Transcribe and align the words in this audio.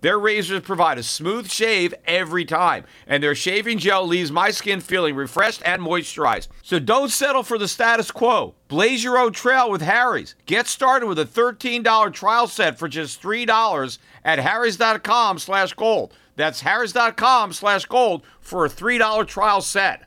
Their 0.00 0.18
razors 0.18 0.60
provide 0.60 0.98
a 0.98 1.02
smooth 1.02 1.50
shave 1.50 1.92
every 2.06 2.44
time, 2.44 2.84
and 3.06 3.22
their 3.22 3.34
shaving 3.34 3.78
gel 3.78 4.06
leaves 4.06 4.30
my 4.30 4.50
skin 4.50 4.80
feeling 4.80 5.16
refreshed 5.16 5.60
and 5.64 5.82
moisturized. 5.82 6.48
So 6.62 6.78
don't 6.78 7.10
settle 7.10 7.42
for 7.42 7.58
the 7.58 7.66
status 7.66 8.12
quo. 8.12 8.54
Blaze 8.68 9.02
your 9.02 9.18
own 9.18 9.32
trail 9.32 9.70
with 9.70 9.82
Harry's. 9.82 10.36
Get 10.46 10.68
started 10.68 11.06
with 11.06 11.18
a 11.18 11.24
$13 11.24 12.12
trial 12.12 12.46
set 12.46 12.78
for 12.78 12.86
just 12.86 13.20
$3 13.20 13.98
at 14.24 14.38
harrys.com 14.38 15.38
slash 15.38 15.72
gold. 15.72 16.14
That's 16.36 16.60
harrys.com 16.60 17.52
slash 17.52 17.84
gold 17.86 18.22
for 18.40 18.64
a 18.64 18.68
$3 18.70 19.26
trial 19.26 19.60
set. 19.60 20.04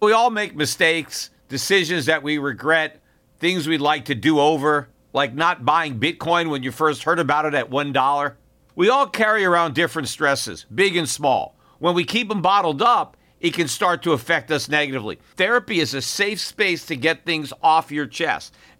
We 0.00 0.12
all 0.12 0.30
make 0.30 0.54
mistakes, 0.54 1.30
decisions 1.48 2.06
that 2.06 2.22
we 2.22 2.38
regret, 2.38 3.00
things 3.40 3.66
we'd 3.66 3.80
like 3.80 4.04
to 4.04 4.14
do 4.14 4.38
over, 4.38 4.88
like 5.12 5.34
not 5.34 5.64
buying 5.64 5.98
Bitcoin 5.98 6.50
when 6.50 6.62
you 6.62 6.70
first 6.70 7.02
heard 7.02 7.18
about 7.18 7.46
it 7.46 7.54
at 7.54 7.70
$1. 7.70 8.34
We 8.76 8.88
all 8.88 9.06
carry 9.06 9.44
around 9.44 9.74
different 9.74 10.08
stresses, 10.08 10.66
big 10.74 10.96
and 10.96 11.08
small. 11.08 11.56
When 11.78 11.94
we 11.94 12.04
keep 12.04 12.28
them 12.28 12.42
bottled 12.42 12.82
up, 12.82 13.16
it 13.40 13.54
can 13.54 13.68
start 13.68 14.02
to 14.02 14.12
affect 14.12 14.50
us 14.50 14.68
negatively. 14.68 15.18
Therapy 15.36 15.78
is 15.78 15.94
a 15.94 16.02
safe 16.02 16.40
space 16.40 16.86
to 16.86 16.96
get 16.96 17.24
things 17.24 17.52
off 17.62 17.92
your 17.92 18.06
chest 18.06 18.54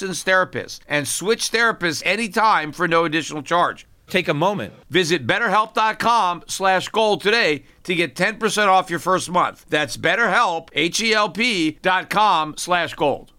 therapist 0.00 0.82
and 0.88 1.06
switch 1.08 1.50
therapists 1.50 2.02
anytime 2.04 2.72
for 2.72 2.86
no 2.88 3.04
additional 3.04 3.42
charge. 3.42 3.86
Take 4.08 4.28
a 4.28 4.34
moment. 4.34 4.72
Visit 4.88 5.26
betterhelp.com 5.26 6.44
slash 6.46 6.88
gold 6.88 7.20
today 7.22 7.64
to 7.84 7.94
get 7.94 8.14
10% 8.14 8.68
off 8.68 8.88
your 8.90 9.00
first 9.00 9.30
month. 9.30 9.66
That's 9.68 9.96
betterhelp, 9.96 10.68
H-E-L-P 10.72 11.78
dot 11.82 12.08
com 12.10 12.56
slash 12.56 12.94
gold. 12.94 13.32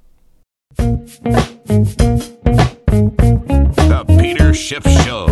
The 3.87 4.05
Peter 4.19 4.53
Schiff 4.53 4.83
Show. 5.05 5.25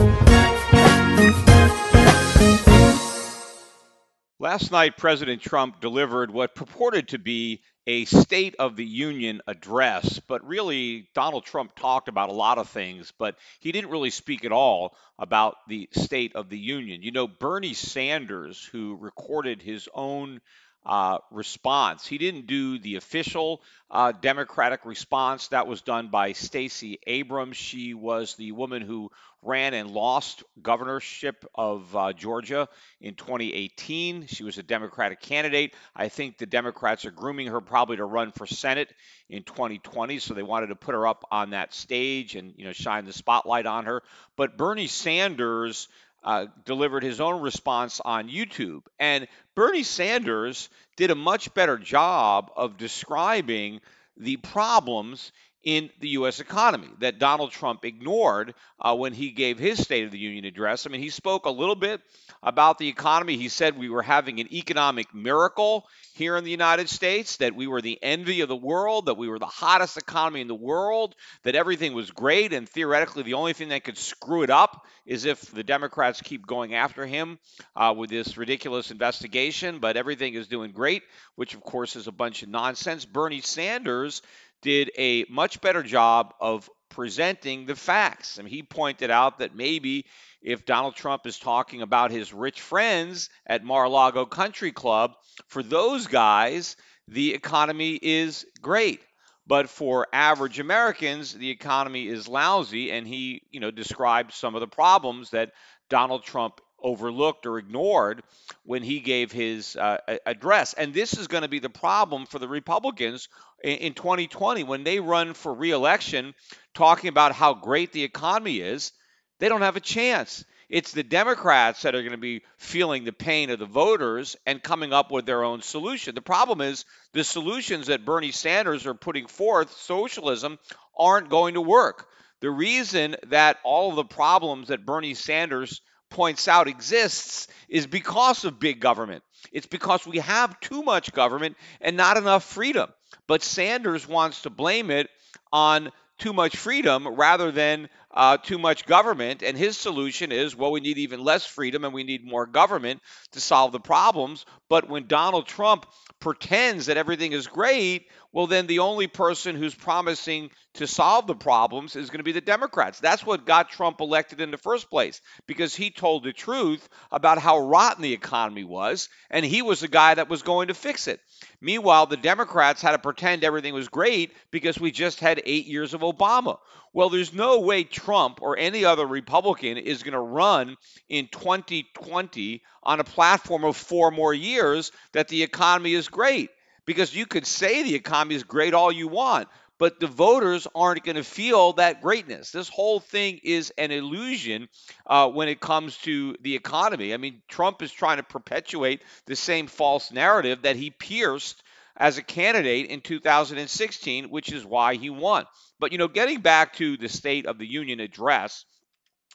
Last 4.39 4.71
night, 4.71 4.95
President 4.97 5.41
Trump 5.41 5.81
delivered 5.81 6.31
what 6.31 6.55
purported 6.55 7.07
to 7.09 7.17
be 7.17 7.61
a 7.88 8.06
State 8.06 8.56
of 8.57 8.75
the 8.75 8.85
Union 8.85 9.41
address, 9.47 10.19
but 10.19 10.46
really, 10.46 11.07
Donald 11.13 11.46
Trump 11.46 11.75
talked 11.75 12.07
about 12.07 12.29
a 12.29 12.34
lot 12.34 12.57
of 12.57 12.69
things, 12.69 13.13
but 13.18 13.38
he 13.59 13.72
didn't 13.72 13.91
really 13.91 14.09
speak 14.09 14.44
at 14.44 14.51
all 14.51 14.96
about 15.19 15.56
the 15.68 15.88
State 15.91 16.35
of 16.35 16.50
the 16.50 16.57
Union. 16.57 17.03
You 17.03 17.12
know, 17.12 17.28
Bernie 17.28 17.74
Sanders, 17.74 18.63
who 18.63 18.97
recorded 19.00 19.62
his 19.62 19.88
own 19.94 20.41
uh, 20.85 21.18
response. 21.31 22.06
He 22.06 22.18
didn't 22.18 22.47
do 22.47 22.78
the 22.78 22.96
official 22.96 23.62
uh, 23.90 24.12
Democratic 24.12 24.85
response. 24.85 25.47
That 25.50 25.68
was 25.68 25.81
done 25.81 26.09
by 26.09 26.34
Stacey 26.34 27.00
Abrams. 27.07 27.57
She 27.57 27.94
was 27.94 28.35
the 28.35 28.51
woman 28.51 28.81
who 28.81 29.12
ran 29.41 29.74
and 29.75 29.91
lost 29.91 30.44
governorship 30.62 31.45
of 31.53 31.95
uh, 31.95 32.13
Georgia 32.13 32.68
in 33.00 33.13
2018. 33.13 34.25
She 34.28 34.44
was 34.44 34.57
a 34.57 34.63
Democratic 34.63 35.22
candidate. 35.22 35.74
I 35.95 36.09
think 36.09 36.38
the 36.38 36.47
Democrats 36.47 37.06
are 37.06 37.12
grooming 37.12 37.47
her 37.47 37.62
probably 37.62 37.97
to 37.97 38.06
run 38.06 38.31
for 38.31 38.47
Senate 38.47 38.91
in 39.29 39.44
2020, 39.44 40.19
so 40.19 40.34
they 40.34 40.44
wanted 40.44 40.68
to 40.68 40.75
put 40.75 40.95
her 40.95 41.07
up 41.07 41.25
on 41.31 41.51
that 41.51 41.74
stage 41.74 42.35
and 42.35 42.53
you 42.57 42.66
know 42.66 42.74
shine 42.74 43.06
the 43.06 43.13
spotlight 43.13 43.66
on 43.66 43.85
her. 43.85 44.01
But 44.35 44.57
Bernie 44.57 44.88
Sanders 44.88 45.88
uh, 46.25 46.47
delivered 46.66 47.03
his 47.03 47.22
own 47.22 47.41
response 47.41 48.02
on 48.03 48.28
YouTube. 48.28 48.81
And 49.00 49.28
Bernie 49.53 49.84
Sanders 49.84 50.69
did 50.97 51.12
a 51.12 51.16
much 51.16 51.53
better 51.53 51.78
job 51.78 52.52
of 52.56 52.78
describing 52.78 53.80
the 54.18 54.38
problems 54.38 55.31
in 55.65 55.89
the 55.99 56.09
U.S. 56.09 56.39
economy 56.39 56.87
that 56.99 57.17
Donald 57.17 57.51
Trump 57.51 57.83
ignored 57.85 58.53
uh, 58.79 58.95
when 58.95 59.13
he 59.13 59.31
gave 59.31 59.57
his 59.57 59.81
State 59.81 60.05
of 60.05 60.11
the 60.11 60.19
Union 60.19 60.45
address. 60.45 60.85
I 60.85 60.91
mean, 60.91 61.01
he 61.01 61.09
spoke 61.09 61.47
a 61.47 61.51
little 61.51 61.75
bit 61.75 62.01
about 62.43 62.77
the 62.77 62.87
economy. 62.87 63.35
He 63.35 63.49
said 63.49 63.77
we 63.77 63.89
were 63.89 64.03
having 64.03 64.39
an 64.39 64.53
economic 64.53 65.13
miracle 65.13 65.87
here 66.13 66.37
in 66.37 66.43
the 66.43 66.51
United 66.51 66.87
States, 66.87 67.37
that 67.37 67.55
we 67.55 67.65
were 67.65 67.81
the 67.81 67.99
envy 68.01 68.41
of 68.41 68.47
the 68.47 68.55
world, 68.55 69.07
that 69.07 69.17
we 69.17 69.27
were 69.27 69.39
the 69.39 69.45
hottest 69.47 69.97
economy 69.97 70.39
in 70.39 70.47
the 70.47 70.55
world, 70.55 71.15
that 71.43 71.55
everything 71.55 71.93
was 71.93 72.11
great, 72.11 72.53
and 72.53 72.69
theoretically, 72.69 73.23
the 73.23 73.33
only 73.33 73.53
thing 73.53 73.69
that 73.69 73.83
could 73.83 73.97
screw 73.97 74.43
it 74.43 74.51
up 74.51 74.85
is 75.05 75.25
if 75.25 75.51
the 75.51 75.63
Democrats 75.63 76.21
keep 76.21 76.47
going 76.47 76.73
after 76.73 77.05
him 77.05 77.37
uh, 77.75 77.93
with 77.95 78.09
this 78.09 78.37
ridiculous 78.37 78.91
investigation. 78.91 79.79
But 79.79 79.97
everything 79.97 80.33
is 80.35 80.47
doing 80.47 80.71
great, 80.71 81.03
which 81.35 81.53
of 81.53 81.61
course 81.61 81.95
is 81.95 82.07
a 82.07 82.11
bunch 82.11 82.43
of 82.43 82.49
nonsense. 82.49 83.05
Bernie 83.05 83.41
Sanders 83.41 84.21
did 84.65 84.89
a 84.97 85.25
much 85.29 85.61
better 85.61 85.83
job 85.83 86.33
of 86.41 86.67
presenting 86.89 87.67
the 87.67 87.75
facts. 87.75 88.39
I 88.39 88.41
mean, 88.41 88.51
he 88.51 88.63
pointed 88.63 89.11
out 89.11 89.37
that 89.37 89.55
maybe 89.55 90.07
if 90.41 90.65
Donald 90.65 90.95
Trump 90.95 91.27
is 91.27 91.37
talking 91.37 91.83
about 91.83 92.09
his 92.09 92.33
rich 92.33 92.61
friends 92.61 93.29
at 93.45 93.63
Mar-a-Lago 93.63 94.25
Country 94.25 94.71
Club, 94.71 95.13
for 95.47 95.61
those 95.61 96.07
guys, 96.07 96.77
the 97.07 97.35
economy 97.35 97.99
is 98.01 98.43
great. 98.59 99.01
But 99.45 99.69
for 99.69 100.07
average 100.11 100.59
Americans, 100.59 101.31
the 101.33 101.51
economy 101.51 102.07
is 102.07 102.27
lousy, 102.27 102.91
and 102.91 103.05
he, 103.05 103.43
you 103.51 103.59
know, 103.59 103.69
described 103.69 104.33
some 104.33 104.55
of 104.55 104.61
the 104.61 104.67
problems 104.67 105.29
that 105.29 105.51
Donald 105.89 106.23
Trump 106.23 106.59
overlooked 106.81 107.45
or 107.45 107.57
ignored 107.57 108.23
when 108.63 108.83
he 108.83 108.99
gave 108.99 109.31
his 109.31 109.75
uh, 109.75 109.97
address. 110.25 110.73
And 110.73 110.93
this 110.93 111.17
is 111.17 111.27
going 111.27 111.43
to 111.43 111.49
be 111.49 111.59
the 111.59 111.69
problem 111.69 112.25
for 112.25 112.39
the 112.39 112.47
Republicans 112.47 113.27
in, 113.65 113.77
in 113.77 113.93
2020 113.93 114.63
when 114.63 114.83
they 114.83 114.99
run 114.99 115.33
for 115.33 115.53
reelection, 115.53 116.33
talking 116.73 117.09
about 117.09 117.33
how 117.33 117.53
great 117.53 117.91
the 117.91 118.03
economy 118.03 118.59
is. 118.59 118.91
They 119.39 119.49
don't 119.49 119.61
have 119.61 119.75
a 119.75 119.81
chance. 119.81 120.45
It's 120.69 120.91
the 120.91 121.03
Democrats 121.03 121.81
that 121.81 121.94
are 121.94 122.01
going 122.01 122.12
to 122.12 122.17
be 122.17 122.44
feeling 122.57 123.03
the 123.03 123.12
pain 123.12 123.50
of 123.50 123.59
the 123.59 123.65
voters 123.65 124.35
and 124.45 124.63
coming 124.63 124.94
up 124.94 125.12
with 125.12 125.25
their 125.25 125.44
own 125.44 125.62
solution. 125.62 126.15
The 126.15 126.21
problem 126.21 126.62
is 126.62 126.85
the 127.13 127.23
solutions 127.23 127.88
that 127.88 128.06
Bernie 128.06 128.31
Sanders 128.31 128.85
are 128.85 128.94
putting 128.94 129.27
forth, 129.27 129.71
socialism, 129.77 130.57
aren't 130.97 131.29
going 131.29 131.56
to 131.56 131.61
work. 131.61 132.07
The 132.41 132.50
reason 132.50 133.15
that 133.27 133.57
all 133.63 133.89
of 133.89 133.95
the 133.95 134.06
problems 134.06 134.69
that 134.69 134.85
Bernie 134.85 135.13
Sanders 135.13 135.81
points 136.09 136.47
out 136.47 136.68
exists 136.68 137.47
is 137.68 137.88
because 137.88 138.45
of 138.45 138.59
big 138.59 138.79
government. 138.79 139.23
It's 139.51 139.68
because 139.68 140.06
we 140.07 140.19
have 140.19 140.59
too 140.59 140.81
much 140.81 141.13
government 141.13 141.57
and 141.81 141.97
not 141.97 142.18
enough 142.18 142.44
freedom. 142.44 142.89
But 143.27 143.44
Sanders 143.44 144.07
wants 144.07 144.44
to 144.44 144.50
blame 144.50 144.91
it 144.91 145.09
on 145.51 145.91
too 146.17 146.33
much 146.33 146.56
freedom 146.56 147.07
rather 147.07 147.51
than 147.51 147.89
uh, 148.15 148.38
too 148.38 148.57
much 148.57 148.85
government. 148.85 149.44
And 149.44 149.57
his 149.57 149.77
solution 149.77 150.31
is, 150.31 150.56
well, 150.56 150.71
we 150.71 150.79
need 150.79 150.97
even 150.97 151.23
less 151.23 151.45
freedom 151.45 151.83
and 151.83 151.94
we 151.94 152.03
need 152.03 152.25
more 152.25 152.45
government 152.45 153.01
to 153.33 153.39
solve 153.39 153.71
the 153.71 153.79
problems. 153.79 154.45
But 154.69 154.89
when 154.89 155.07
Donald 155.07 155.47
Trump 155.47 155.85
pretends 156.19 156.85
that 156.85 156.97
everything 156.97 157.33
is 157.33 157.47
great, 157.47 158.07
well, 158.31 158.47
then 158.47 158.67
the 158.67 158.79
only 158.79 159.07
person 159.07 159.56
who's 159.56 159.73
promising 159.73 160.50
to 160.73 160.88
solve 160.88 161.25
the 161.25 161.35
problems 161.35 161.95
is 161.95 162.09
going 162.09 162.19
to 162.19 162.23
be 162.23 162.33
the 162.33 162.41
Democrats. 162.41 163.00
That's 163.00 163.25
what 163.25 163.45
got 163.45 163.69
Trump 163.69 164.01
elected 164.01 164.41
in 164.41 164.51
the 164.51 164.57
first 164.57 164.89
place 164.89 165.21
because 165.47 165.73
he 165.73 165.89
told 165.89 166.23
the 166.23 166.33
truth 166.33 166.88
about 167.11 167.38
how 167.38 167.59
rotten 167.59 168.01
the 168.01 168.11
economy 168.11 168.65
was, 168.65 169.07
and 169.29 169.45
he 169.45 169.61
was 169.61 169.79
the 169.79 169.88
guy 169.88 170.13
that 170.15 170.29
was 170.29 170.41
going 170.41 170.68
to 170.68 170.73
fix 170.73 171.07
it. 171.07 171.21
Meanwhile, 171.61 172.07
the 172.07 172.18
Democrats 172.18 172.81
had 172.81 172.91
to 172.91 173.00
pretend 173.00 173.44
everything 173.44 173.73
was 173.73 173.88
great 173.88 174.33
because 174.51 174.77
we 174.77 174.91
just 174.91 175.21
had 175.21 175.41
eight 175.45 175.65
years 175.65 175.94
of 175.94 176.01
Obama. 176.01 176.57
Well, 176.95 177.09
there's 177.09 177.33
no 177.33 177.59
way 177.59 177.83
Trump 177.83 178.42
or 178.42 178.57
any 178.57 178.86
other 178.86 179.06
Republican 179.06 179.75
is 179.75 180.01
going 180.01 180.13
to 180.13 180.19
run 180.19 180.77
in 181.09 181.27
2020 181.27 182.63
on 182.83 183.01
a 183.01 183.03
platform 183.03 183.65
of 183.65 183.75
four 183.75 184.12
more 184.12 184.33
years 184.33 184.94
that 185.12 185.27
the 185.27 185.44
economy 185.44 185.94
is 185.94 186.07
great 186.07 186.51
because 186.86 187.13
you 187.13 187.25
could 187.25 187.45
say 187.45 187.83
the 187.83 187.95
economy 187.95 188.36
is 188.36 188.44
great 188.44 188.74
all 188.74 188.94
you 188.94 189.09
want, 189.09 189.50
but 189.77 190.00
the 190.00 190.07
voters 190.07 190.69
aren't 190.74 191.03
going 191.03 191.18
to 191.18 191.24
feel 191.25 191.74
that 191.74 192.01
greatness. 192.01 192.51
This 192.51 192.69
whole 192.69 193.01
thing 193.01 193.42
is 193.44 193.74
an 193.77 193.92
illusion 193.92 194.69
uh, 195.06 195.30
when 195.30 195.50
it 195.50 195.59
comes 195.59 195.97
to 196.03 196.38
the 196.39 196.56
economy. 196.56 197.13
I 197.13 197.18
mean, 197.18 197.42
Trump 197.50 197.81
is 197.81 197.92
trying 197.92 198.18
to 198.18 198.24
perpetuate 198.24 199.01
the 199.25 199.36
same 199.36 199.68
false 199.68 200.13
narrative 200.13 200.62
that 200.62 200.77
he 200.77 200.92
pierced 200.92 201.62
as 201.97 202.18
a 202.18 202.24
candidate 202.24 202.88
in 202.88 203.01
2016, 203.01 204.25
which 204.30 204.51
is 204.51 204.65
why 204.65 204.95
he 204.95 205.09
won. 205.09 205.45
But, 205.80 205.92
you 205.92 205.97
know, 205.97 206.07
getting 206.07 206.42
back 206.42 206.74
to 206.75 206.97
the 206.97 207.09
State 207.09 207.45
of 207.45 207.57
the 207.57 207.68
Union 207.68 208.00
address 208.00 208.65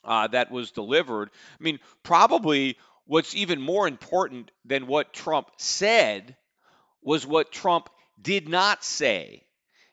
uh, 0.05 0.27
that 0.29 0.51
was 0.51 0.71
delivered, 0.71 1.31
I 1.59 1.63
mean, 1.63 1.79
probably 2.03 2.77
what's 3.07 3.35
even 3.35 3.61
more 3.61 3.89
important 3.89 4.51
than 4.65 4.87
what 4.87 5.13
Trump 5.13 5.49
said 5.57 6.37
was 7.03 7.27
what 7.27 7.53
Trump 7.53 7.89
did 8.21 8.49
not 8.49 8.85
say. 8.85 9.45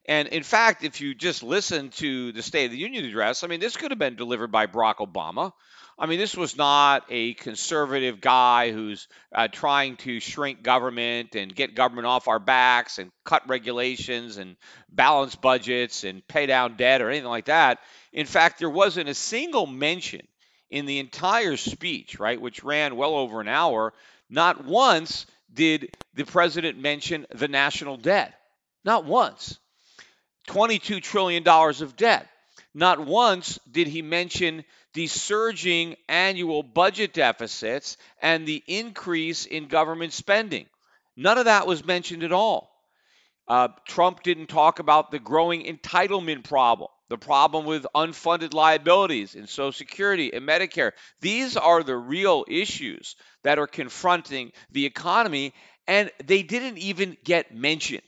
And 0.05 0.29
in 0.29 0.43
fact, 0.43 0.83
if 0.83 1.01
you 1.01 1.13
just 1.13 1.43
listen 1.43 1.89
to 1.91 2.31
the 2.31 2.41
State 2.41 2.65
of 2.65 2.71
the 2.71 2.77
Union 2.77 3.05
address, 3.05 3.43
I 3.43 3.47
mean, 3.47 3.59
this 3.59 3.75
could 3.75 3.91
have 3.91 3.99
been 3.99 4.15
delivered 4.15 4.51
by 4.51 4.67
Barack 4.67 4.95
Obama. 4.97 5.51
I 5.99 6.05
mean, 6.05 6.19
this 6.19 6.37
was 6.37 6.55
not 6.55 7.05
a 7.09 7.33
conservative 7.33 8.21
guy 8.21 8.71
who's 8.71 9.07
uh, 9.33 9.47
trying 9.47 9.95
to 9.97 10.19
shrink 10.19 10.61
government 10.61 11.35
and 11.35 11.55
get 11.55 11.73
government 11.73 12.05
off 12.05 12.27
our 12.27 12.39
backs 12.39 12.99
and 12.99 13.11
cut 13.25 13.49
regulations 13.49 14.37
and 14.37 14.57
balance 14.89 15.35
budgets 15.35 16.03
and 16.03 16.27
pay 16.27 16.45
down 16.45 16.75
debt 16.75 17.01
or 17.01 17.09
anything 17.09 17.29
like 17.29 17.45
that. 17.45 17.79
In 18.13 18.27
fact, 18.27 18.59
there 18.59 18.69
wasn't 18.69 19.09
a 19.09 19.15
single 19.15 19.65
mention 19.65 20.21
in 20.69 20.85
the 20.85 20.99
entire 20.99 21.57
speech, 21.57 22.19
right, 22.19 22.39
which 22.39 22.63
ran 22.63 22.95
well 22.95 23.15
over 23.15 23.41
an 23.41 23.47
hour, 23.47 23.93
not 24.29 24.65
once 24.65 25.25
did 25.51 25.91
the 26.13 26.25
president 26.25 26.77
mention 26.77 27.25
the 27.33 27.47
national 27.47 27.97
debt? 27.97 28.33
Not 28.83 29.05
once. 29.05 29.57
$22 30.49 31.01
trillion 31.01 31.47
of 31.47 31.95
debt. 31.95 32.27
Not 32.73 32.99
once 32.99 33.59
did 33.71 33.87
he 33.87 34.01
mention 34.01 34.63
the 34.97 35.05
surging 35.05 35.95
annual 36.09 36.63
budget 36.63 37.13
deficits 37.13 37.97
and 38.19 38.47
the 38.47 38.63
increase 38.65 39.45
in 39.45 39.67
government 39.67 40.11
spending. 40.11 40.65
None 41.15 41.37
of 41.37 41.45
that 41.45 41.67
was 41.67 41.85
mentioned 41.85 42.23
at 42.23 42.31
all. 42.31 42.71
Uh, 43.47 43.67
Trump 43.85 44.23
didn't 44.23 44.47
talk 44.47 44.79
about 44.79 45.11
the 45.11 45.19
growing 45.19 45.65
entitlement 45.65 46.43
problem, 46.45 46.89
the 47.09 47.17
problem 47.19 47.65
with 47.65 47.85
unfunded 47.93 48.55
liabilities 48.55 49.35
in 49.35 49.45
Social 49.45 49.71
Security 49.71 50.33
and 50.33 50.47
Medicare. 50.47 50.93
These 51.21 51.57
are 51.57 51.83
the 51.83 51.95
real 51.95 52.43
issues 52.47 53.15
that 53.43 53.59
are 53.59 53.67
confronting 53.67 54.51
the 54.71 54.87
economy, 54.87 55.53
and 55.87 56.09
they 56.25 56.41
didn't 56.41 56.79
even 56.79 57.17
get 57.23 57.53
mentioned. 57.53 58.01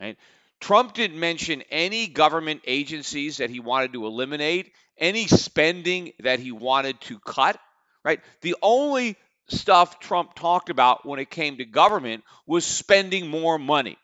Right? 0.00 0.16
Trump 0.58 0.94
didn't 0.94 1.20
mention 1.20 1.62
any 1.70 2.06
government 2.06 2.62
agencies 2.66 3.36
that 3.36 3.50
he 3.50 3.60
wanted 3.60 3.92
to 3.92 4.06
eliminate, 4.06 4.72
any 4.98 5.26
spending 5.26 6.12
that 6.20 6.38
he 6.38 6.52
wanted 6.52 7.00
to 7.02 7.18
cut. 7.18 7.58
Right? 8.04 8.20
The 8.42 8.56
only 8.62 9.16
stuff 9.48 10.00
Trump 10.00 10.34
talked 10.34 10.70
about 10.70 11.06
when 11.06 11.18
it 11.18 11.30
came 11.30 11.56
to 11.58 11.64
government 11.64 12.24
was 12.46 12.64
spending 12.64 13.28
more 13.28 13.58
money. 13.58 13.98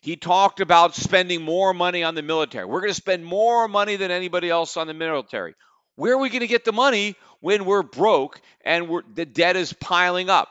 He 0.00 0.16
talked 0.16 0.60
about 0.60 0.94
spending 0.94 1.42
more 1.42 1.74
money 1.74 2.04
on 2.04 2.14
the 2.14 2.22
military. 2.22 2.64
We're 2.64 2.80
going 2.80 2.90
to 2.90 2.94
spend 2.94 3.24
more 3.24 3.66
money 3.66 3.96
than 3.96 4.12
anybody 4.12 4.48
else 4.48 4.76
on 4.76 4.86
the 4.86 4.94
military. 4.94 5.54
Where 5.96 6.14
are 6.14 6.18
we 6.18 6.28
going 6.28 6.40
to 6.40 6.46
get 6.46 6.64
the 6.64 6.72
money 6.72 7.16
when 7.40 7.64
we're 7.64 7.82
broke 7.82 8.40
and 8.64 8.88
we're, 8.88 9.02
the 9.14 9.26
debt 9.26 9.56
is 9.56 9.72
piling 9.72 10.30
up? 10.30 10.48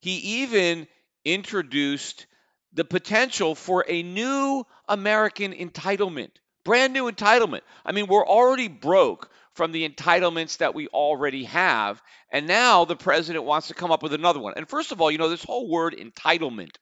He 0.00 0.42
even 0.42 0.88
introduced 1.24 2.26
the 2.72 2.84
potential 2.84 3.54
for 3.54 3.84
a 3.86 4.02
new 4.02 4.64
American 4.88 5.52
entitlement, 5.52 6.30
brand 6.68 6.92
new 6.92 7.10
entitlement. 7.10 7.62
I 7.84 7.92
mean, 7.92 8.06
we're 8.06 8.26
already 8.26 8.68
broke 8.68 9.30
from 9.54 9.72
the 9.72 9.88
entitlements 9.88 10.58
that 10.58 10.74
we 10.74 10.86
already 10.88 11.44
have. 11.44 12.00
And 12.30 12.46
now 12.46 12.84
the 12.84 12.96
president 12.96 13.44
wants 13.44 13.68
to 13.68 13.74
come 13.74 13.90
up 13.90 14.02
with 14.02 14.12
another 14.12 14.40
one. 14.40 14.54
And 14.56 14.68
first 14.68 14.92
of 14.92 15.00
all, 15.00 15.10
you 15.10 15.18
know, 15.18 15.30
this 15.30 15.44
whole 15.44 15.68
word 15.68 15.96
entitlement 15.96 16.76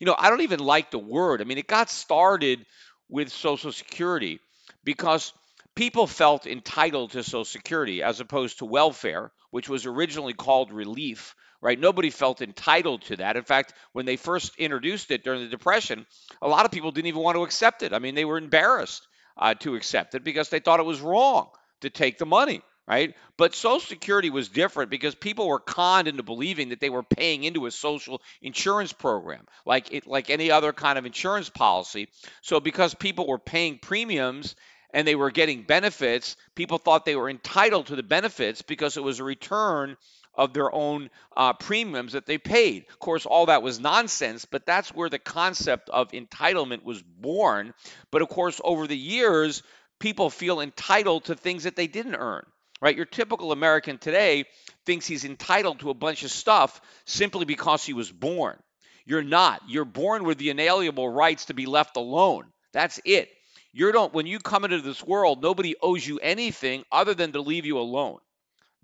you 0.00 0.06
know, 0.06 0.14
I 0.18 0.30
don't 0.30 0.42
even 0.42 0.60
like 0.60 0.90
the 0.90 0.98
word. 0.98 1.40
I 1.40 1.44
mean, 1.44 1.58
it 1.58 1.66
got 1.66 1.90
started 1.90 2.64
with 3.08 3.30
Social 3.30 3.72
Security 3.72 4.40
because 4.84 5.32
people 5.74 6.06
felt 6.06 6.46
entitled 6.46 7.12
to 7.12 7.22
Social 7.22 7.44
Security 7.44 8.02
as 8.02 8.20
opposed 8.20 8.58
to 8.58 8.64
welfare, 8.64 9.32
which 9.50 9.68
was 9.68 9.86
originally 9.86 10.34
called 10.34 10.72
relief, 10.72 11.34
right? 11.60 11.78
Nobody 11.78 12.10
felt 12.10 12.42
entitled 12.42 13.02
to 13.02 13.16
that. 13.16 13.36
In 13.36 13.44
fact, 13.44 13.74
when 13.92 14.06
they 14.06 14.16
first 14.16 14.56
introduced 14.56 15.10
it 15.10 15.24
during 15.24 15.42
the 15.42 15.48
Depression, 15.48 16.06
a 16.42 16.48
lot 16.48 16.64
of 16.64 16.72
people 16.72 16.92
didn't 16.92 17.08
even 17.08 17.22
want 17.22 17.36
to 17.36 17.44
accept 17.44 17.82
it. 17.82 17.92
I 17.92 17.98
mean, 17.98 18.14
they 18.14 18.24
were 18.24 18.38
embarrassed 18.38 19.06
uh, 19.36 19.54
to 19.54 19.74
accept 19.74 20.14
it 20.14 20.24
because 20.24 20.48
they 20.48 20.60
thought 20.60 20.80
it 20.80 20.86
was 20.86 21.00
wrong 21.00 21.48
to 21.80 21.90
take 21.90 22.18
the 22.18 22.26
money 22.26 22.62
right? 22.86 23.14
But 23.36 23.54
Social 23.54 23.80
Security 23.80 24.30
was 24.30 24.48
different 24.48 24.90
because 24.90 25.14
people 25.14 25.48
were 25.48 25.58
conned 25.58 26.08
into 26.08 26.22
believing 26.22 26.68
that 26.70 26.80
they 26.80 26.90
were 26.90 27.02
paying 27.02 27.44
into 27.44 27.66
a 27.66 27.70
social 27.70 28.22
insurance 28.40 28.92
program, 28.92 29.44
like 29.64 29.92
it, 29.92 30.06
like 30.06 30.30
any 30.30 30.50
other 30.50 30.72
kind 30.72 30.98
of 30.98 31.04
insurance 31.04 31.50
policy. 31.50 32.08
So 32.42 32.60
because 32.60 32.94
people 32.94 33.26
were 33.26 33.38
paying 33.38 33.78
premiums 33.78 34.54
and 34.94 35.06
they 35.06 35.16
were 35.16 35.30
getting 35.30 35.62
benefits, 35.62 36.36
people 36.54 36.78
thought 36.78 37.04
they 37.04 37.16
were 37.16 37.28
entitled 37.28 37.86
to 37.86 37.96
the 37.96 38.02
benefits 38.02 38.62
because 38.62 38.96
it 38.96 39.02
was 39.02 39.18
a 39.18 39.24
return 39.24 39.96
of 40.36 40.52
their 40.52 40.72
own 40.74 41.10
uh, 41.36 41.52
premiums 41.54 42.12
that 42.12 42.26
they 42.26 42.38
paid. 42.38 42.86
Of 42.90 42.98
course, 42.98 43.26
all 43.26 43.46
that 43.46 43.62
was 43.62 43.80
nonsense, 43.80 44.44
but 44.44 44.66
that's 44.66 44.94
where 44.94 45.08
the 45.08 45.18
concept 45.18 45.88
of 45.88 46.12
entitlement 46.12 46.84
was 46.84 47.02
born. 47.02 47.74
But 48.10 48.22
of 48.22 48.28
course, 48.28 48.60
over 48.62 48.86
the 48.86 48.96
years, 48.96 49.62
people 49.98 50.30
feel 50.30 50.60
entitled 50.60 51.24
to 51.24 51.34
things 51.34 51.64
that 51.64 51.76
they 51.76 51.86
didn't 51.86 52.16
earn 52.16 52.44
right? 52.80 52.96
Your 52.96 53.06
typical 53.06 53.52
American 53.52 53.98
today 53.98 54.44
thinks 54.84 55.06
he's 55.06 55.24
entitled 55.24 55.80
to 55.80 55.90
a 55.90 55.94
bunch 55.94 56.24
of 56.24 56.30
stuff 56.30 56.80
simply 57.04 57.44
because 57.44 57.84
he 57.84 57.92
was 57.92 58.10
born. 58.10 58.58
You're 59.04 59.22
not. 59.22 59.62
You're 59.68 59.84
born 59.84 60.24
with 60.24 60.38
the 60.38 60.50
inalienable 60.50 61.08
rights 61.08 61.46
to 61.46 61.54
be 61.54 61.66
left 61.66 61.96
alone. 61.96 62.44
That's 62.72 63.00
it. 63.04 63.30
You 63.72 63.92
don't 63.92 64.12
when 64.12 64.26
you 64.26 64.38
come 64.38 64.64
into 64.64 64.80
this 64.80 65.02
world, 65.02 65.42
nobody 65.42 65.74
owes 65.80 66.06
you 66.06 66.18
anything 66.18 66.84
other 66.90 67.14
than 67.14 67.32
to 67.32 67.40
leave 67.40 67.66
you 67.66 67.78
alone. 67.78 68.18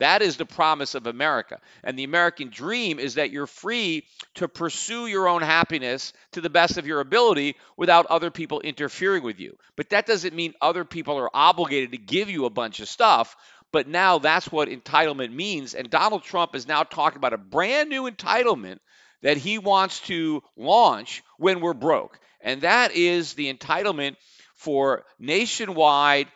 That 0.02 0.21
is 0.21 0.37
the 0.37 0.44
promise 0.44 0.97
of 0.97 1.06
America. 1.06 1.61
And 1.85 1.97
the 1.97 2.02
American 2.02 2.50
dream 2.50 2.99
is 2.99 3.14
that 3.14 3.30
you're 3.30 3.47
free 3.47 4.02
to 4.35 4.49
pursue 4.49 5.06
your 5.06 5.28
own 5.28 5.42
happiness 5.42 6.12
to 6.32 6.40
the 6.40 6.50
best 6.50 6.76
of 6.76 6.88
your 6.88 6.99
ability 6.99 7.54
without 7.76 8.06
other 8.06 8.32
people 8.32 8.59
interfering 8.59 9.23
with 9.23 9.38
you. 9.38 9.56
But 9.76 9.90
that 9.90 10.06
doesn't 10.06 10.35
mean 10.35 10.54
other 10.61 10.85
people 10.85 11.18
are 11.18 11.30
obligated 11.32 11.92
to 11.92 11.99
give 11.99 12.28
you 12.28 12.47
a 12.47 12.50
bunch 12.50 12.80
of 12.80 12.88
stuff. 12.88 13.37
But 13.71 13.87
now 13.87 14.18
that's 14.18 14.50
what 14.50 14.68
entitlement 14.68 15.32
means. 15.32 15.73
And 15.73 15.88
Donald 15.88 16.25
Trump 16.25 16.56
is 16.56 16.66
now 16.66 16.82
talking 16.82 17.18
about 17.18 17.32
a 17.32 17.38
brand 17.38 17.88
new 17.88 18.11
entitlement 18.11 18.80
that 19.23 19.37
he 19.37 19.59
wants 19.59 20.00
to 20.00 20.42
launch 20.56 21.23
when 21.38 21.61
we're 21.61 21.75
broke. 21.75 22.18
And 22.40 22.62
that 22.62 22.90
is 22.97 23.35
the 23.35 23.54
entitlement 23.54 24.16
for 24.56 25.04
nationwide 25.21 26.26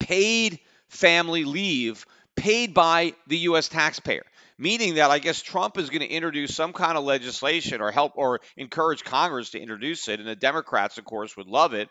paid 0.00 0.58
family 0.88 1.44
leave 1.44 2.04
paid 2.36 2.74
by 2.74 3.14
the 3.26 3.38
U.S. 3.38 3.68
taxpayer. 3.68 4.24
Meaning 4.58 4.94
that 4.94 5.10
I 5.10 5.18
guess 5.18 5.42
Trump 5.42 5.76
is 5.78 5.90
going 5.90 6.02
to 6.02 6.08
introduce 6.08 6.54
some 6.54 6.72
kind 6.72 6.96
of 6.96 7.04
legislation 7.04 7.80
or 7.80 7.90
help 7.90 8.12
or 8.16 8.40
encourage 8.56 9.02
Congress 9.02 9.50
to 9.50 9.60
introduce 9.60 10.08
it. 10.08 10.20
And 10.20 10.28
the 10.28 10.36
Democrats, 10.36 10.98
of 10.98 11.04
course, 11.04 11.36
would 11.36 11.48
love 11.48 11.74
it, 11.74 11.88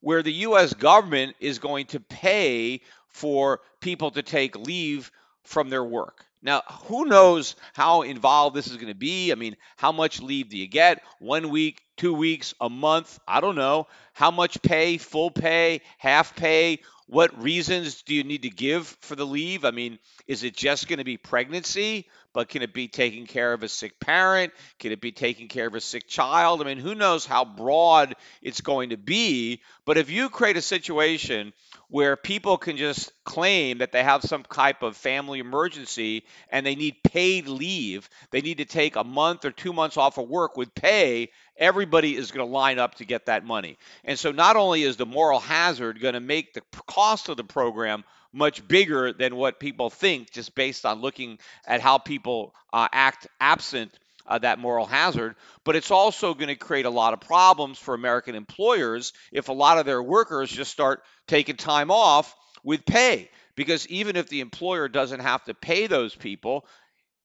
where 0.00 0.22
the 0.22 0.32
U.S. 0.32 0.74
government 0.74 1.36
is 1.40 1.58
going 1.58 1.86
to 1.86 2.00
pay 2.00 2.82
for 3.08 3.60
people 3.80 4.10
to 4.10 4.22
take 4.22 4.56
leave 4.56 5.10
from 5.44 5.70
their 5.70 5.84
work. 5.84 6.26
Now, 6.42 6.62
who 6.86 7.04
knows 7.04 7.54
how 7.74 8.02
involved 8.02 8.56
this 8.56 8.66
is 8.66 8.76
going 8.76 8.88
to 8.88 8.94
be? 8.94 9.30
I 9.30 9.34
mean, 9.34 9.56
how 9.76 9.92
much 9.92 10.22
leave 10.22 10.48
do 10.48 10.56
you 10.56 10.66
get? 10.66 11.02
One 11.18 11.50
week, 11.50 11.82
two 11.96 12.14
weeks, 12.14 12.54
a 12.60 12.70
month? 12.70 13.18
I 13.28 13.40
don't 13.40 13.56
know. 13.56 13.88
How 14.14 14.30
much 14.30 14.62
pay, 14.62 14.96
full 14.96 15.30
pay, 15.30 15.82
half 15.98 16.34
pay? 16.34 16.80
What 17.10 17.42
reasons 17.42 18.02
do 18.02 18.14
you 18.14 18.22
need 18.22 18.42
to 18.42 18.50
give 18.50 18.86
for 19.00 19.16
the 19.16 19.26
leave? 19.26 19.64
I 19.64 19.72
mean, 19.72 19.98
is 20.28 20.44
it 20.44 20.56
just 20.56 20.86
going 20.88 20.98
to 21.00 21.04
be 21.04 21.16
pregnancy? 21.16 22.06
But 22.32 22.48
can 22.48 22.62
it 22.62 22.72
be 22.72 22.86
taking 22.86 23.26
care 23.26 23.52
of 23.52 23.62
a 23.62 23.68
sick 23.68 23.98
parent? 23.98 24.52
Can 24.78 24.92
it 24.92 25.00
be 25.00 25.10
taking 25.10 25.48
care 25.48 25.66
of 25.66 25.74
a 25.74 25.80
sick 25.80 26.06
child? 26.06 26.60
I 26.60 26.64
mean, 26.64 26.78
who 26.78 26.94
knows 26.94 27.26
how 27.26 27.44
broad 27.44 28.14
it's 28.40 28.60
going 28.60 28.90
to 28.90 28.96
be? 28.96 29.62
But 29.84 29.98
if 29.98 30.10
you 30.10 30.28
create 30.28 30.56
a 30.56 30.62
situation 30.62 31.52
where 31.88 32.16
people 32.16 32.56
can 32.56 32.76
just 32.76 33.12
claim 33.24 33.78
that 33.78 33.90
they 33.90 34.04
have 34.04 34.22
some 34.22 34.44
type 34.44 34.82
of 34.82 34.96
family 34.96 35.40
emergency 35.40 36.24
and 36.48 36.64
they 36.64 36.76
need 36.76 37.02
paid 37.02 37.48
leave, 37.48 38.08
they 38.30 38.40
need 38.40 38.58
to 38.58 38.64
take 38.64 38.94
a 38.94 39.02
month 39.02 39.44
or 39.44 39.50
two 39.50 39.72
months 39.72 39.96
off 39.96 40.16
of 40.16 40.28
work 40.28 40.56
with 40.56 40.72
pay, 40.72 41.30
everybody 41.56 42.14
is 42.14 42.30
going 42.30 42.46
to 42.46 42.52
line 42.52 42.78
up 42.78 42.94
to 42.96 43.04
get 43.04 43.26
that 43.26 43.44
money. 43.44 43.76
And 44.04 44.16
so 44.16 44.30
not 44.30 44.54
only 44.54 44.84
is 44.84 44.96
the 44.96 45.06
moral 45.06 45.40
hazard 45.40 46.00
going 46.00 46.14
to 46.14 46.20
make 46.20 46.54
the 46.54 46.62
cost 46.86 47.28
of 47.28 47.36
the 47.36 47.44
program 47.44 48.04
much 48.32 48.66
bigger 48.66 49.12
than 49.12 49.36
what 49.36 49.60
people 49.60 49.90
think 49.90 50.30
just 50.30 50.54
based 50.54 50.86
on 50.86 51.00
looking 51.00 51.38
at 51.66 51.80
how 51.80 51.98
people 51.98 52.54
uh, 52.72 52.88
act 52.92 53.26
absent 53.40 53.92
uh, 54.26 54.38
that 54.38 54.58
moral 54.58 54.86
hazard, 54.86 55.34
but 55.64 55.76
it's 55.76 55.90
also 55.90 56.34
going 56.34 56.48
to 56.48 56.54
create 56.54 56.86
a 56.86 56.90
lot 56.90 57.12
of 57.12 57.20
problems 57.20 57.78
for 57.78 57.94
American 57.94 58.34
employers 58.34 59.12
if 59.32 59.48
a 59.48 59.52
lot 59.52 59.78
of 59.78 59.86
their 59.86 60.02
workers 60.02 60.50
just 60.50 60.70
start 60.70 61.02
taking 61.26 61.56
time 61.56 61.90
off 61.90 62.34
with 62.62 62.86
pay. 62.86 63.28
Because 63.56 63.86
even 63.88 64.16
if 64.16 64.28
the 64.28 64.40
employer 64.40 64.88
doesn't 64.88 65.20
have 65.20 65.44
to 65.44 65.54
pay 65.54 65.86
those 65.86 66.14
people, 66.14 66.64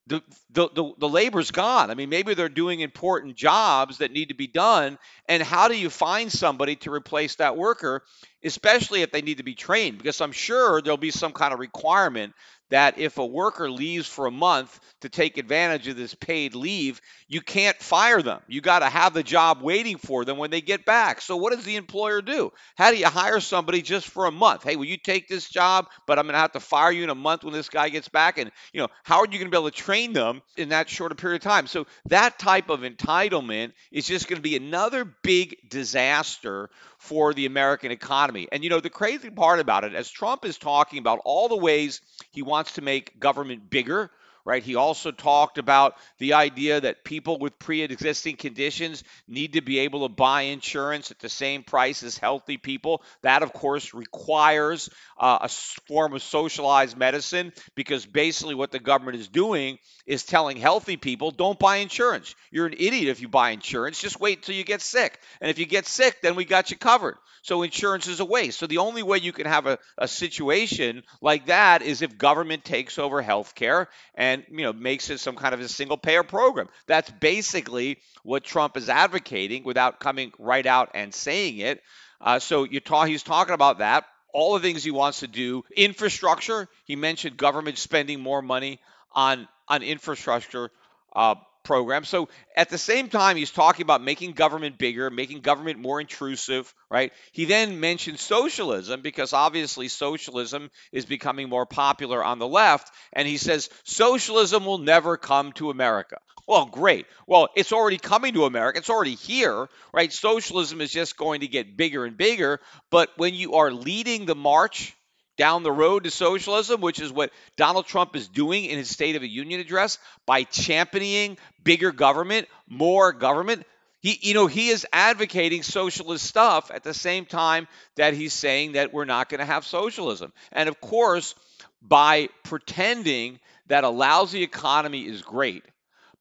the, 0.07 0.21
the, 0.51 0.69
the, 0.69 0.93
the, 0.99 1.09
labor's 1.09 1.49
gone. 1.49 1.89
I 1.89 1.95
mean, 1.95 2.09
maybe 2.09 2.35
they're 2.35 2.47
doing 2.47 2.79
important 2.79 3.35
jobs 3.35 3.97
that 3.97 4.11
need 4.11 4.29
to 4.29 4.35
be 4.35 4.45
done. 4.45 4.99
And 5.27 5.41
how 5.41 5.67
do 5.67 5.75
you 5.75 5.89
find 5.89 6.31
somebody 6.31 6.75
to 6.77 6.91
replace 6.91 7.35
that 7.35 7.57
worker, 7.57 8.03
especially 8.43 9.01
if 9.01 9.11
they 9.11 9.23
need 9.23 9.37
to 9.37 9.43
be 9.43 9.55
trained? 9.55 9.97
Because 9.97 10.21
I'm 10.21 10.31
sure 10.31 10.81
there'll 10.81 10.97
be 10.97 11.09
some 11.09 11.31
kind 11.31 11.53
of 11.53 11.59
requirement 11.59 12.33
that 12.69 12.97
if 12.97 13.17
a 13.17 13.25
worker 13.25 13.69
leaves 13.69 14.07
for 14.07 14.25
a 14.25 14.31
month 14.31 14.79
to 15.01 15.09
take 15.09 15.37
advantage 15.37 15.87
of 15.87 15.95
this 15.95 16.15
paid 16.15 16.55
leave, 16.55 16.99
you 17.27 17.41
can't 17.41 17.77
fire 17.77 18.21
them. 18.21 18.41
You 18.47 18.61
got 18.61 18.79
to 18.79 18.89
have 18.89 19.13
the 19.13 19.23
job 19.23 19.61
waiting 19.61 19.97
for 19.97 20.25
them 20.25 20.37
when 20.37 20.51
they 20.51 20.61
get 20.61 20.85
back. 20.85 21.21
So 21.21 21.37
what 21.37 21.53
does 21.53 21.65
the 21.65 21.75
employer 21.75 22.21
do? 22.21 22.51
How 22.75 22.91
do 22.91 22.97
you 22.97 23.07
hire 23.07 23.39
somebody 23.39 23.81
just 23.81 24.07
for 24.07 24.25
a 24.25 24.31
month? 24.31 24.63
Hey, 24.63 24.75
will 24.75 24.85
you 24.85 24.97
take 24.97 25.27
this 25.27 25.49
job, 25.49 25.87
but 26.07 26.17
I'm 26.17 26.25
going 26.25 26.33
to 26.33 26.39
have 26.39 26.53
to 26.53 26.59
fire 26.59 26.91
you 26.91 27.03
in 27.03 27.09
a 27.09 27.15
month 27.15 27.43
when 27.43 27.53
this 27.53 27.69
guy 27.69 27.89
gets 27.89 28.09
back 28.09 28.37
and, 28.37 28.51
you 28.73 28.81
know, 28.81 28.87
how 29.03 29.19
are 29.19 29.25
you 29.25 29.39
going 29.39 29.45
to 29.45 29.51
be 29.51 29.57
able 29.57 29.69
to 29.69 29.75
train 29.75 30.13
them 30.13 30.41
in 30.57 30.69
that 30.69 30.89
short 30.89 31.11
a 31.11 31.15
period 31.15 31.41
of 31.41 31.43
time? 31.43 31.67
So 31.67 31.85
that 32.05 32.39
type 32.39 32.69
of 32.69 32.81
entitlement 32.81 33.73
is 33.91 34.07
just 34.07 34.27
going 34.27 34.37
to 34.37 34.43
be 34.43 34.55
another 34.55 35.05
big 35.05 35.69
disaster 35.69 36.69
for 37.05 37.35
the 37.35 37.45
American 37.45 37.91
economy. 37.91 38.47
And 38.51 38.63
you 38.63 38.69
know, 38.71 38.79
the 38.79 38.89
crazy 38.89 39.29
part 39.29 39.59
about 39.59 39.83
it 39.83 39.93
as 39.93 40.09
Trump 40.09 40.43
is 40.43 40.57
talking 40.57 40.97
about 40.97 41.21
all 41.23 41.47
the 41.47 41.55
ways 41.55 42.01
he 42.31 42.41
wants 42.41 42.73
to 42.73 42.81
make 42.81 43.19
government 43.19 43.69
bigger, 43.69 44.09
right? 44.45 44.63
He 44.63 44.75
also 44.75 45.11
talked 45.11 45.57
about 45.57 45.95
the 46.19 46.33
idea 46.33 46.79
that 46.79 47.03
people 47.03 47.39
with 47.39 47.57
pre 47.59 47.81
existing 47.81 48.37
conditions 48.37 49.03
need 49.27 49.53
to 49.53 49.61
be 49.61 49.79
able 49.79 50.07
to 50.07 50.13
buy 50.13 50.43
insurance 50.43 51.11
at 51.11 51.19
the 51.19 51.29
same 51.29 51.63
price 51.63 52.03
as 52.03 52.17
healthy 52.17 52.57
people. 52.57 53.01
That, 53.23 53.43
of 53.43 53.51
course, 53.51 53.93
requires 53.93 54.89
uh, 55.19 55.39
a 55.41 55.49
form 55.49 56.13
of 56.13 56.21
socialized 56.21 56.95
medicine 56.95 57.51
because 57.73 58.05
basically 58.05 58.55
what 58.55 58.71
the 58.71 58.79
government 58.79 59.17
is 59.17 59.27
doing 59.27 59.79
is 60.05 60.23
telling 60.23 60.57
healthy 60.57 60.97
people 60.97 61.31
don't 61.31 61.57
buy 61.57 61.77
insurance. 61.77 62.35
You're 62.51 62.67
an 62.67 62.73
idiot 62.73 63.09
if 63.09 63.21
you 63.21 63.27
buy 63.27 63.49
insurance. 63.49 63.99
Just 63.99 64.19
wait 64.19 64.37
until 64.37 64.55
you 64.55 64.63
get 64.63 64.81
sick. 64.81 65.19
And 65.41 65.49
if 65.49 65.57
you 65.57 65.65
get 65.65 65.87
sick, 65.87 66.21
then 66.21 66.35
we 66.35 66.45
got 66.45 66.69
you 66.69 66.77
covered. 66.77 67.17
So 67.45 67.61
insurance 67.61 68.07
is 68.07 68.19
a 68.21 68.25
waste. 68.25 68.57
So 68.57 68.65
the 68.65 68.79
only 68.79 69.03
way 69.03 69.19
you 69.19 69.31
can 69.31 69.45
have 69.45 69.67
a, 69.67 69.77
a 69.99 70.07
situation 70.07 71.03
like 71.21 71.45
that 71.45 71.83
is 71.83 72.01
if 72.01 72.17
government 72.17 72.65
takes 72.65 72.97
over 72.97 73.21
healthcare 73.21 73.85
and 74.15 74.34
you 74.49 74.63
know 74.63 74.73
makes 74.73 75.09
it 75.09 75.19
some 75.19 75.35
kind 75.35 75.53
of 75.53 75.59
a 75.59 75.67
single 75.67 75.97
payer 75.97 76.23
program. 76.23 76.67
That's 76.87 77.09
basically 77.09 77.99
what 78.23 78.43
Trump 78.43 78.77
is 78.77 78.89
advocating 78.89 79.63
without 79.63 79.99
coming 79.99 80.31
right 80.39 80.65
out 80.65 80.91
and 80.95 81.13
saying 81.13 81.59
it. 81.59 81.81
Uh, 82.19 82.39
so 82.39 82.63
you 82.63 82.79
talk, 82.79 83.07
he's 83.07 83.23
talking 83.23 83.53
about 83.53 83.79
that. 83.79 84.05
All 84.33 84.55
the 84.55 84.59
things 84.59 84.83
he 84.83 84.91
wants 84.91 85.21
to 85.21 85.27
do, 85.27 85.63
infrastructure. 85.77 86.67
He 86.85 86.95
mentioned 86.95 87.37
government 87.37 87.77
spending 87.77 88.19
more 88.19 88.41
money 88.41 88.79
on 89.13 89.47
on 89.67 89.81
infrastructure 89.81 90.71
uh, 91.15 91.35
program. 91.65 92.05
So 92.05 92.29
at 92.55 92.69
the 92.69 92.77
same 92.77 93.09
time, 93.09 93.35
he's 93.35 93.51
talking 93.51 93.83
about 93.83 94.01
making 94.01 94.31
government 94.31 94.77
bigger, 94.77 95.09
making 95.09 95.41
government 95.41 95.79
more 95.79 95.99
intrusive, 95.99 96.73
right? 96.89 97.11
He 97.33 97.45
then 97.45 97.79
mentioned 97.79 98.19
socialism 98.19 99.01
because 99.01 99.33
obviously 99.33 99.89
socialism 99.89 100.71
is 100.93 101.05
becoming 101.05 101.49
more 101.49 101.65
popular 101.65 102.23
on 102.23 102.39
the 102.39 102.47
left. 102.47 102.89
And 103.11 103.27
he 103.27 103.37
says 103.37 103.69
socialism 103.83 104.65
will 104.65 104.77
never 104.77 105.17
come 105.17 105.51
to 105.53 105.69
America. 105.69 106.17
Well, 106.47 106.67
great. 106.67 107.07
Well, 107.27 107.49
it's 107.55 107.73
already 107.73 107.97
coming 107.97 108.35
to 108.35 108.45
America. 108.45 108.77
It's 108.77 108.89
already 108.89 109.15
here, 109.15 109.67
right? 109.93 110.13
Socialism 110.13 110.79
is 110.79 110.91
just 110.91 111.17
going 111.17 111.41
to 111.41 111.47
get 111.47 111.75
bigger 111.75 112.05
and 112.05 112.15
bigger. 112.15 112.59
But 112.91 113.09
when 113.17 113.33
you 113.33 113.55
are 113.55 113.71
leading 113.71 114.25
the 114.25 114.35
march 114.35 114.95
down 115.37 115.63
the 115.63 115.71
road 115.71 116.03
to 116.03 116.11
socialism, 116.11 116.81
which 116.81 116.99
is 116.99 117.11
what 117.11 117.31
Donald 117.57 117.85
Trump 117.85 118.15
is 118.15 118.27
doing 118.27 118.65
in 118.65 118.77
his 118.77 118.89
State 118.89 119.15
of 119.15 119.21
the 119.21 119.29
Union 119.29 119.59
address 119.59 119.97
by 120.25 120.43
championing 120.43 121.37
bigger 121.63 121.91
government, 121.91 122.47
more 122.67 123.11
government. 123.11 123.65
He, 124.01 124.17
you 124.21 124.33
know, 124.33 124.47
he 124.47 124.69
is 124.69 124.85
advocating 124.93 125.63
socialist 125.63 126.25
stuff 126.25 126.71
at 126.73 126.83
the 126.83 126.93
same 126.93 127.25
time 127.25 127.67
that 127.95 128.13
he's 128.13 128.33
saying 128.33 128.73
that 128.73 128.93
we're 128.93 129.05
not 129.05 129.29
going 129.29 129.39
to 129.39 129.45
have 129.45 129.65
socialism. 129.65 130.31
And 130.51 130.69
of 130.69 130.79
course, 130.79 131.35
by 131.81 132.29
pretending 132.43 133.39
that 133.67 133.83
a 133.83 133.89
lousy 133.89 134.43
economy 134.43 135.05
is 135.05 135.21
great, 135.21 135.63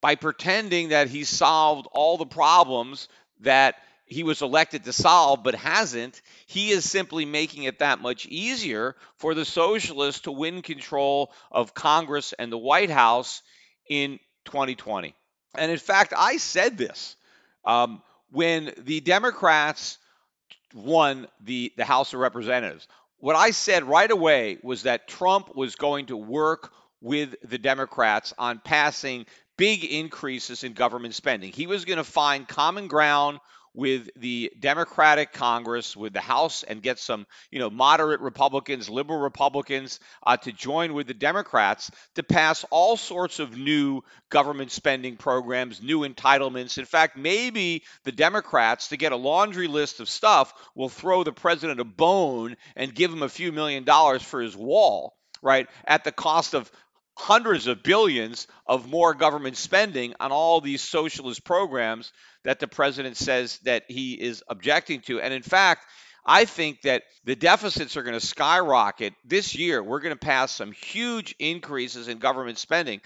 by 0.01 0.15
pretending 0.15 0.91
that 0.91 1.09
he 1.09 1.25
solved 1.25 1.87
all 1.93 2.17
the 2.17 2.27
problems 2.27 3.09
that 3.41 3.77
he 4.15 4.23
was 4.23 4.43
elected 4.43 4.85
to 4.85 4.93
solve 4.93 5.43
but 5.43 5.55
hasn't, 5.55 6.23
he 6.47 6.71
is 6.71 6.89
simply 6.89 7.25
making 7.25 7.65
it 7.65 7.81
that 7.81 8.01
much 8.01 8.27
easier 8.27 8.97
for 9.17 9.35
the 9.35 9.45
socialists 9.45 10.23
to 10.23 10.33
win 10.33 10.63
control 10.63 11.33
of 11.51 11.75
Congress 11.75 12.33
and 12.39 12.51
the 12.51 12.59
White 12.59 12.91
House 12.91 13.43
in 13.89 14.19
2020. 14.47 15.15
And 15.57 15.71
in 15.71 15.79
fact, 15.79 16.15
I 16.17 16.37
said 16.37 16.79
this 16.79 17.17
um, 17.65 18.03
when 18.31 18.73
the 18.79 19.01
Democrats 19.01 19.99
won 20.73 21.27
the, 21.41 21.73
the 21.77 21.85
House 21.85 22.15
of 22.15 22.21
Representatives. 22.21 22.89
What 23.19 23.37
I 23.37 23.51
said 23.51 23.85
right 23.85 24.11
away 24.11 24.59
was 24.63 24.83
that 24.83 25.09
Trump 25.09 25.57
was 25.57 25.77
going 25.77 26.07
to 26.07 26.17
work 26.17 26.73
with 27.01 27.35
the 27.43 27.59
Democrats 27.59 28.33
on 28.39 28.61
passing 28.65 29.27
big 29.57 29.85
increases 29.85 30.65
in 30.65 30.73
government 30.73 31.15
spending. 31.15 31.53
He 31.53 31.67
was 31.67 31.85
going 31.85 31.99
to 31.99 32.05
find 32.05 32.49
common 32.49 32.89
ground 32.89 33.39
with 33.75 34.09
the 34.17 34.53
Democratic 34.59 35.33
Congress, 35.33 35.97
with 35.97 36.13
the 36.13 36.21
House, 36.21 36.63
and 36.63 36.83
get 36.83 36.99
some, 36.99 37.27
you 37.51 37.59
know, 37.59 37.69
moderate 37.69 38.21
Republicans, 38.21 38.89
liberal 38.89 39.19
Republicans 39.19 39.99
uh, 40.25 40.37
to 40.37 40.53
join 40.53 40.95
with 40.95 41.09
the 41.09 41.15
Democrats 41.15 41.91
to 42.15 42.23
pass 42.23 42.65
all 42.71 42.97
sorts 42.97 43.41
of 43.41 43.57
new 43.57 44.01
government 44.31 44.71
spending 44.71 45.17
programs, 45.17 45.83
new 45.83 46.01
entitlements. 46.01 46.79
In 46.79 46.85
fact, 46.85 47.17
maybe 47.17 47.83
the 48.05 48.13
Democrats, 48.13 48.89
to 48.89 48.97
get 48.97 49.13
a 49.13 49.17
laundry 49.17 49.67
list 49.67 50.01
of 50.01 50.09
stuff, 50.09 50.55
will 50.75 50.89
throw 50.89 51.25
the 51.25 51.33
president 51.33 51.81
a 51.81 51.85
bone 51.85 52.57
and 52.77 52.95
give 52.95 53.13
him 53.13 53.23
a 53.23 53.29
few 53.29 53.51
million 53.51 53.85
dollars 53.85 54.23
for 54.23 54.41
his 54.41 54.57
wall 54.57 55.17
right, 55.45 55.69
at 55.87 56.05
the 56.05 56.11
cost 56.11 56.55
of 56.55 56.73
hundreds 57.17 57.67
of 57.67 57.83
billions 57.83 58.47
of 58.67 58.89
more 58.89 59.15
government 59.15 59.57
spending 59.57 60.15
on 60.21 60.33
all 60.33 60.61
these 60.61 60.83
socialist 60.83 61.45
programs 61.45 62.13
that 62.45 62.59
the 62.59 62.69
president 62.69 63.17
says 63.17 63.59
that 63.65 63.85
he 63.89 64.15
is 64.15 64.43
objecting 64.49 65.01
to. 65.03 65.21
And 65.21 65.33
in 65.33 65.43
fact, 65.43 65.87
I 66.27 66.45
think 66.45 66.83
that 66.83 67.03
the 67.25 67.37
deficits 67.37 67.97
are 67.97 68.03
going 68.03 68.19
to 68.19 68.27
skyrocket 68.27 69.15
this 69.25 69.55
year. 69.55 69.83
We're 69.83 70.01
going 70.01 70.15
to 70.15 70.19
pass 70.19 70.53
some 70.53 70.73
huge 70.73 71.35
increases 71.39 72.09
in 72.09 72.19
government 72.19 72.59
spending. 72.59 73.01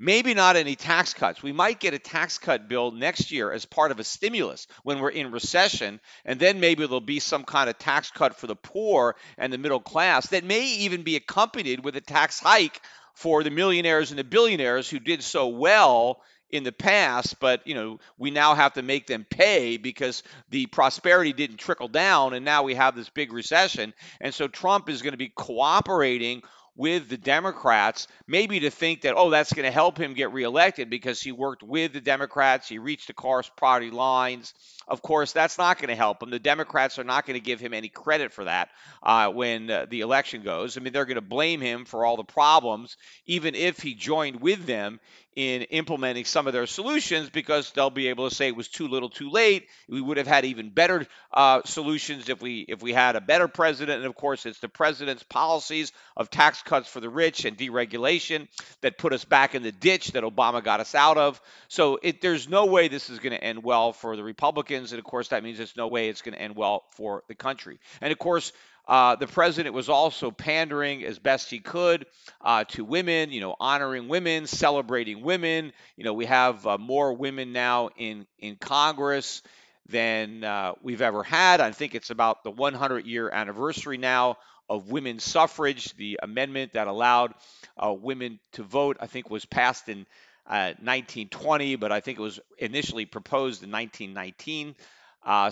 Maybe 0.00 0.32
not 0.32 0.54
any 0.54 0.76
tax 0.76 1.12
cuts. 1.12 1.42
We 1.42 1.50
might 1.50 1.80
get 1.80 1.92
a 1.92 1.98
tax 1.98 2.38
cut 2.38 2.68
bill 2.68 2.92
next 2.92 3.32
year 3.32 3.50
as 3.50 3.64
part 3.64 3.90
of 3.90 3.98
a 3.98 4.04
stimulus 4.04 4.68
when 4.84 5.00
we're 5.00 5.10
in 5.10 5.32
recession. 5.32 5.98
And 6.24 6.38
then 6.38 6.60
maybe 6.60 6.86
there'll 6.86 7.00
be 7.00 7.18
some 7.18 7.42
kind 7.42 7.68
of 7.68 7.78
tax 7.78 8.12
cut 8.12 8.36
for 8.36 8.46
the 8.46 8.54
poor 8.54 9.16
and 9.38 9.52
the 9.52 9.58
middle 9.58 9.80
class 9.80 10.28
that 10.28 10.44
may 10.44 10.66
even 10.66 11.02
be 11.02 11.16
accompanied 11.16 11.82
with 11.82 11.96
a 11.96 12.00
tax 12.00 12.38
hike 12.38 12.80
for 13.18 13.42
the 13.42 13.50
millionaires 13.50 14.10
and 14.10 14.18
the 14.18 14.22
billionaires 14.22 14.88
who 14.88 15.00
did 15.00 15.24
so 15.24 15.48
well 15.48 16.20
in 16.50 16.62
the 16.62 16.70
past, 16.70 17.40
but 17.40 17.66
you 17.66 17.74
know 17.74 17.98
we 18.16 18.30
now 18.30 18.54
have 18.54 18.74
to 18.74 18.82
make 18.82 19.08
them 19.08 19.26
pay 19.28 19.76
because 19.76 20.22
the 20.50 20.66
prosperity 20.66 21.32
didn't 21.32 21.56
trickle 21.56 21.88
down, 21.88 22.32
and 22.32 22.44
now 22.44 22.62
we 22.62 22.76
have 22.76 22.94
this 22.94 23.10
big 23.10 23.32
recession. 23.32 23.92
And 24.20 24.32
so 24.32 24.46
Trump 24.46 24.88
is 24.88 25.02
going 25.02 25.14
to 25.14 25.18
be 25.18 25.32
cooperating 25.34 26.42
with 26.78 27.08
the 27.08 27.16
Democrats, 27.16 28.06
maybe 28.28 28.60
to 28.60 28.70
think 28.70 29.02
that, 29.02 29.14
oh, 29.16 29.30
that's 29.30 29.52
going 29.52 29.66
to 29.66 29.70
help 29.70 29.98
him 29.98 30.14
get 30.14 30.32
reelected 30.32 30.88
because 30.88 31.20
he 31.20 31.32
worked 31.32 31.64
with 31.64 31.92
the 31.92 32.00
Democrats, 32.00 32.68
he 32.68 32.78
reached 32.78 33.10
across 33.10 33.50
party 33.50 33.90
lines. 33.90 34.54
Of 34.86 35.02
course, 35.02 35.32
that's 35.32 35.58
not 35.58 35.78
going 35.78 35.88
to 35.88 35.96
help 35.96 36.22
him. 36.22 36.30
The 36.30 36.38
Democrats 36.38 36.98
are 37.00 37.04
not 37.04 37.26
going 37.26 37.34
to 37.34 37.44
give 37.44 37.58
him 37.58 37.74
any 37.74 37.88
credit 37.88 38.32
for 38.32 38.44
that 38.44 38.70
uh, 39.02 39.28
when 39.30 39.68
uh, 39.68 39.86
the 39.90 40.00
election 40.02 40.42
goes. 40.42 40.78
I 40.78 40.80
mean, 40.80 40.92
they're 40.92 41.04
going 41.04 41.16
to 41.16 41.20
blame 41.20 41.60
him 41.60 41.84
for 41.84 42.06
all 42.06 42.16
the 42.16 42.22
problems, 42.22 42.96
even 43.26 43.56
if 43.56 43.80
he 43.80 43.94
joined 43.94 44.40
with 44.40 44.64
them 44.64 45.00
in 45.38 45.62
implementing 45.62 46.24
some 46.24 46.48
of 46.48 46.52
their 46.52 46.66
solutions 46.66 47.30
because 47.30 47.70
they'll 47.70 47.90
be 47.90 48.08
able 48.08 48.28
to 48.28 48.34
say 48.34 48.48
it 48.48 48.56
was 48.56 48.66
too 48.66 48.88
little 48.88 49.08
too 49.08 49.30
late 49.30 49.68
we 49.88 50.00
would 50.00 50.16
have 50.16 50.26
had 50.26 50.44
even 50.44 50.68
better 50.68 51.06
uh, 51.32 51.60
solutions 51.64 52.28
if 52.28 52.42
we 52.42 52.62
if 52.62 52.82
we 52.82 52.92
had 52.92 53.14
a 53.14 53.20
better 53.20 53.46
president 53.46 53.98
and 53.98 54.06
of 54.06 54.16
course 54.16 54.46
it's 54.46 54.58
the 54.58 54.68
president's 54.68 55.22
policies 55.22 55.92
of 56.16 56.28
tax 56.28 56.60
cuts 56.68 56.88
for 56.88 57.00
the 57.00 57.08
rich 57.08 57.44
and 57.44 57.56
deregulation 57.56 58.46
that 58.82 58.98
put 58.98 59.12
us 59.12 59.24
back 59.24 59.54
in 59.54 59.62
the 59.62 59.72
ditch 59.72 60.12
that 60.12 60.22
obama 60.22 60.62
got 60.62 60.80
us 60.80 60.94
out 60.94 61.16
of 61.16 61.40
so 61.68 61.98
it, 62.02 62.20
there's 62.20 62.48
no 62.48 62.66
way 62.66 62.88
this 62.88 63.08
is 63.08 63.18
going 63.18 63.32
to 63.32 63.42
end 63.42 63.62
well 63.64 63.92
for 63.92 64.16
the 64.16 64.22
republicans 64.22 64.92
and 64.92 64.98
of 64.98 65.04
course 65.04 65.28
that 65.28 65.42
means 65.42 65.56
there's 65.56 65.76
no 65.76 65.88
way 65.88 66.08
it's 66.08 66.22
going 66.22 66.34
to 66.34 66.40
end 66.40 66.54
well 66.54 66.84
for 66.90 67.22
the 67.28 67.34
country 67.34 67.78
and 68.02 68.12
of 68.12 68.18
course 68.18 68.52
uh, 68.86 69.16
the 69.16 69.26
president 69.26 69.74
was 69.74 69.90
also 69.90 70.30
pandering 70.30 71.04
as 71.04 71.18
best 71.18 71.50
he 71.50 71.58
could 71.58 72.06
uh, 72.40 72.64
to 72.64 72.82
women, 72.82 73.30
you 73.30 73.40
know, 73.42 73.54
honoring 73.60 74.08
women, 74.08 74.46
celebrating 74.46 75.20
women. 75.20 75.74
You 75.98 76.04
know, 76.04 76.14
we 76.14 76.24
have 76.24 76.66
uh, 76.66 76.78
more 76.78 77.12
women 77.12 77.52
now 77.52 77.90
in, 77.98 78.26
in 78.38 78.56
Congress 78.56 79.42
than 79.90 80.42
uh, 80.42 80.72
we've 80.82 81.02
ever 81.02 81.22
had. 81.22 81.60
I 81.60 81.72
think 81.72 81.94
it's 81.94 82.08
about 82.08 82.44
the 82.44 82.50
100 82.50 83.06
year 83.06 83.28
anniversary 83.28 83.98
now 83.98 84.38
of 84.68 84.90
women's 84.90 85.24
suffrage. 85.24 85.94
The 85.96 86.20
amendment 86.22 86.74
that 86.74 86.86
allowed 86.86 87.34
uh, 87.76 87.92
women 87.92 88.38
to 88.52 88.62
vote, 88.62 88.96
I 89.00 89.06
think, 89.06 89.30
was 89.30 89.44
passed 89.44 89.88
in 89.88 90.06
1920, 90.46 91.76
but 91.76 91.92
I 91.92 92.00
think 92.00 92.18
it 92.18 92.22
was 92.22 92.40
initially 92.58 93.04
proposed 93.04 93.62
in 93.62 93.70
1919. 93.70 94.74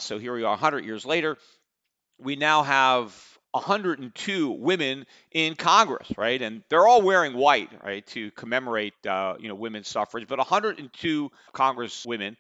so 0.00 0.18
here 0.18 0.34
we 0.34 0.42
are 0.42 0.50
100 0.50 0.84
years 0.84 1.04
later 1.04 1.36
we 2.18 2.36
now 2.36 2.62
have 2.62 3.14
102 3.52 4.50
women 4.50 5.06
in 5.32 5.54
Congress, 5.54 6.10
right? 6.16 6.40
And 6.40 6.62
they're 6.68 6.86
all 6.86 7.02
wearing 7.02 7.34
white, 7.34 7.70
right, 7.82 8.06
to 8.08 8.30
commemorate, 8.32 8.94
uh, 9.06 9.34
you 9.38 9.48
know, 9.48 9.54
women's 9.54 9.88
suffrage. 9.88 10.26
But 10.28 10.38
102 10.38 11.30
Congress 11.52 12.04
women, 12.04 12.36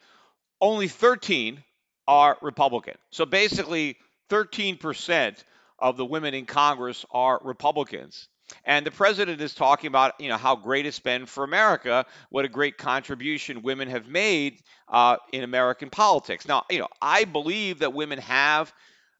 only 0.60 0.88
13 0.88 1.62
are 2.06 2.36
Republican. 2.42 2.94
So 3.10 3.24
basically, 3.26 3.96
13% 4.30 5.42
of 5.78 5.96
the 5.96 6.04
women 6.04 6.34
in 6.34 6.46
Congress 6.46 7.04
are 7.10 7.40
Republicans. 7.42 8.28
And 8.64 8.86
the 8.86 8.90
president 8.90 9.40
is 9.40 9.54
talking 9.54 9.88
about, 9.88 10.20
you 10.20 10.28
know, 10.28 10.36
how 10.36 10.56
great 10.56 10.86
it's 10.86 11.00
been 11.00 11.26
for 11.26 11.42
America, 11.42 12.06
what 12.30 12.44
a 12.44 12.48
great 12.48 12.78
contribution 12.78 13.62
women 13.62 13.88
have 13.88 14.06
made 14.06 14.60
uh, 14.88 15.16
in 15.32 15.42
American 15.42 15.90
politics. 15.90 16.46
Now, 16.46 16.64
you 16.70 16.78
know, 16.78 16.88
I 17.02 17.24
believe 17.24 17.80
that 17.80 17.92
women 17.92 18.20
have 18.20 18.72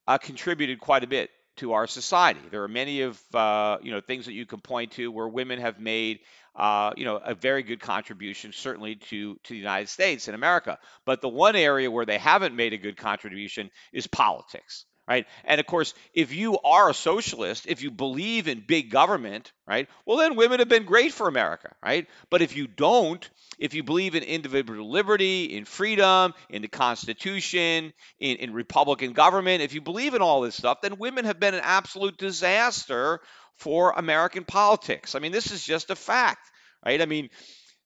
uh, 0.07 0.19
contributed 0.19 0.79
quite 0.79 1.03
a 1.03 1.09
bit 1.09 1.31
to 1.57 1.73
our 1.73 1.87
society. 1.87 2.41
There 2.51 2.63
are 2.63 2.69
many 2.69 3.01
of 3.01 3.21
uh, 3.35 3.79
you 3.83 3.91
know 3.91 4.01
things 4.01 4.27
that 4.27 4.35
you 4.35 4.47
can 4.47 4.61
point 4.61 4.93
to 4.93 5.11
where 5.11 5.27
women 5.27 5.59
have 5.59 5.81
made 5.81 6.21
uh, 6.55 6.93
you 6.97 7.05
know 7.05 7.17
a 7.17 7.35
very 7.35 7.63
good 7.63 7.81
contribution, 7.81 8.53
certainly 8.53 8.97
to 8.97 9.35
to 9.35 9.55
the 9.55 9.57
United 9.57 9.89
States 9.89 10.29
and 10.29 10.35
America. 10.35 10.79
But 11.05 11.23
the 11.23 11.29
one 11.29 11.57
area 11.57 11.91
where 11.91 12.05
they 12.05 12.19
haven't 12.19 12.55
made 12.55 12.75
a 12.75 12.79
good 12.79 12.97
contribution 12.97 13.71
is 13.93 14.07
politics 14.07 14.85
right? 15.09 15.27
And 15.45 15.61
of 15.61 15.67
course, 15.67 15.95
if 16.15 16.35
you 16.35 16.59
are 16.59 16.91
a 16.91 16.95
socialist, 16.95 17.67
if 17.69 17.83
you 17.83 17.91
believe 17.91 18.49
in 18.49 18.61
big 18.67 18.91
government, 18.91 19.53
right? 19.67 19.89
Well, 20.05 20.19
then 20.19 20.37
women 20.37 20.59
have 20.59 20.69
been 20.69 20.85
great 20.85 21.13
for 21.13 21.29
America, 21.29 21.75
right? 21.83 22.07
But 22.31 22.43
if 22.43 22.57
you 22.57 22.67
don't, 22.67 23.29
if 23.59 23.75
you 23.75 23.83
believe 23.83 24.15
in 24.15 24.23
individual 24.23 24.91
liberty, 24.91 25.57
in 25.57 25.65
freedom, 25.65 26.35
in 26.51 26.63
the 26.63 26.69
Constitution, 26.69 27.93
in, 28.19 28.37
in 28.37 28.53
Republican 28.53 29.13
government, 29.13 29.63
if 29.63 29.75
you 29.75 29.81
believe 29.81 30.15
in 30.15 30.23
all 30.23 30.41
this 30.41 30.57
stuff, 30.57 30.81
then 30.83 30.99
women 30.99 31.25
have 31.25 31.39
been 31.39 31.55
an 31.55 31.61
absolute 31.63 32.19
disaster 32.19 33.21
for 33.57 33.93
American 33.93 34.45
politics. 34.45 35.15
I 35.15 35.21
mean, 35.21 35.33
this 35.33 35.53
is 35.53 35.65
just 35.65 35.91
a 35.91 35.97
fact, 35.97 36.51
right? 36.85 37.01
I 37.01 37.07
mean, 37.07 37.31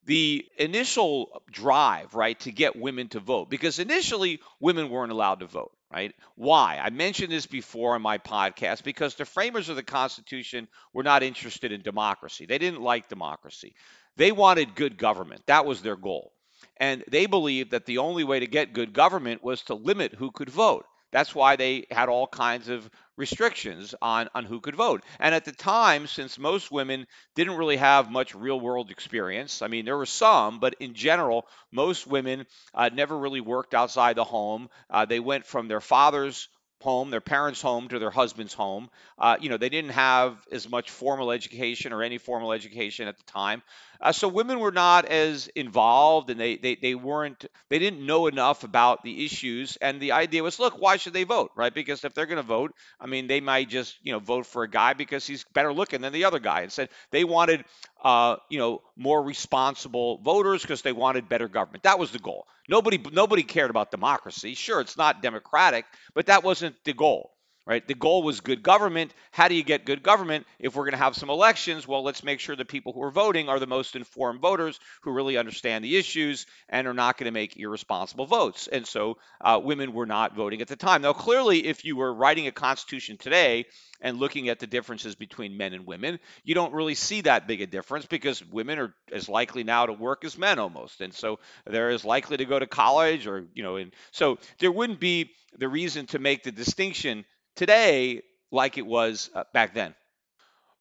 the 0.07 0.45
initial 0.57 1.43
drive, 1.51 2.15
right, 2.15 2.41
to 2.41 2.51
get 2.51 2.75
women 2.75 3.09
to 3.09 3.21
vote, 3.21 3.51
because 3.51 3.79
initially 3.79 4.41
women 4.59 4.89
weren't 4.89 5.13
allowed 5.13 5.41
to 5.41 5.47
vote 5.47 5.73
right? 5.93 6.15
Why? 6.37 6.81
I 6.83 6.91
mentioned 6.91 7.33
this 7.33 7.47
before 7.47 7.97
in 7.97 8.03
my 8.03 8.19
podcast 8.19 8.85
because 8.85 9.15
the 9.15 9.25
framers 9.25 9.69
of 9.69 9.77
the 9.77 9.83
Constitution 9.83 10.69
were 10.93 11.03
not 11.03 11.23
interested 11.23 11.73
in 11.73 11.83
democracy. 11.83 12.47
They 12.47 12.59
didn't 12.59 12.83
like 12.83 13.09
democracy. 13.09 13.75
They 14.17 14.33
wanted 14.33 14.75
good 14.75 14.97
government. 14.99 15.43
That 15.47 15.67
was 15.67 15.83
their 15.83 15.97
goal. 15.97 16.33
And 16.77 17.05
they 17.11 17.27
believed 17.27 17.73
that 17.73 17.87
the 17.87 17.99
only 17.99 18.25
way 18.25 18.41
to 18.41 18.47
get 18.47 18.73
good 18.73 18.93
government 18.93 19.43
was 19.43 19.63
to 19.63 19.75
limit 19.75 20.15
who 20.15 20.31
could 20.31 20.51
vote. 20.51 20.87
That's 21.13 21.35
why 21.35 21.57
they 21.57 21.87
had 21.91 22.09
all 22.09 22.27
kinds 22.27 22.69
of 22.69 22.89
restrictions 23.17 23.95
on, 24.01 24.29
on 24.35 24.45
who 24.45 24.61
could 24.61 24.77
vote. 24.77 25.03
And 25.19 25.35
at 25.35 25.45
the 25.45 25.53
time, 25.53 26.07
since 26.07 26.39
most 26.39 26.71
women 26.71 27.07
didn't 27.35 27.57
really 27.57 27.77
have 27.77 28.11
much 28.11 28.35
real 28.35 28.59
world 28.59 28.91
experience, 28.91 29.63
I 29.63 29.69
mean, 29.69 29.85
there 29.85 29.97
were 29.97 30.07
some, 30.07 30.59
but 30.61 30.75
in 30.81 30.95
general, 30.95 31.47
most 31.71 32.07
women 32.07 32.47
uh, 32.75 32.91
never 32.93 33.19
really 33.19 33.41
worked 33.41 33.75
outside 33.75 34.17
the 34.17 34.25
home. 34.25 34.71
Uh, 34.89 35.05
they 35.05 35.21
went 35.21 35.47
from 35.47 35.69
their 35.69 35.81
father's 35.81 36.49
home, 36.83 37.11
their 37.11 37.21
parents' 37.21 37.61
home, 37.61 37.89
to 37.89 37.99
their 37.99 38.11
husband's 38.11 38.55
home. 38.55 38.91
Uh, 39.19 39.37
you 39.41 39.49
know, 39.49 39.57
they 39.57 39.69
didn't 39.69 39.91
have 39.91 40.37
as 40.51 40.69
much 40.69 40.91
formal 40.91 41.31
education 41.31 41.93
or 41.93 42.03
any 42.03 42.19
formal 42.19 42.53
education 42.53 43.09
at 43.09 43.17
the 43.17 43.25
time. 43.25 43.63
Uh, 44.01 44.13
so 44.13 44.29
women 44.29 44.61
were 44.61 44.73
not 44.73 45.05
as 45.05 45.49
involved 45.49 46.31
and 46.31 46.41
they, 46.41 46.57
they, 46.57 46.75
they 46.75 46.95
weren't, 46.95 47.45
they 47.69 47.79
didn't 47.79 48.05
know 48.05 48.29
enough 48.29 48.65
about 48.65 49.03
the 49.05 49.27
issues. 49.27 49.77
And 49.77 50.01
the 50.01 50.13
idea 50.13 50.43
was, 50.43 50.59
look, 50.59 50.81
why 50.81 50.97
should 50.97 51.13
they 51.13 51.25
vote, 51.25 51.51
right? 51.55 51.73
Because 51.73 52.03
if 52.05 52.15
they're 52.15 52.27
going 52.27 52.37
to 52.37 52.43
vote, 52.43 52.75
I 52.99 53.07
mean, 53.07 53.27
they 53.27 53.41
might 53.41 53.69
just, 53.69 53.97
you 54.03 54.13
know, 54.13 54.19
vote 54.19 54.47
for 54.47 54.63
a 54.63 54.69
guy 54.71 54.95
because 54.95 55.27
he's 55.27 55.45
better 55.53 55.73
looking 55.73 56.01
than 56.01 56.15
the 56.15 56.25
other 56.25 56.39
guy. 56.39 56.63
And 56.63 56.73
said 56.73 56.89
they 57.11 57.25
wanted, 57.25 57.65
uh, 58.03 58.37
you 58.49 58.59
know, 58.59 58.83
more 58.97 59.23
responsible 59.23 60.19
voters 60.19 60.63
because 60.63 60.83
they 60.83 60.93
wanted 60.93 61.29
better 61.29 61.49
government. 61.49 61.83
That 61.85 61.99
was 61.99 62.11
the 62.11 62.19
goal. 62.19 62.47
Nobody, 62.69 62.99
nobody 63.13 63.43
cared 63.43 63.71
about 63.71 63.91
democracy. 63.91 64.55
Sure, 64.55 64.81
it's 64.81 64.97
not 64.97 65.23
democratic, 65.23 65.85
but 66.15 66.27
that 66.27 66.43
wasn't 66.45 66.77
the 66.85 66.93
goal 66.93 67.33
right? 67.71 67.87
The 67.87 67.95
goal 67.95 68.25
was 68.25 68.41
good 68.41 68.65
government. 68.65 69.15
How 69.31 69.47
do 69.47 69.55
you 69.55 69.63
get 69.63 69.85
good 69.85 70.03
government? 70.03 70.45
If 70.59 70.75
we're 70.75 70.83
going 70.83 70.99
to 70.99 70.99
have 70.99 71.15
some 71.15 71.31
elections, 71.31 71.87
well, 71.87 72.03
let's 72.03 72.25
make 72.25 72.41
sure 72.41 72.57
the 72.57 72.65
people 72.65 72.93
who 72.93 73.01
are 73.05 73.13
voting 73.13 73.49
are 73.49 73.61
the 73.61 73.67
most 73.69 73.95
informed 73.95 74.41
voters 74.41 74.81
who 75.03 75.13
really 75.13 75.37
understand 75.37 75.85
the 75.85 75.97
issues 75.97 76.47
and 76.69 76.89
are 76.89 76.95
not 76.95 77.17
going 77.17 77.27
to 77.27 77.31
make 77.31 77.57
irresponsible 77.57 78.27
votes. 78.27 78.67
And 78.67 78.85
so 78.85 79.19
uh, 79.41 79.61
women 79.63 79.93
were 79.93 80.05
not 80.05 80.35
voting 80.35 80.63
at 80.63 80.67
the 80.67 80.75
time. 80.75 81.03
Now, 81.03 81.13
clearly, 81.13 81.65
if 81.65 81.85
you 81.85 81.95
were 81.95 82.13
writing 82.13 82.49
a 82.49 82.51
constitution 82.51 83.19
today 83.19 83.67
and 84.01 84.19
looking 84.19 84.49
at 84.49 84.59
the 84.59 84.67
differences 84.67 85.15
between 85.15 85.57
men 85.57 85.73
and 85.73 85.87
women, 85.87 86.19
you 86.43 86.57
don't 86.57 86.75
really 86.75 86.97
see 86.97 87.21
that 87.21 87.47
big 87.47 87.61
a 87.61 87.69
difference 87.69 88.05
because 88.05 88.45
women 88.47 88.81
are 88.81 88.95
as 89.13 89.29
likely 89.29 89.63
now 89.63 89.87
to 89.87 89.93
work 89.93 90.25
as 90.25 90.37
men 90.37 90.59
almost. 90.59 91.01
And 91.01 91.15
so 91.15 91.39
they're 91.67 91.91
as 91.91 92.05
likely 92.05 92.39
to 92.39 92.45
go 92.45 92.59
to 92.59 92.67
college 92.67 93.29
or, 93.29 93.47
you 93.55 93.63
know, 93.63 93.77
and 93.77 93.93
so 94.11 94.39
there 94.59 94.73
wouldn't 94.73 94.99
be 94.99 95.31
the 95.57 95.69
reason 95.69 96.07
to 96.07 96.19
make 96.19 96.43
the 96.43 96.51
distinction 96.51 97.25
today 97.61 98.23
like 98.51 98.79
it 98.79 98.87
was 98.87 99.29
uh, 99.35 99.45
back 99.53 99.75
then. 99.75 99.95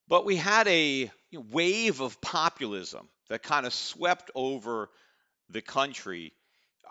But 0.08 0.24
we 0.24 0.38
had 0.38 0.66
a 0.70 1.12
wave 1.34 2.00
of 2.00 2.22
populism 2.22 3.10
that 3.30 3.44
kind 3.44 3.66
of 3.66 3.74
swept 3.74 4.32
over 4.34 4.90
the 5.50 5.62
country 5.62 6.32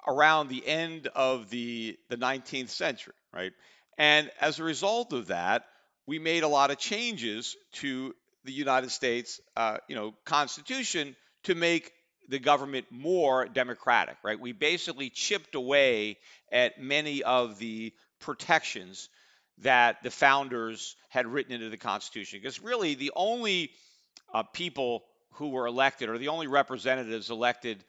around 0.07 0.48
the 0.48 0.66
end 0.66 1.09
of 1.14 1.48
the, 1.48 1.96
the 2.11 2.18
19th 2.18 2.68
century, 2.68 3.14
right? 3.33 3.53
And 3.96 4.31
as 4.42 4.59
a 4.59 4.62
result 4.62 5.14
of 5.14 5.29
that, 5.29 5.64
we 6.07 6.18
made 6.18 6.42
a 6.42 6.48
lot 6.48 6.70
of 6.70 6.77
changes 6.77 7.57
to 7.81 8.14
the 8.44 8.53
United 8.53 8.90
States, 8.90 9.40
uh, 9.57 9.79
you 9.88 9.96
know, 9.96 10.12
Constitution 10.27 11.16
to 11.44 11.55
make 11.55 11.92
the 12.29 12.38
government 12.38 12.85
more 12.90 13.46
democratic, 13.46 14.18
right? 14.22 14.38
We 14.38 14.53
basically 14.53 15.09
chipped 15.09 15.55
away 15.55 16.18
at 16.53 16.79
many 16.79 17.22
of 17.22 17.59
the 17.59 17.94
protections 18.20 19.09
that 19.62 20.03
the 20.03 20.11
founders 20.11 20.97
had 21.09 21.27
written 21.27 21.53
into 21.53 21.68
the 21.68 21.77
Constitution. 21.77 22.38
Because 22.40 22.61
really, 22.61 22.94
the 22.94 23.12
only 23.16 23.71
uh, 24.33 24.42
people 24.42 25.05
who 25.33 25.49
were 25.49 25.66
elected, 25.66 26.09
or 26.09 26.18
the 26.18 26.29
only 26.29 26.47
representatives 26.47 27.31
elected 27.31 27.83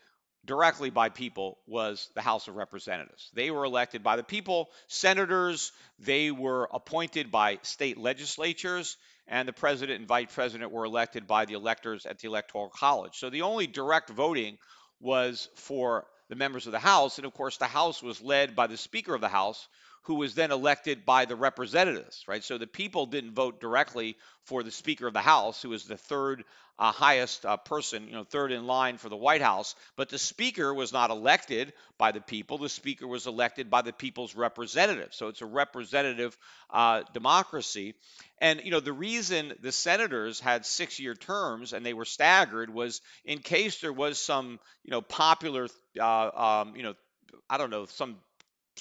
directly 0.45 0.89
by 0.89 1.10
people, 1.10 1.58
was 1.67 2.10
the 2.15 2.21
House 2.21 2.47
of 2.47 2.55
Representatives. 2.55 3.29
They 3.34 3.51
were 3.51 3.65
elected 3.65 4.03
by 4.03 4.15
the 4.15 4.23
people. 4.23 4.69
Senators, 4.88 5.71
they 5.99 6.32
were 6.32 6.69
appointed 6.71 7.32
by 7.32 7.60
state 7.62 7.97
legislatures, 7.97 8.97
and 9.27 9.47
the 9.47 9.53
president 9.53 9.99
and 9.99 10.08
vice 10.08 10.34
president 10.34 10.71
were 10.71 10.86
elected 10.86 11.27
by 11.27 11.45
the 11.45 11.53
electors 11.53 12.05
at 12.05 12.19
the 12.19 12.27
Electoral 12.27 12.69
College. 12.69 13.17
So 13.17 13.29
the 13.29 13.43
only 13.43 13.67
direct 13.67 14.10
voting 14.10 14.58
was 14.99 15.49
for 15.55 16.05
the 16.29 16.36
members 16.36 16.65
of 16.65 16.71
the 16.71 16.79
House. 16.79 17.17
And 17.17 17.25
of 17.25 17.34
course, 17.34 17.58
the 17.58 17.65
House 17.65 18.01
was 18.01 18.21
led 18.21 18.55
by 18.55 18.67
the 18.67 18.77
Speaker 18.77 19.13
of 19.13 19.21
the 19.21 19.27
House, 19.27 19.67
who 20.03 20.15
was 20.15 20.35
then 20.35 20.51
elected 20.51 21.05
by 21.05 21.25
the 21.25 21.35
representatives, 21.35 22.23
right? 22.27 22.43
So 22.43 22.57
the 22.57 22.67
people 22.67 23.05
didn't 23.05 23.33
vote 23.33 23.59
directly 23.59 24.17
for 24.43 24.63
the 24.63 24.71
Speaker 24.71 25.07
of 25.07 25.13
the 25.13 25.19
House, 25.19 25.62
who 25.62 25.69
was 25.69 25.85
the 25.85 25.97
third 25.97 26.43
uh, 26.79 26.93
highest 26.93 27.45
uh, 27.45 27.57
person, 27.57 28.07
you 28.07 28.13
know, 28.13 28.23
third 28.23 28.53
in 28.53 28.65
line 28.65 28.97
for 28.97 29.09
the 29.09 29.17
White 29.17 29.41
House. 29.41 29.75
But 29.97 30.09
the 30.09 30.17
Speaker 30.17 30.73
was 30.73 30.93
not 30.93 31.12
elected 31.12 31.73
by 31.97 32.13
the 32.13 32.21
people. 32.21 32.57
The 32.57 32.69
Speaker 32.69 33.05
was 33.05 33.27
elected 33.27 33.69
by 33.69 33.81
the 33.81 33.91
people's 33.91 34.33
representatives. 34.33 35.17
So 35.17 35.27
it's 35.27 35.41
a 35.41 35.45
representative 35.45 36.38
uh, 36.69 37.03
democracy. 37.13 37.95
And 38.39 38.62
you 38.63 38.71
know, 38.71 38.79
the 38.79 38.93
reason 38.93 39.53
the 39.62 39.73
senators 39.73 40.39
had 40.39 40.65
six-year 40.65 41.15
terms 41.15 41.73
and 41.73 41.85
they 41.85 41.93
were 41.93 42.05
staggered 42.05 42.73
was 42.73 43.01
in 43.25 43.39
case 43.39 43.81
there 43.81 43.93
was 43.93 44.17
some, 44.17 44.59
you 44.85 44.91
know, 44.91 45.01
popular, 45.01 45.67
uh, 45.99 46.62
um, 46.63 46.75
you 46.77 46.83
know, 46.83 46.93
I 47.49 47.57
don't 47.57 47.71
know, 47.71 47.85
some 47.85 48.15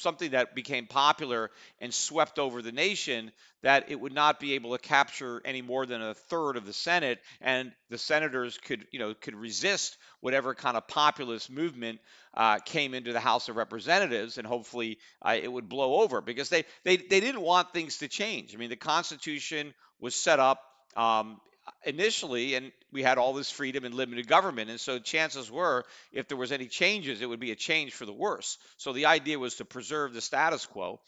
something 0.01 0.31
that 0.33 0.55
became 0.55 0.87
popular 0.87 1.51
and 1.81 1.93
swept 1.93 2.39
over 2.39 2.63
the 2.63 2.73
nation 2.73 3.33
that 3.63 3.91
it 3.91 4.01
would 4.01 4.13
not 4.13 4.39
be 4.39 4.55
able 4.55 4.73
to 4.73 4.79
capture 4.79 5.43
any 5.45 5.63
more 5.63 5.85
than 5.85 6.01
a 6.01 6.15
third 6.15 6.57
of 6.57 6.65
the 6.65 6.73
Senate, 6.73 7.19
and 7.41 7.73
the 7.91 7.99
senators 7.99 8.57
could, 8.59 8.87
you 8.93 8.99
know, 8.99 9.15
could 9.15 9.35
resist 9.35 9.97
whatever 10.21 10.55
kind 10.55 10.77
of 10.77 10.87
populist 10.87 11.51
movement 11.51 11.99
uh, 12.35 12.59
came 12.59 12.95
into 12.95 13.13
the 13.13 13.21
House 13.21 13.49
of 13.49 13.57
Representatives, 13.57 14.39
and 14.39 14.47
hopefully 14.47 14.99
uh, 15.23 15.37
it 15.41 15.51
would 15.51 15.69
blow 15.69 16.03
over 16.03 16.21
because 16.21 16.49
they, 16.49 16.65
they 16.85 16.97
they 16.97 17.21
didn't 17.21 17.41
want 17.41 17.73
things 17.73 17.99
to 17.99 18.09
change. 18.09 18.55
I 18.55 18.59
mean, 18.59 18.71
the 18.71 18.77
Constitution 18.77 19.75
was 20.01 20.15
set 20.15 20.39
up 20.39 20.61
um, 20.97 21.41
initially, 21.85 22.55
and 22.55 22.73
we 22.93 23.03
had 23.03 23.19
all 23.19 23.33
this 23.33 23.51
freedom 23.51 23.85
and 23.85 23.95
limited 23.95 24.27
government. 24.27 24.71
And 24.71 24.81
so 24.81 24.99
chances 24.99 25.51
were, 25.51 25.85
if 26.13 26.29
there 26.29 26.37
was 26.37 26.53
any 26.53 26.67
changes, 26.67 27.23
it 27.23 27.29
would 27.29 27.41
be 27.41 27.53
a 27.53 27.57
change 27.57 27.93
for 27.93 28.07
the 28.07 28.13
worse. 28.13 28.59
So 28.77 28.93
the 28.93 29.07
idea 29.07 29.39
was 29.39 29.57
to 29.57 29.65
preserve 29.65 30.15
the 30.15 30.21
status 30.21 30.67
quo 30.67 31.01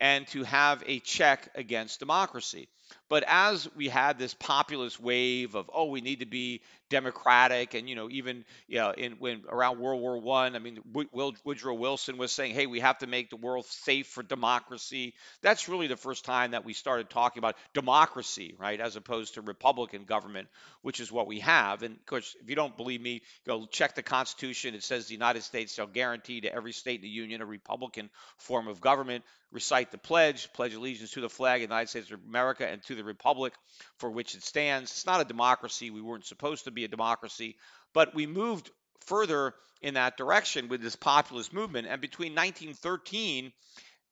and 0.00 0.26
to 0.28 0.44
have 0.44 0.82
a 0.86 0.98
check 1.00 1.50
against 1.54 2.00
democracy. 2.00 2.68
But 3.08 3.24
as 3.26 3.68
we 3.74 3.88
had 3.88 4.18
this 4.18 4.34
populist 4.34 5.00
wave 5.00 5.54
of, 5.54 5.70
oh, 5.74 5.86
we 5.86 6.00
need 6.00 6.20
to 6.20 6.26
be 6.26 6.62
democratic, 6.90 7.74
and 7.74 7.88
you 7.88 7.94
know, 7.94 8.08
even 8.10 8.44
you 8.66 8.78
know, 8.78 8.90
in 8.90 9.12
when 9.12 9.42
around 9.48 9.78
World 9.78 10.00
War 10.00 10.18
One, 10.18 10.54
I, 10.54 10.56
I 10.56 10.58
mean, 10.60 10.80
Woodrow 11.12 11.74
Wilson 11.74 12.18
was 12.18 12.32
saying, 12.32 12.54
hey, 12.54 12.66
we 12.66 12.80
have 12.80 12.98
to 12.98 13.06
make 13.06 13.30
the 13.30 13.36
world 13.36 13.64
safe 13.66 14.06
for 14.08 14.22
democracy. 14.22 15.14
That's 15.42 15.68
really 15.68 15.86
the 15.86 15.96
first 15.96 16.24
time 16.24 16.50
that 16.50 16.64
we 16.64 16.72
started 16.72 17.08
talking 17.08 17.40
about 17.40 17.56
democracy, 17.74 18.54
right, 18.58 18.80
as 18.80 18.96
opposed 18.96 19.34
to 19.34 19.40
Republican 19.40 20.04
government, 20.04 20.48
which 20.82 21.00
is 21.00 21.10
what 21.10 21.26
we 21.26 21.40
have. 21.40 21.82
And 21.82 21.96
of 21.96 22.06
course, 22.06 22.36
if 22.42 22.48
you 22.48 22.56
don't 22.56 22.76
believe 22.76 23.00
me, 23.00 23.22
go 23.46 23.66
check 23.66 23.94
the 23.94 24.02
Constitution. 24.02 24.74
It 24.74 24.82
says 24.82 25.06
the 25.06 25.14
United 25.14 25.42
States 25.42 25.74
shall 25.74 25.86
guarantee 25.86 26.42
to 26.42 26.54
every 26.54 26.72
state 26.72 26.96
in 26.96 27.02
the 27.02 27.08
Union 27.08 27.40
a 27.40 27.46
Republican 27.46 28.10
form 28.38 28.68
of 28.68 28.80
government. 28.80 29.24
Recite 29.52 29.90
the 29.90 29.98
pledge, 29.98 30.52
pledge 30.52 30.74
allegiance 30.74 31.10
to 31.12 31.20
the 31.20 31.28
flag 31.28 31.62
of 31.62 31.68
the 31.68 31.74
United 31.74 31.88
States 31.88 32.10
of 32.12 32.20
America 32.28 32.68
and 32.68 32.79
to 32.84 32.94
the 32.94 33.04
republic 33.04 33.52
for 33.98 34.10
which 34.10 34.34
it 34.34 34.42
stands. 34.42 34.90
It's 34.90 35.06
not 35.06 35.20
a 35.20 35.24
democracy. 35.24 35.90
We 35.90 36.02
weren't 36.02 36.26
supposed 36.26 36.64
to 36.64 36.70
be 36.70 36.84
a 36.84 36.88
democracy, 36.88 37.56
but 37.92 38.14
we 38.14 38.26
moved 38.26 38.70
further 39.06 39.54
in 39.82 39.94
that 39.94 40.16
direction 40.16 40.68
with 40.68 40.82
this 40.82 40.96
populist 40.96 41.52
movement. 41.52 41.86
And 41.88 42.00
between 42.00 42.32
1913 42.32 43.52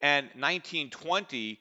and 0.01 0.27
1920, 0.27 1.61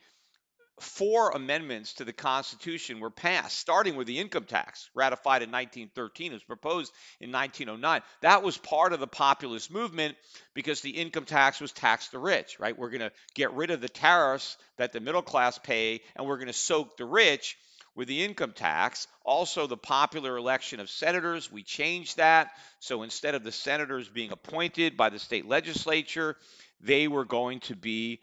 four 0.80 1.32
amendments 1.32 1.94
to 1.94 2.06
the 2.06 2.14
Constitution 2.14 3.00
were 3.00 3.10
passed, 3.10 3.58
starting 3.58 3.96
with 3.96 4.06
the 4.06 4.20
income 4.20 4.44
tax, 4.44 4.90
ratified 4.94 5.42
in 5.42 5.50
1913. 5.50 6.32
It 6.32 6.36
was 6.36 6.44
proposed 6.44 6.94
in 7.20 7.32
1909. 7.32 8.02
That 8.22 8.44
was 8.44 8.58
part 8.58 8.94
of 8.94 9.00
the 9.00 9.08
populist 9.08 9.72
movement 9.72 10.16
because 10.54 10.82
the 10.82 10.92
income 10.92 11.26
tax 11.26 11.60
was 11.60 11.72
tax 11.72 12.10
the 12.10 12.20
rich, 12.20 12.60
right? 12.60 12.78
We're 12.78 12.92
going 12.92 13.02
to 13.02 13.12
get 13.34 13.54
rid 13.54 13.72
of 13.72 13.82
the 13.82 13.90
tariffs 13.90 14.58
that 14.78 14.94
the 14.94 15.00
middle 15.00 15.24
class 15.24 15.58
pay, 15.58 16.02
and 16.16 16.28
we're 16.28 16.38
going 16.38 16.48
to 16.48 16.54
soak 16.54 16.98
the 16.98 17.06
rich 17.06 17.58
with 17.96 18.08
the 18.08 18.24
income 18.24 18.54
tax. 18.54 19.08
Also, 19.26 19.66
the 19.66 19.76
popular 19.76 20.38
election 20.38 20.80
of 20.80 20.90
senators, 20.90 21.52
we 21.52 21.64
changed 21.64 22.18
that. 22.18 22.52
So 22.80 23.02
instead 23.02 23.34
of 23.34 23.44
the 23.44 23.52
senators 23.52 24.08
being 24.08 24.32
appointed 24.32 24.96
by 24.96 25.10
the 25.10 25.18
state 25.18 25.48
legislature, 25.48 26.38
they 26.80 27.08
were 27.08 27.26
going 27.26 27.62
to 27.62 27.76
be 27.76 28.22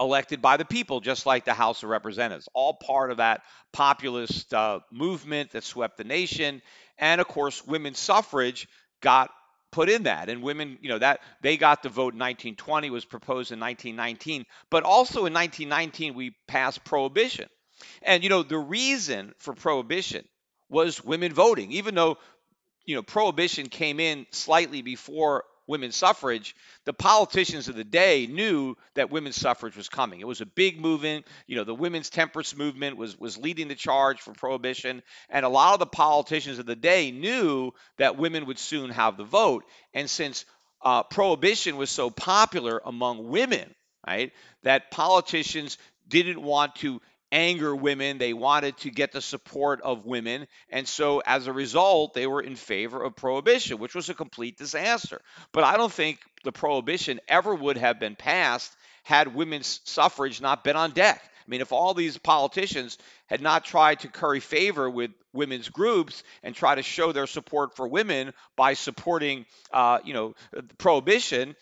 elected 0.00 0.40
by 0.40 0.56
the 0.56 0.64
people, 0.64 1.00
just 1.00 1.26
like 1.26 1.44
the 1.44 1.54
House 1.54 1.82
of 1.82 1.90
Representatives. 1.90 2.48
All 2.54 2.74
part 2.74 3.10
of 3.10 3.18
that 3.18 3.42
populist 3.72 4.52
uh, 4.54 4.80
movement 4.90 5.52
that 5.52 5.62
swept 5.62 5.98
the 5.98 6.04
nation. 6.04 6.62
And 6.98 7.20
of 7.20 7.28
course, 7.28 7.64
women's 7.66 7.98
suffrage 7.98 8.66
got 9.02 9.30
put 9.72 9.88
in 9.88 10.04
that 10.04 10.28
and 10.28 10.42
women 10.42 10.78
you 10.80 10.88
know 10.88 10.98
that 10.98 11.20
they 11.42 11.56
got 11.56 11.82
the 11.84 11.88
vote 11.88 12.12
in 12.12 12.18
1920 12.18 12.90
was 12.90 13.04
proposed 13.04 13.52
in 13.52 13.60
1919 13.60 14.44
but 14.68 14.82
also 14.82 15.26
in 15.26 15.32
1919 15.32 16.14
we 16.14 16.34
passed 16.48 16.82
prohibition 16.82 17.48
and 18.02 18.24
you 18.24 18.28
know 18.28 18.42
the 18.42 18.58
reason 18.58 19.32
for 19.38 19.54
prohibition 19.54 20.24
was 20.68 21.04
women 21.04 21.32
voting 21.32 21.70
even 21.70 21.94
though 21.94 22.18
you 22.84 22.96
know 22.96 23.02
prohibition 23.02 23.68
came 23.68 24.00
in 24.00 24.26
slightly 24.32 24.82
before 24.82 25.44
women's 25.70 25.96
suffrage, 25.96 26.54
the 26.84 26.92
politicians 26.92 27.68
of 27.68 27.76
the 27.76 27.84
day 27.84 28.26
knew 28.26 28.76
that 28.94 29.10
women's 29.10 29.36
suffrage 29.36 29.76
was 29.76 29.88
coming. 29.88 30.20
It 30.20 30.26
was 30.26 30.42
a 30.42 30.46
big 30.46 30.78
movement. 30.78 31.26
You 31.46 31.56
know, 31.56 31.64
the 31.64 31.74
women's 31.74 32.10
temperance 32.10 32.54
movement 32.54 32.98
was 32.98 33.18
was 33.18 33.38
leading 33.38 33.68
the 33.68 33.74
charge 33.74 34.20
for 34.20 34.32
prohibition, 34.32 35.02
and 35.30 35.46
a 35.46 35.48
lot 35.48 35.72
of 35.72 35.78
the 35.78 35.86
politicians 35.86 36.58
of 36.58 36.66
the 36.66 36.76
day 36.76 37.10
knew 37.10 37.72
that 37.96 38.18
women 38.18 38.44
would 38.46 38.58
soon 38.58 38.90
have 38.90 39.16
the 39.16 39.24
vote. 39.24 39.64
And 39.94 40.10
since 40.10 40.44
uh, 40.82 41.04
prohibition 41.04 41.76
was 41.76 41.90
so 41.90 42.10
popular 42.10 42.82
among 42.84 43.28
women, 43.28 43.74
right, 44.06 44.32
that 44.64 44.90
politicians 44.90 45.78
didn't 46.08 46.42
want 46.42 46.74
to 46.76 47.00
anger 47.32 47.74
women. 47.74 48.18
They 48.18 48.32
wanted 48.32 48.76
to 48.78 48.90
get 48.90 49.12
the 49.12 49.20
support 49.20 49.80
of 49.82 50.06
women. 50.06 50.46
And 50.70 50.88
so 50.88 51.22
as 51.24 51.46
a 51.46 51.52
result, 51.52 52.14
they 52.14 52.26
were 52.26 52.40
in 52.40 52.56
favor 52.56 53.02
of 53.02 53.16
prohibition, 53.16 53.78
which 53.78 53.94
was 53.94 54.08
a 54.08 54.14
complete 54.14 54.56
disaster. 54.56 55.20
But 55.52 55.64
I 55.64 55.76
don't 55.76 55.92
think 55.92 56.18
the 56.44 56.52
prohibition 56.52 57.20
ever 57.28 57.54
would 57.54 57.76
have 57.76 58.00
been 58.00 58.16
passed 58.16 58.74
had 59.02 59.34
women's 59.34 59.80
suffrage 59.84 60.40
not 60.40 60.64
been 60.64 60.76
on 60.76 60.90
deck. 60.92 61.22
I 61.24 61.50
mean, 61.50 61.62
if 61.62 61.72
all 61.72 61.94
these 61.94 62.16
politicians 62.18 62.98
had 63.26 63.40
not 63.40 63.64
tried 63.64 64.00
to 64.00 64.08
curry 64.08 64.40
favor 64.40 64.88
with 64.88 65.10
women's 65.32 65.68
groups 65.68 66.22
and 66.42 66.54
try 66.54 66.74
to 66.74 66.82
show 66.82 67.12
their 67.12 67.26
support 67.26 67.74
for 67.76 67.88
women 67.88 68.32
by 68.56 68.74
supporting, 68.74 69.46
uh, 69.72 69.98
you 70.04 70.14
know, 70.14 70.34
prohibition, 70.78 71.56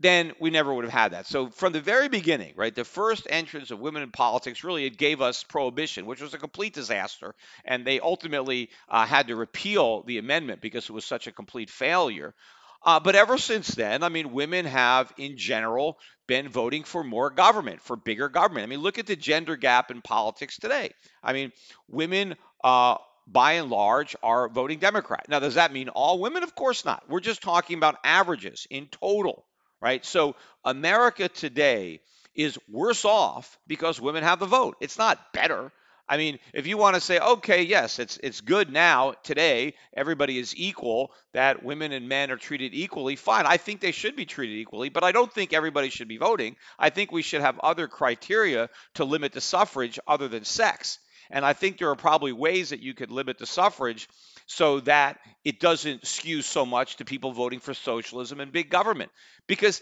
then 0.00 0.32
we 0.40 0.48
never 0.48 0.72
would 0.72 0.84
have 0.84 0.92
had 0.92 1.12
that. 1.12 1.26
So 1.26 1.50
from 1.50 1.74
the 1.74 1.80
very 1.80 2.08
beginning, 2.08 2.54
right, 2.56 2.74
the 2.74 2.86
first 2.86 3.26
entrance 3.28 3.70
of 3.70 3.78
women 3.78 4.02
in 4.02 4.10
politics 4.10 4.64
really 4.64 4.86
it 4.86 4.96
gave 4.96 5.20
us 5.20 5.44
prohibition, 5.44 6.06
which 6.06 6.22
was 6.22 6.32
a 6.32 6.38
complete 6.38 6.72
disaster, 6.72 7.34
and 7.66 7.86
they 7.86 8.00
ultimately 8.00 8.70
uh, 8.88 9.04
had 9.04 9.28
to 9.28 9.36
repeal 9.36 10.02
the 10.02 10.16
amendment 10.16 10.62
because 10.62 10.84
it 10.84 10.92
was 10.92 11.04
such 11.04 11.26
a 11.26 11.32
complete 11.32 11.68
failure. 11.68 12.34
Uh, 12.82 12.98
but 12.98 13.14
ever 13.14 13.36
since 13.36 13.68
then, 13.68 14.02
I 14.02 14.08
mean, 14.08 14.32
women 14.32 14.64
have 14.64 15.12
in 15.18 15.36
general 15.36 15.98
been 16.26 16.48
voting 16.48 16.84
for 16.84 17.04
more 17.04 17.28
government, 17.28 17.82
for 17.82 17.94
bigger 17.94 18.30
government. 18.30 18.64
I 18.64 18.68
mean, 18.68 18.80
look 18.80 18.98
at 18.98 19.06
the 19.06 19.16
gender 19.16 19.56
gap 19.56 19.90
in 19.90 20.00
politics 20.00 20.58
today. 20.58 20.90
I 21.22 21.34
mean, 21.34 21.52
women. 21.88 22.36
Uh, 22.64 22.96
by 23.26 23.52
and 23.52 23.70
large, 23.70 24.16
are 24.24 24.48
voting 24.48 24.80
Democrat. 24.80 25.26
Now, 25.28 25.38
does 25.38 25.54
that 25.54 25.72
mean 25.72 25.88
all 25.88 26.18
women? 26.18 26.42
Of 26.42 26.56
course 26.56 26.84
not. 26.84 27.04
We're 27.08 27.20
just 27.20 27.42
talking 27.42 27.76
about 27.76 27.96
averages 28.02 28.66
in 28.70 28.86
total 28.86 29.44
right? 29.80 30.04
So 30.04 30.36
America 30.64 31.28
today 31.28 32.00
is 32.34 32.58
worse 32.68 33.04
off 33.04 33.58
because 33.66 34.00
women 34.00 34.22
have 34.22 34.38
the 34.38 34.46
vote. 34.46 34.76
It's 34.80 34.98
not 34.98 35.32
better. 35.32 35.72
I 36.10 36.16
mean, 36.16 36.40
if 36.52 36.66
you 36.66 36.76
want 36.76 36.96
to 36.96 37.00
say, 37.00 37.20
okay, 37.20 37.62
yes, 37.62 38.00
it's 38.00 38.16
it's 38.16 38.40
good 38.40 38.72
now 38.72 39.14
today, 39.22 39.74
everybody 39.96 40.38
is 40.38 40.56
equal, 40.56 41.12
that 41.34 41.62
women 41.62 41.92
and 41.92 42.08
men 42.08 42.32
are 42.32 42.36
treated 42.36 42.74
equally, 42.74 43.14
fine. 43.14 43.46
I 43.46 43.58
think 43.58 43.80
they 43.80 43.92
should 43.92 44.16
be 44.16 44.26
treated 44.26 44.56
equally, 44.56 44.88
but 44.88 45.04
I 45.04 45.12
don't 45.12 45.32
think 45.32 45.52
everybody 45.52 45.88
should 45.88 46.08
be 46.08 46.16
voting. 46.16 46.56
I 46.80 46.90
think 46.90 47.12
we 47.12 47.22
should 47.22 47.42
have 47.42 47.60
other 47.60 47.86
criteria 47.86 48.70
to 48.94 49.04
limit 49.04 49.32
the 49.32 49.40
suffrage 49.40 50.00
other 50.04 50.26
than 50.26 50.44
sex. 50.44 50.98
And 51.30 51.44
I 51.44 51.52
think 51.52 51.78
there 51.78 51.90
are 51.90 51.96
probably 51.96 52.32
ways 52.32 52.70
that 52.70 52.80
you 52.80 52.92
could 52.92 53.12
limit 53.12 53.38
the 53.38 53.46
suffrage 53.46 54.08
so 54.50 54.80
that 54.80 55.20
it 55.44 55.60
doesn't 55.60 56.04
skew 56.04 56.42
so 56.42 56.66
much 56.66 56.96
to 56.96 57.04
people 57.04 57.30
voting 57.30 57.60
for 57.60 57.72
socialism 57.72 58.40
and 58.40 58.50
big 58.50 58.68
government. 58.68 59.12
Because 59.46 59.80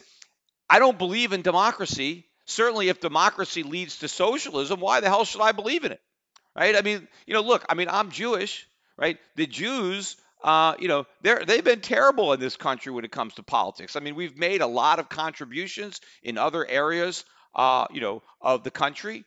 I 0.69 0.79
don't 0.79 0.99
believe 0.99 1.33
in 1.33 1.41
democracy. 1.41 2.27
Certainly, 2.45 2.91
if 2.91 3.01
democracy 3.01 3.63
leads 3.63 4.01
to 4.01 4.09
socialism, 4.09 4.79
why 4.79 5.01
the 5.01 5.09
hell 5.09 5.25
should 5.25 5.41
I 5.41 5.53
believe 5.53 5.85
in 5.85 5.93
it? 5.93 6.03
Right? 6.55 6.77
I 6.77 6.83
mean, 6.83 7.09
you 7.27 7.33
know, 7.33 7.41
look, 7.41 7.65
I 7.71 7.75
mean, 7.75 7.89
I'm 7.89 8.11
Jewish, 8.11 8.67
right? 8.99 9.17
The 9.37 9.47
Jews, 9.47 10.17
uh, 10.45 10.75
you 10.79 10.89
know, 10.89 11.07
they're 11.23 11.47
they've 11.47 11.65
been 11.65 11.81
terrible 11.81 12.35
in 12.35 12.41
this 12.41 12.57
country 12.57 12.93
when 12.93 13.07
it 13.07 13.11
comes 13.11 13.35
to 13.37 13.43
politics. 13.43 13.97
I 13.97 14.01
mean, 14.01 14.17
we've 14.17 14.37
made 14.37 14.61
a 14.61 14.67
lot 14.67 14.99
of 14.99 15.09
contributions 15.09 16.03
in 16.23 16.37
other 16.37 16.67
areas, 16.67 17.25
uh, 17.55 17.87
you 17.91 18.03
know, 18.03 18.23
of 18.43 18.65
the 18.65 18.71
country, 18.71 19.25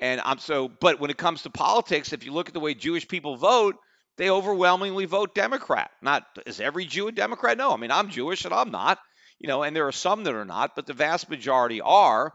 and 0.00 0.22
I'm 0.24 0.38
so. 0.38 0.68
But 0.68 1.00
when 1.00 1.10
it 1.10 1.18
comes 1.18 1.42
to 1.42 1.50
politics, 1.50 2.14
if 2.14 2.24
you 2.24 2.32
look 2.32 2.48
at 2.48 2.54
the 2.54 2.60
way 2.60 2.72
Jewish 2.72 3.06
people 3.06 3.36
vote, 3.36 3.76
they 4.20 4.28
overwhelmingly 4.28 5.06
vote 5.06 5.34
Democrat. 5.34 5.90
Not 6.02 6.26
is 6.44 6.60
every 6.60 6.84
Jew 6.84 7.08
a 7.08 7.12
Democrat? 7.12 7.56
No. 7.56 7.72
I 7.72 7.78
mean, 7.78 7.90
I'm 7.90 8.10
Jewish 8.10 8.44
and 8.44 8.52
I'm 8.52 8.70
not, 8.70 8.98
you 9.38 9.48
know, 9.48 9.62
and 9.62 9.74
there 9.74 9.86
are 9.86 9.92
some 9.92 10.24
that 10.24 10.34
are 10.34 10.44
not, 10.44 10.76
but 10.76 10.84
the 10.84 10.92
vast 10.92 11.30
majority 11.30 11.80
are. 11.80 12.34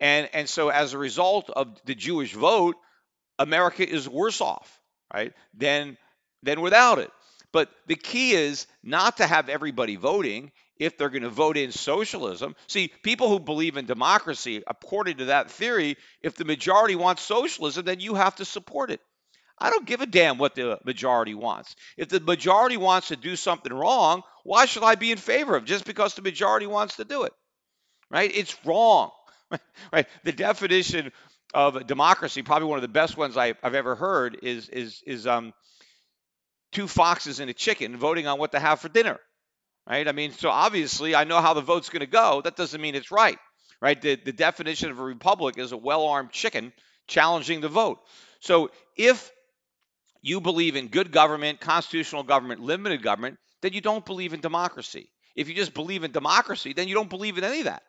And 0.00 0.30
and 0.32 0.48
so 0.48 0.68
as 0.68 0.92
a 0.92 0.98
result 0.98 1.50
of 1.50 1.84
the 1.84 1.96
Jewish 1.96 2.32
vote, 2.32 2.76
America 3.40 3.84
is 3.86 4.08
worse 4.08 4.40
off, 4.40 4.80
right? 5.12 5.32
Than 5.54 5.96
than 6.44 6.60
without 6.60 7.00
it. 7.00 7.10
But 7.50 7.70
the 7.88 7.96
key 7.96 8.30
is 8.30 8.68
not 8.84 9.16
to 9.16 9.26
have 9.26 9.48
everybody 9.48 9.96
voting 9.96 10.52
if 10.78 10.96
they're 10.96 11.10
going 11.10 11.24
to 11.24 11.28
vote 11.28 11.56
in 11.56 11.72
socialism. 11.72 12.54
See, 12.68 12.92
people 13.02 13.30
who 13.30 13.40
believe 13.40 13.76
in 13.76 13.86
democracy, 13.86 14.62
according 14.64 15.16
to 15.16 15.24
that 15.24 15.50
theory, 15.50 15.96
if 16.22 16.36
the 16.36 16.44
majority 16.44 16.94
wants 16.94 17.22
socialism, 17.22 17.84
then 17.84 17.98
you 17.98 18.14
have 18.14 18.36
to 18.36 18.44
support 18.44 18.92
it. 18.92 19.00
I 19.58 19.70
don't 19.70 19.86
give 19.86 20.00
a 20.00 20.06
damn 20.06 20.38
what 20.38 20.54
the 20.54 20.78
majority 20.84 21.34
wants. 21.34 21.74
If 21.96 22.08
the 22.08 22.20
majority 22.20 22.76
wants 22.76 23.08
to 23.08 23.16
do 23.16 23.36
something 23.36 23.72
wrong, 23.72 24.22
why 24.44 24.66
should 24.66 24.82
I 24.82 24.96
be 24.96 25.12
in 25.12 25.18
favor 25.18 25.56
of 25.56 25.62
it 25.62 25.66
just 25.66 25.84
because 25.84 26.14
the 26.14 26.22
majority 26.22 26.66
wants 26.66 26.96
to 26.96 27.04
do 27.04 27.24
it? 27.24 27.32
Right? 28.10 28.30
It's 28.34 28.56
wrong. 28.64 29.10
right? 29.92 30.06
The 30.24 30.32
definition 30.32 31.12
of 31.54 31.86
democracy, 31.86 32.42
probably 32.42 32.68
one 32.68 32.78
of 32.78 32.82
the 32.82 32.88
best 32.88 33.16
ones 33.16 33.36
I, 33.36 33.54
have 33.62 33.74
ever 33.74 33.94
heard, 33.94 34.38
is 34.42 34.68
is 34.68 35.02
is 35.06 35.26
um, 35.26 35.54
two 36.72 36.86
foxes 36.86 37.40
and 37.40 37.48
a 37.48 37.54
chicken 37.54 37.96
voting 37.96 38.26
on 38.26 38.38
what 38.38 38.52
to 38.52 38.58
have 38.58 38.80
for 38.80 38.88
dinner 38.88 39.18
right? 39.88 40.08
I 40.08 40.12
mean, 40.12 40.32
so 40.32 40.50
obviously 40.50 41.14
I 41.14 41.24
know 41.24 41.40
how 41.40 41.54
the 41.54 41.60
vote's 41.60 41.88
going 41.88 42.00
to 42.00 42.06
go. 42.06 42.40
That 42.42 42.56
doesn't 42.56 42.80
mean 42.80 42.94
it's 42.94 43.10
right, 43.10 43.38
right? 43.80 44.00
The, 44.00 44.16
the 44.16 44.32
definition 44.32 44.90
of 44.90 44.98
a 44.98 45.04
republic 45.04 45.58
is 45.58 45.72
a 45.72 45.76
well 45.76 46.06
armed 46.06 46.32
chicken 46.32 46.72
challenging 47.06 47.60
the 47.60 47.68
vote. 47.68 48.00
So 48.40 48.70
if 48.96 49.30
you 50.26 50.40
believe 50.40 50.74
in 50.74 50.88
good 50.88 51.12
government, 51.12 51.60
constitutional 51.60 52.24
government, 52.24 52.60
limited 52.60 53.02
government, 53.02 53.38
then 53.62 53.72
you 53.72 53.80
don't 53.80 54.04
believe 54.04 54.32
in 54.32 54.40
democracy. 54.40 55.10
If 55.36 55.48
you 55.48 55.54
just 55.54 55.72
believe 55.72 56.02
in 56.02 56.10
democracy, 56.10 56.72
then 56.72 56.88
you 56.88 56.94
don't 56.94 57.10
believe 57.10 57.38
in 57.38 57.44
any 57.44 57.60
of 57.60 57.66
that. 57.66 57.82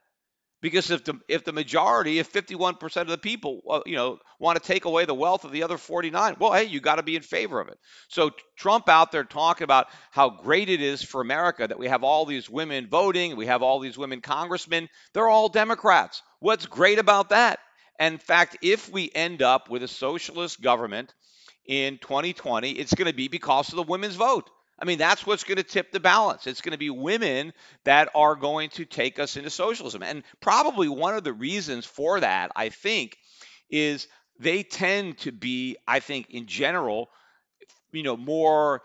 Because 0.61 0.89
if 0.89 1.03
the 1.03 1.19
if 1.27 1.45
the 1.45 1.51
majority, 1.51 2.17
if 2.17 2.31
51% 2.31 3.01
of 3.01 3.07
the 3.07 3.17
people, 3.17 3.61
uh, 3.69 3.81
you 3.85 3.95
know, 3.95 4.17
want 4.39 4.61
to 4.61 4.67
take 4.67 4.85
away 4.85 5.05
the 5.05 5.13
wealth 5.13 5.45
of 5.45 5.51
the 5.51 5.61
other 5.63 5.77
49, 5.77 6.35
well, 6.39 6.53
hey, 6.53 6.63
you 6.63 6.79
got 6.79 6.95
to 6.95 7.03
be 7.03 7.15
in 7.15 7.21
favor 7.21 7.59
of 7.59 7.67
it. 7.69 7.77
So 8.07 8.31
Trump 8.55 8.89
out 8.89 9.11
there 9.11 9.23
talking 9.23 9.65
about 9.65 9.87
how 10.11 10.29
great 10.29 10.69
it 10.69 10.81
is 10.81 11.03
for 11.03 11.21
America 11.21 11.67
that 11.67 11.77
we 11.77 11.87
have 11.87 12.03
all 12.03 12.25
these 12.25 12.49
women 12.49 12.87
voting, 12.87 13.35
we 13.35 13.45
have 13.45 13.61
all 13.61 13.79
these 13.79 13.99
women 13.99 14.21
congressmen. 14.21 14.89
They're 15.13 15.29
all 15.29 15.49
Democrats. 15.49 16.23
What's 16.39 16.65
great 16.65 16.97
about 16.97 17.29
that? 17.29 17.59
And 17.99 18.13
in 18.13 18.19
fact, 18.19 18.57
if 18.61 18.91
we 18.91 19.11
end 19.13 19.41
up 19.43 19.69
with 19.69 19.83
a 19.83 19.87
socialist 19.87 20.61
government 20.61 21.13
in 21.67 21.97
2020, 21.97 22.71
it's 22.71 22.95
going 22.95 23.07
to 23.09 23.15
be 23.15 23.27
because 23.27 23.69
of 23.69 23.75
the 23.75 23.83
women's 23.83 24.15
vote. 24.15 24.49
I 24.79 24.85
mean, 24.85 24.99
that's 24.99 25.25
what's 25.25 25.43
going 25.43 25.57
to 25.57 25.63
tip 25.63 25.91
the 25.91 25.99
balance. 25.99 26.45
It's 26.45 26.61
going 26.61 26.73
to 26.73 26.77
be 26.77 26.89
women 26.89 27.53
that 27.83 28.09
are 28.13 28.35
going 28.35 28.69
to 28.71 28.85
take 28.85 29.17
us 29.19 29.35
into 29.35 29.49
socialism. 29.49 30.03
And 30.03 30.23
probably 30.39 30.87
one 30.87 31.15
of 31.15 31.23
the 31.23 31.33
reasons 31.33 31.85
for 31.85 32.19
that, 32.19 32.51
I 32.55 32.69
think, 32.69 33.17
is 33.69 34.07
they 34.39 34.61
tend 34.63 35.17
to 35.19 35.31
be, 35.31 35.77
I 35.87 35.99
think, 35.99 36.29
in 36.29 36.45
general, 36.45 37.09
you 37.91 38.03
know, 38.03 38.15
more, 38.15 38.83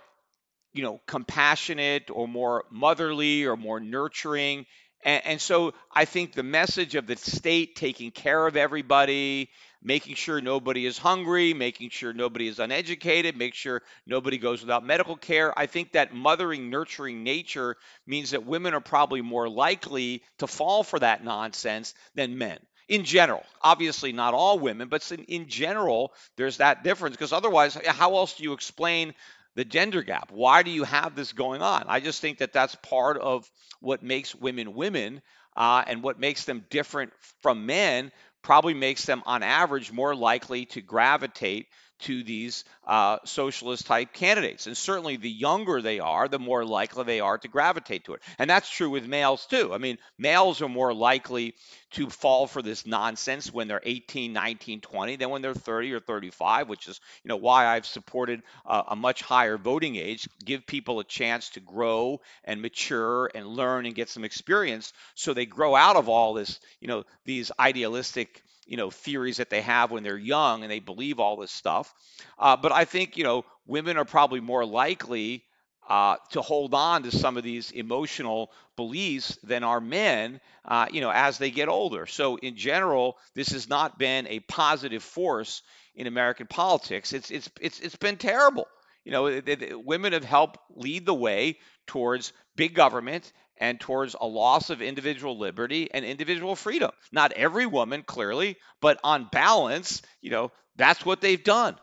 you 0.73 0.83
know, 0.83 1.01
compassionate 1.07 2.11
or 2.11 2.27
more 2.27 2.65
motherly 2.71 3.45
or 3.45 3.59
more 3.59 3.79
nurturing. 3.79 4.65
And, 5.03 5.23
and 5.25 5.41
so 5.41 5.75
I 5.93 6.05
think 6.05 6.33
the 6.33 6.43
message 6.43 6.95
of 6.95 7.07
the 7.07 7.17
state 7.17 7.77
taking 7.77 8.11
care 8.11 8.47
of 8.47 8.57
everybody, 8.57 9.51
making 9.83 10.15
sure 10.15 10.41
nobody 10.41 10.87
is 10.87 10.99
hungry, 10.99 11.55
making 11.55 11.91
sure 11.91 12.13
nobody 12.13 12.49
is 12.49 12.59
uneducated, 12.59 13.37
make 13.37 13.55
sure 13.55 13.83
nobody 14.07 14.39
goes 14.39 14.61
without 14.61 14.85
medical 14.85 15.17
care. 15.17 15.57
I 15.59 15.67
think 15.67 15.93
that 15.93 16.15
mothering, 16.15 16.71
nurturing 16.71 17.23
nature 17.23 17.77
means 18.07 18.31
that 18.31 18.47
women 18.47 18.75
are 18.75 18.81
probably 18.81 19.23
more 19.23 19.49
likely 19.49 20.23
to 20.39 20.47
fall 20.47 20.83
for 20.85 20.99
that 20.99 21.25
nonsense 21.25 21.95
than 22.15 22.39
men 22.39 22.59
in 22.89 23.05
general. 23.05 23.45
Obviously, 23.63 24.13
not 24.13 24.35
all 24.35 24.59
women, 24.59 24.89
but 24.89 25.11
in, 25.11 25.25
in 25.25 25.49
general, 25.49 26.13
there's 26.37 26.59
that 26.59 26.85
difference 26.85 27.17
because 27.17 27.33
otherwise, 27.33 27.75
how 27.87 28.17
else 28.17 28.35
do 28.35 28.45
you 28.45 28.53
explain 28.53 29.15
the 29.55 29.65
gender 29.65 30.03
gap? 30.03 30.31
Why 30.33 30.63
do 30.63 30.71
you 30.71 30.85
have 30.85 31.15
this 31.15 31.33
going 31.33 31.63
on? 31.63 31.85
I 31.89 32.01
just 32.01 32.21
think 32.21 32.39
that 32.39 32.53
that's 32.53 32.75
part 32.77 33.19
of 33.19 33.49
what 33.81 34.03
makes 34.03 34.35
women 34.35 34.75
women. 34.75 35.23
Uh, 35.55 35.85
and 35.87 36.03
what 36.03 36.19
makes 36.19 36.47
them 36.47 36.65
different 36.71 37.13
from 37.43 37.67
men 37.67 38.11
probably 38.41 38.73
makes 38.73 39.05
them, 39.05 39.23
on 39.27 39.43
average, 39.43 39.93
more 39.93 40.15
likely 40.15 40.65
to 40.65 40.81
gravitate 40.81 41.67
to 42.03 42.23
these 42.23 42.65
uh, 42.87 43.19
socialist 43.25 43.87
type 43.87 44.13
candidates. 44.13 44.67
And 44.67 44.77
certainly 44.77 45.17
the 45.17 45.31
younger 45.31 45.81
they 45.81 46.01
are, 46.01 46.29
the 46.29 46.39
more 46.39 46.65
likely 46.65 47.05
they 47.05 47.21
are 47.21 47.39
to 47.39 47.49
gravitate 47.49 48.05
to 48.05 48.15
it. 48.15 48.23
And 48.39 48.49
that's 48.49 48.69
true 48.69 48.91
with 48.91 49.07
males 49.07 49.47
too. 49.47 49.73
I 49.73 49.79
mean, 49.79 49.99
males 50.19 50.63
are 50.63 50.69
more 50.69 50.93
likely 50.93 51.55
to 51.93 52.09
fall 52.09 52.47
for 52.47 52.63
this 52.63 52.87
nonsense 52.87 53.53
when 53.53 53.69
they're 53.69 53.83
18, 53.83 54.33
19, 54.33 54.81
20 54.81 55.17
than 55.17 55.31
when 55.31 55.43
they're 55.43 55.55
30 55.55 55.93
or 55.93 56.01
35, 56.01 56.69
which 56.69 56.89
is, 56.89 57.01
you 57.23 57.29
know, 57.29 57.37
why 57.37 57.67
I've 57.67 57.87
supported 57.87 58.43
a 58.67 58.97
much 58.97 59.23
higher 59.23 59.59
voting 59.59 59.97
age, 59.97 60.29
give 60.45 60.67
people 60.67 61.01
a 61.01 61.05
chance 61.05 61.51
to 61.51 61.61
grow 61.61 62.21
and 62.45 62.63
mature 62.63 63.31
and 63.35 63.47
learn 63.47 63.87
and 63.87 63.95
get 63.95 64.09
some 64.09 64.25
experience 64.25 64.93
so 65.15 65.35
they 65.35 65.47
grow 65.47 65.77
out 65.77 65.97
of 65.97 66.09
all 66.09 66.35
this, 66.35 66.61
you 66.81 66.89
know, 66.89 67.05
these 67.25 67.53
idealistic 67.59 68.43
you 68.67 68.77
know 68.77 68.91
theories 68.91 69.39
that 69.39 69.51
they 69.51 69.63
have 69.63 69.91
when 69.91 70.03
they're 70.03 70.17
young 70.17 70.63
and 70.63 70.71
they 70.71 70.81
believe 70.81 71.21
all 71.21 71.37
this 71.37 71.51
stuff. 71.51 71.93
Uh, 72.39 72.57
but 72.57 72.73
I 72.73 72.85
think 72.85 73.17
you 73.17 73.25
know 73.25 73.45
women 73.67 73.97
are 73.97 74.05
probably 74.05 74.41
more 74.41 74.65
likely 74.65 75.45
uh, 75.89 76.17
to 76.31 76.41
hold 76.41 76.75
on 76.75 77.03
to 77.03 77.11
some 77.11 77.37
of 77.37 77.43
these 77.43 77.71
emotional 77.73 78.51
beliefs 78.77 79.37
than 79.43 79.65
are 79.65 79.81
men, 79.81 80.41
uh, 80.65 80.87
you 80.91 81.01
know, 81.01 81.11
as 81.11 81.39
they 81.39 81.51
get 81.51 81.69
older. 81.69 82.07
So 82.07 82.37
in 82.37 82.57
general, 82.57 83.19
this 83.35 83.51
has 83.51 83.69
not 83.69 83.99
been 83.99 84.27
a 84.29 84.41
positive 84.41 85.03
force 85.03 85.63
in 85.95 86.07
American 86.07 86.47
politics. 86.47 87.13
It's 87.13 87.31
it's 87.31 87.51
it's 87.61 87.81
it's 87.81 87.97
been 87.97 88.17
terrible. 88.17 88.67
You 89.05 89.13
know, 89.13 89.43
women 89.85 90.13
have 90.13 90.25
helped 90.25 90.59
lead 90.77 91.07
the 91.07 91.15
way 91.15 91.59
towards 91.89 92.33
big 92.55 92.75
government 92.75 93.33
and 93.63 93.79
towards 93.79 94.17
a 94.21 94.27
loss 94.27 94.71
of 94.71 94.83
individual 94.83 95.39
liberty 95.39 95.89
and 95.95 96.05
individual 96.05 96.57
freedom. 96.57 96.91
Not 97.13 97.31
every 97.31 97.65
woman, 97.65 98.03
clearly, 98.03 98.57
but 98.81 98.99
on 99.05 99.29
balance, 99.31 100.03
you 100.21 100.31
know, 100.33 100.51
that's 100.75 101.07
what 101.07 101.21
they've 101.21 101.43
done. 101.43 101.77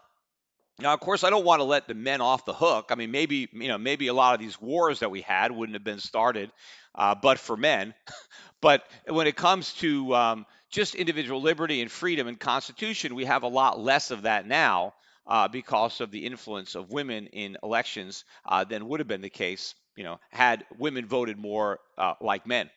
Now, 0.80 0.94
of 0.94 1.00
course, 1.00 1.24
I 1.24 1.30
don't 1.30 1.46
want 1.46 1.62
to 1.62 1.64
let 1.64 1.88
the 1.88 1.94
men 1.94 2.20
off 2.20 2.44
the 2.44 2.54
hook. 2.54 2.90
I 2.92 2.96
mean, 2.96 3.12
maybe 3.12 3.48
you 3.54 3.70
know, 3.70 3.78
maybe 3.78 4.08
a 4.08 4.14
lot 4.14 4.34
of 4.34 4.42
these 4.42 4.60
wars 4.60 5.00
that 5.00 5.10
we 5.10 5.22
had 5.22 5.54
wouldn't 5.54 5.78
have 5.78 5.84
been 5.86 6.02
started, 6.02 6.52
uh, 6.96 7.16
but 7.16 7.40
for 7.40 7.56
men. 7.56 7.94
but 8.62 8.84
when 9.08 9.28
it 9.28 9.38
comes 9.38 9.72
to 9.76 10.14
um, 10.16 10.46
just 10.70 10.96
individual 10.96 11.42
liberty 11.42 11.80
and 11.80 11.90
freedom 11.90 12.28
and 12.28 12.38
Constitution, 12.38 13.16
we 13.16 13.24
have 13.24 13.44
a 13.44 13.48
lot 13.48 13.80
less 13.80 14.12
of 14.12 14.24
that 14.24 14.46
now 14.46 14.96
uh, 15.26 15.48
because 15.48 16.02
of 16.02 16.12
the 16.12 16.26
influence 16.26 16.76
of 16.76 16.92
women 16.92 17.28
in 17.28 17.56
elections 17.64 18.26
uh, 18.46 18.66
than 18.66 18.90
would 18.90 19.00
have 19.00 19.08
been 19.08 19.22
the 19.22 19.30
case 19.30 19.76
you 20.00 20.06
know, 20.06 20.18
had 20.32 20.64
women 20.78 21.06
voted 21.06 21.38
more 21.38 21.78
uh, 21.98 22.14
like 22.22 22.48
men. 22.48 22.70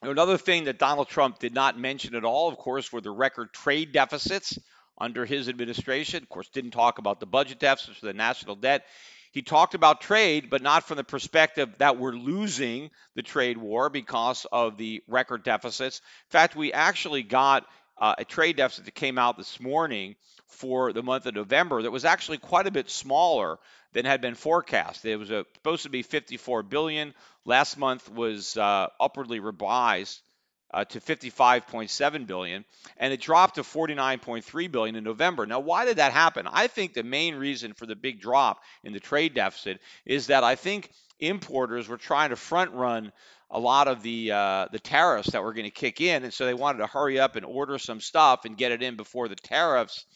Another 0.00 0.38
thing 0.38 0.64
that 0.64 0.78
Donald 0.78 1.06
Trump 1.06 1.38
did 1.38 1.52
not 1.52 1.78
mention 1.78 2.14
at 2.14 2.24
all, 2.24 2.48
of 2.48 2.56
course, 2.56 2.90
were 2.90 3.02
the 3.02 3.10
record 3.10 3.52
trade 3.52 3.92
deficits 3.92 4.58
under 4.98 5.26
his 5.26 5.50
administration. 5.50 6.22
Of 6.22 6.30
course, 6.30 6.48
didn't 6.48 6.70
talk 6.70 6.96
about 6.96 7.20
the 7.20 7.26
budget 7.26 7.58
deficits 7.58 8.02
or 8.02 8.06
the 8.06 8.14
national 8.14 8.56
debt. 8.56 8.86
He 9.32 9.42
talked 9.42 9.74
about 9.74 10.00
trade, 10.00 10.48
but 10.48 10.62
not 10.62 10.84
from 10.84 10.96
the 10.96 11.04
perspective 11.04 11.68
that 11.76 11.98
we're 11.98 12.12
losing 12.12 12.88
the 13.16 13.22
trade 13.22 13.58
war 13.58 13.90
because 13.90 14.46
of 14.50 14.78
the 14.78 15.02
record 15.06 15.44
deficits. 15.44 15.98
In 15.98 16.30
fact, 16.30 16.56
we 16.56 16.72
actually 16.72 17.22
got 17.22 17.66
uh, 17.98 18.14
a 18.16 18.24
trade 18.24 18.56
deficit 18.56 18.86
that 18.86 18.94
came 18.94 19.18
out 19.18 19.36
this 19.36 19.60
morning 19.60 20.16
for 20.52 20.92
the 20.92 21.02
month 21.02 21.26
of 21.26 21.34
November 21.34 21.82
that 21.82 21.90
was 21.90 22.04
actually 22.04 22.38
quite 22.38 22.66
a 22.66 22.70
bit 22.70 22.90
smaller 22.90 23.58
than 23.92 24.04
had 24.04 24.20
been 24.20 24.34
forecast. 24.34 25.04
It 25.04 25.16
was 25.16 25.30
a, 25.30 25.44
supposed 25.54 25.84
to 25.84 25.90
be 25.90 26.02
54 26.02 26.62
billion. 26.62 27.14
Last 27.44 27.76
month 27.76 28.10
was 28.10 28.56
uh, 28.56 28.88
upwardly 29.00 29.40
revised 29.40 30.20
uh, 30.72 30.84
to 30.86 31.00
55.7 31.00 32.26
billion, 32.26 32.64
and 32.96 33.12
it 33.12 33.20
dropped 33.20 33.56
to 33.56 33.62
49.3 33.62 34.72
billion 34.72 34.96
in 34.96 35.04
November. 35.04 35.46
Now, 35.46 35.60
why 35.60 35.84
did 35.84 35.98
that 35.98 36.12
happen? 36.12 36.46
I 36.50 36.66
think 36.66 36.94
the 36.94 37.02
main 37.02 37.34
reason 37.34 37.74
for 37.74 37.86
the 37.86 37.96
big 37.96 38.20
drop 38.20 38.62
in 38.82 38.92
the 38.92 39.00
trade 39.00 39.34
deficit 39.34 39.80
is 40.06 40.28
that 40.28 40.44
I 40.44 40.54
think 40.54 40.90
importers 41.20 41.88
were 41.88 41.98
trying 41.98 42.30
to 42.30 42.36
front 42.36 42.72
run 42.72 43.12
a 43.50 43.58
lot 43.58 43.86
of 43.86 44.02
the 44.02 44.32
uh, 44.32 44.66
the 44.72 44.78
tariffs 44.78 45.32
that 45.32 45.42
were 45.42 45.52
going 45.52 45.66
to 45.66 45.70
kick 45.70 46.00
in, 46.00 46.24
and 46.24 46.32
so 46.32 46.46
they 46.46 46.54
wanted 46.54 46.78
to 46.78 46.86
hurry 46.86 47.20
up 47.20 47.36
and 47.36 47.44
order 47.44 47.78
some 47.78 48.00
stuff 48.00 48.46
and 48.46 48.56
get 48.56 48.72
it 48.72 48.82
in 48.82 48.96
before 48.96 49.28
the 49.28 49.36
tariffs 49.36 50.06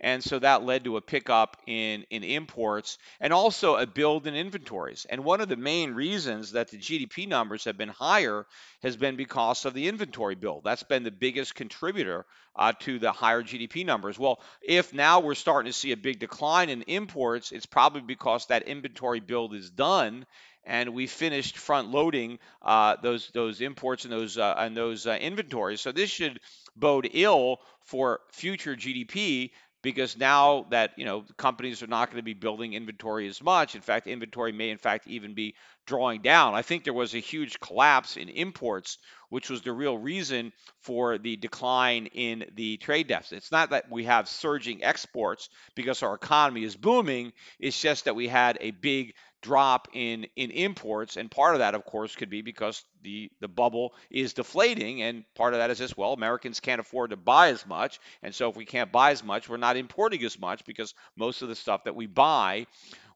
and 0.00 0.22
so 0.22 0.38
that 0.38 0.64
led 0.64 0.84
to 0.84 0.96
a 0.96 1.00
pickup 1.00 1.56
in, 1.66 2.04
in 2.10 2.24
imports 2.24 2.98
and 3.20 3.32
also 3.32 3.76
a 3.76 3.86
build 3.86 4.26
in 4.26 4.34
inventories. 4.34 5.06
And 5.08 5.24
one 5.24 5.40
of 5.40 5.48
the 5.48 5.56
main 5.56 5.94
reasons 5.94 6.52
that 6.52 6.68
the 6.68 6.78
GDP 6.78 7.28
numbers 7.28 7.64
have 7.64 7.78
been 7.78 7.88
higher 7.88 8.44
has 8.82 8.96
been 8.96 9.16
because 9.16 9.64
of 9.64 9.72
the 9.72 9.88
inventory 9.88 10.34
build. 10.34 10.64
That's 10.64 10.82
been 10.82 11.04
the 11.04 11.10
biggest 11.10 11.54
contributor 11.54 12.26
uh, 12.56 12.72
to 12.80 12.98
the 12.98 13.12
higher 13.12 13.42
GDP 13.42 13.86
numbers. 13.86 14.18
Well, 14.18 14.40
if 14.62 14.92
now 14.92 15.20
we're 15.20 15.34
starting 15.34 15.70
to 15.70 15.78
see 15.78 15.92
a 15.92 15.96
big 15.96 16.18
decline 16.18 16.70
in 16.70 16.82
imports, 16.82 17.52
it's 17.52 17.66
probably 17.66 18.02
because 18.02 18.46
that 18.46 18.64
inventory 18.64 19.20
build 19.20 19.54
is 19.54 19.70
done 19.70 20.26
and 20.66 20.94
we 20.94 21.06
finished 21.06 21.58
front 21.58 21.90
loading 21.90 22.38
uh, 22.62 22.96
those 23.02 23.30
those 23.34 23.60
imports 23.60 24.04
and 24.04 24.12
those 24.12 24.38
uh, 24.38 24.54
and 24.58 24.76
those 24.76 25.06
uh, 25.06 25.16
inventories. 25.20 25.80
So 25.80 25.92
this 25.92 26.10
should 26.10 26.40
bode 26.74 27.08
ill 27.12 27.60
for 27.84 28.20
future 28.32 28.74
GDP 28.74 29.50
because 29.84 30.16
now 30.16 30.66
that 30.70 30.92
you 30.96 31.04
know 31.04 31.24
companies 31.36 31.82
are 31.82 31.86
not 31.86 32.08
going 32.08 32.16
to 32.16 32.24
be 32.24 32.32
building 32.32 32.72
inventory 32.72 33.28
as 33.28 33.40
much 33.42 33.76
in 33.76 33.82
fact 33.82 34.08
inventory 34.08 34.50
may 34.50 34.70
in 34.70 34.78
fact 34.78 35.06
even 35.06 35.34
be 35.34 35.54
drawing 35.86 36.22
down. 36.22 36.54
I 36.54 36.62
think 36.62 36.82
there 36.82 36.94
was 36.94 37.14
a 37.14 37.18
huge 37.18 37.60
collapse 37.60 38.16
in 38.16 38.28
imports 38.30 38.98
which 39.28 39.50
was 39.50 39.62
the 39.62 39.72
real 39.72 39.98
reason 39.98 40.52
for 40.80 41.18
the 41.18 41.36
decline 41.36 42.06
in 42.06 42.44
the 42.54 42.76
trade 42.78 43.08
deficit. 43.08 43.38
It's 43.38 43.52
not 43.52 43.70
that 43.70 43.90
we 43.90 44.04
have 44.04 44.28
surging 44.28 44.82
exports 44.82 45.48
because 45.74 46.02
our 46.02 46.14
economy 46.14 46.64
is 46.64 46.74
booming 46.74 47.32
it's 47.60 47.80
just 47.80 48.06
that 48.06 48.16
we 48.16 48.26
had 48.26 48.58
a 48.60 48.72
big 48.72 49.14
drop 49.44 49.88
in 49.92 50.26
in 50.36 50.50
imports. 50.50 51.16
And 51.18 51.30
part 51.30 51.54
of 51.54 51.58
that 51.60 51.74
of 51.74 51.84
course 51.84 52.16
could 52.16 52.30
be 52.30 52.42
because 52.42 52.82
the 53.02 53.30
the 53.40 53.48
bubble 53.48 53.94
is 54.10 54.32
deflating. 54.32 55.02
And 55.02 55.24
part 55.34 55.52
of 55.52 55.60
that 55.60 55.70
is 55.70 55.78
this 55.78 55.96
well 55.96 56.14
Americans 56.14 56.60
can't 56.60 56.80
afford 56.80 57.10
to 57.10 57.16
buy 57.16 57.48
as 57.48 57.66
much. 57.66 58.00
And 58.22 58.34
so 58.34 58.48
if 58.48 58.56
we 58.56 58.64
can't 58.64 58.90
buy 58.90 59.10
as 59.10 59.22
much 59.22 59.48
we're 59.48 59.58
not 59.58 59.76
importing 59.76 60.24
as 60.24 60.38
much 60.38 60.64
because 60.64 60.94
most 61.16 61.42
of 61.42 61.48
the 61.48 61.54
stuff 61.54 61.84
that 61.84 61.94
we 61.94 62.06
buy 62.06 62.66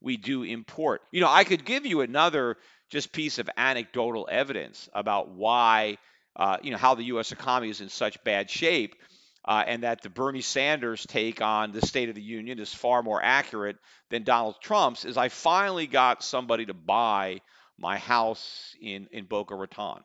we 0.01 0.19
do 0.19 0.43
import. 0.45 1.03
You 1.11 1.23
know 1.23 1.31
I 1.31 1.45
could 1.45 1.65
give 1.65 1.87
you 1.87 2.03
another 2.03 2.59
just 2.91 3.13
piece 3.13 3.39
of 3.39 3.49
anecdotal 3.57 4.29
evidence 4.31 4.89
about 4.93 5.31
why 5.31 5.97
uh, 6.37 6.59
you 6.63 6.71
know 6.71 6.79
how 6.79 6.95
the 6.95 7.05
US 7.05 7.33
economy 7.33 7.71
is 7.71 7.81
in 7.81 7.89
such 7.89 8.23
bad 8.23 8.51
shape 8.51 8.95
uh, 9.49 9.65
and 9.67 9.83
that 9.83 10.03
the 10.03 10.11
Bernie 10.11 10.43
Sanders 10.43 11.07
take 11.07 11.41
on 11.41 11.73
the 11.73 11.81
State 11.81 12.11
of 12.11 12.15
the 12.15 12.21
Union 12.21 12.59
is 12.59 12.73
far 12.73 13.03
more 13.03 13.21
accurate 13.23 13.79
than 14.11 14.23
Donald 14.23 14.57
Trump's, 14.61 15.07
is 15.07 15.17
I 15.17 15.31
finally 15.31 15.87
got 15.87 16.23
somebody 16.23 16.67
to 16.67 16.75
buy 16.75 17.41
my 17.79 17.97
house 17.97 18.77
in, 18.79 19.09
in 19.11 19.25
Boca 19.25 19.55
Raton. 19.55 20.03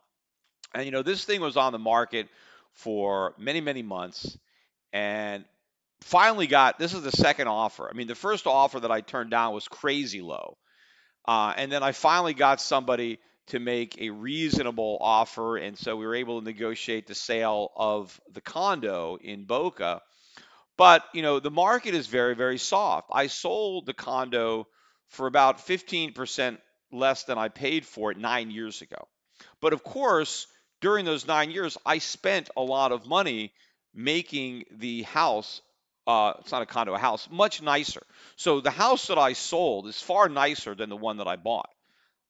And, 0.73 0.85
you 0.85 0.91
know, 0.91 1.03
this 1.03 1.25
thing 1.25 1.41
was 1.41 1.57
on 1.57 1.73
the 1.73 1.79
market 1.79 2.29
for 2.71 3.33
many, 3.37 3.59
many 3.59 3.83
months 3.83 4.37
and 4.93 5.43
finally 6.01 6.47
got 6.47 6.79
this 6.79 6.93
is 6.93 7.03
the 7.03 7.11
second 7.11 7.49
offer. 7.49 7.89
I 7.89 7.93
mean, 7.93 8.07
the 8.07 8.15
first 8.15 8.47
offer 8.47 8.79
that 8.79 8.91
I 8.91 9.01
turned 9.01 9.31
down 9.31 9.53
was 9.53 9.67
crazy 9.67 10.21
low. 10.21 10.57
Uh, 11.27 11.53
and 11.57 11.69
then 11.69 11.83
I 11.83 11.91
finally 11.91 12.33
got 12.33 12.61
somebody 12.61 13.19
to 13.47 13.59
make 13.59 13.99
a 13.99 14.09
reasonable 14.09 14.97
offer. 15.01 15.57
And 15.57 15.77
so 15.77 15.95
we 15.95 16.05
were 16.05 16.15
able 16.15 16.39
to 16.39 16.45
negotiate 16.45 17.07
the 17.07 17.15
sale 17.15 17.71
of 17.75 18.19
the 18.31 18.41
condo 18.41 19.17
in 19.21 19.45
Boca. 19.45 20.01
But, 20.77 21.03
you 21.13 21.21
know, 21.21 21.39
the 21.39 21.51
market 21.51 21.93
is 21.93 22.07
very, 22.07 22.35
very 22.35 22.57
soft. 22.57 23.09
I 23.13 23.27
sold 23.27 23.85
the 23.85 23.93
condo 23.93 24.67
for 25.09 25.27
about 25.27 25.59
15% 25.59 26.57
less 26.91 27.23
than 27.23 27.37
I 27.37 27.49
paid 27.49 27.85
for 27.85 28.11
it 28.11 28.17
nine 28.17 28.49
years 28.49 28.81
ago. 28.81 29.07
But 29.61 29.73
of 29.73 29.83
course, 29.83 30.47
during 30.81 31.05
those 31.05 31.27
nine 31.27 31.51
years, 31.51 31.77
I 31.85 31.99
spent 31.99 32.49
a 32.57 32.61
lot 32.61 32.91
of 32.91 33.05
money 33.05 33.53
making 33.93 34.65
the 34.71 35.03
house 35.03 35.61
uh, 36.05 36.33
it's 36.39 36.51
not 36.51 36.61
a 36.61 36.65
condo, 36.65 36.93
a 36.93 36.97
house, 36.97 37.29
much 37.31 37.61
nicer. 37.61 38.03
So 38.35 38.59
the 38.59 38.71
house 38.71 39.07
that 39.07 39.17
I 39.17 39.33
sold 39.33 39.87
is 39.87 40.01
far 40.01 40.27
nicer 40.27 40.75
than 40.75 40.89
the 40.89 40.97
one 40.97 41.17
that 41.17 41.27
I 41.27 41.37
bought. 41.37 41.69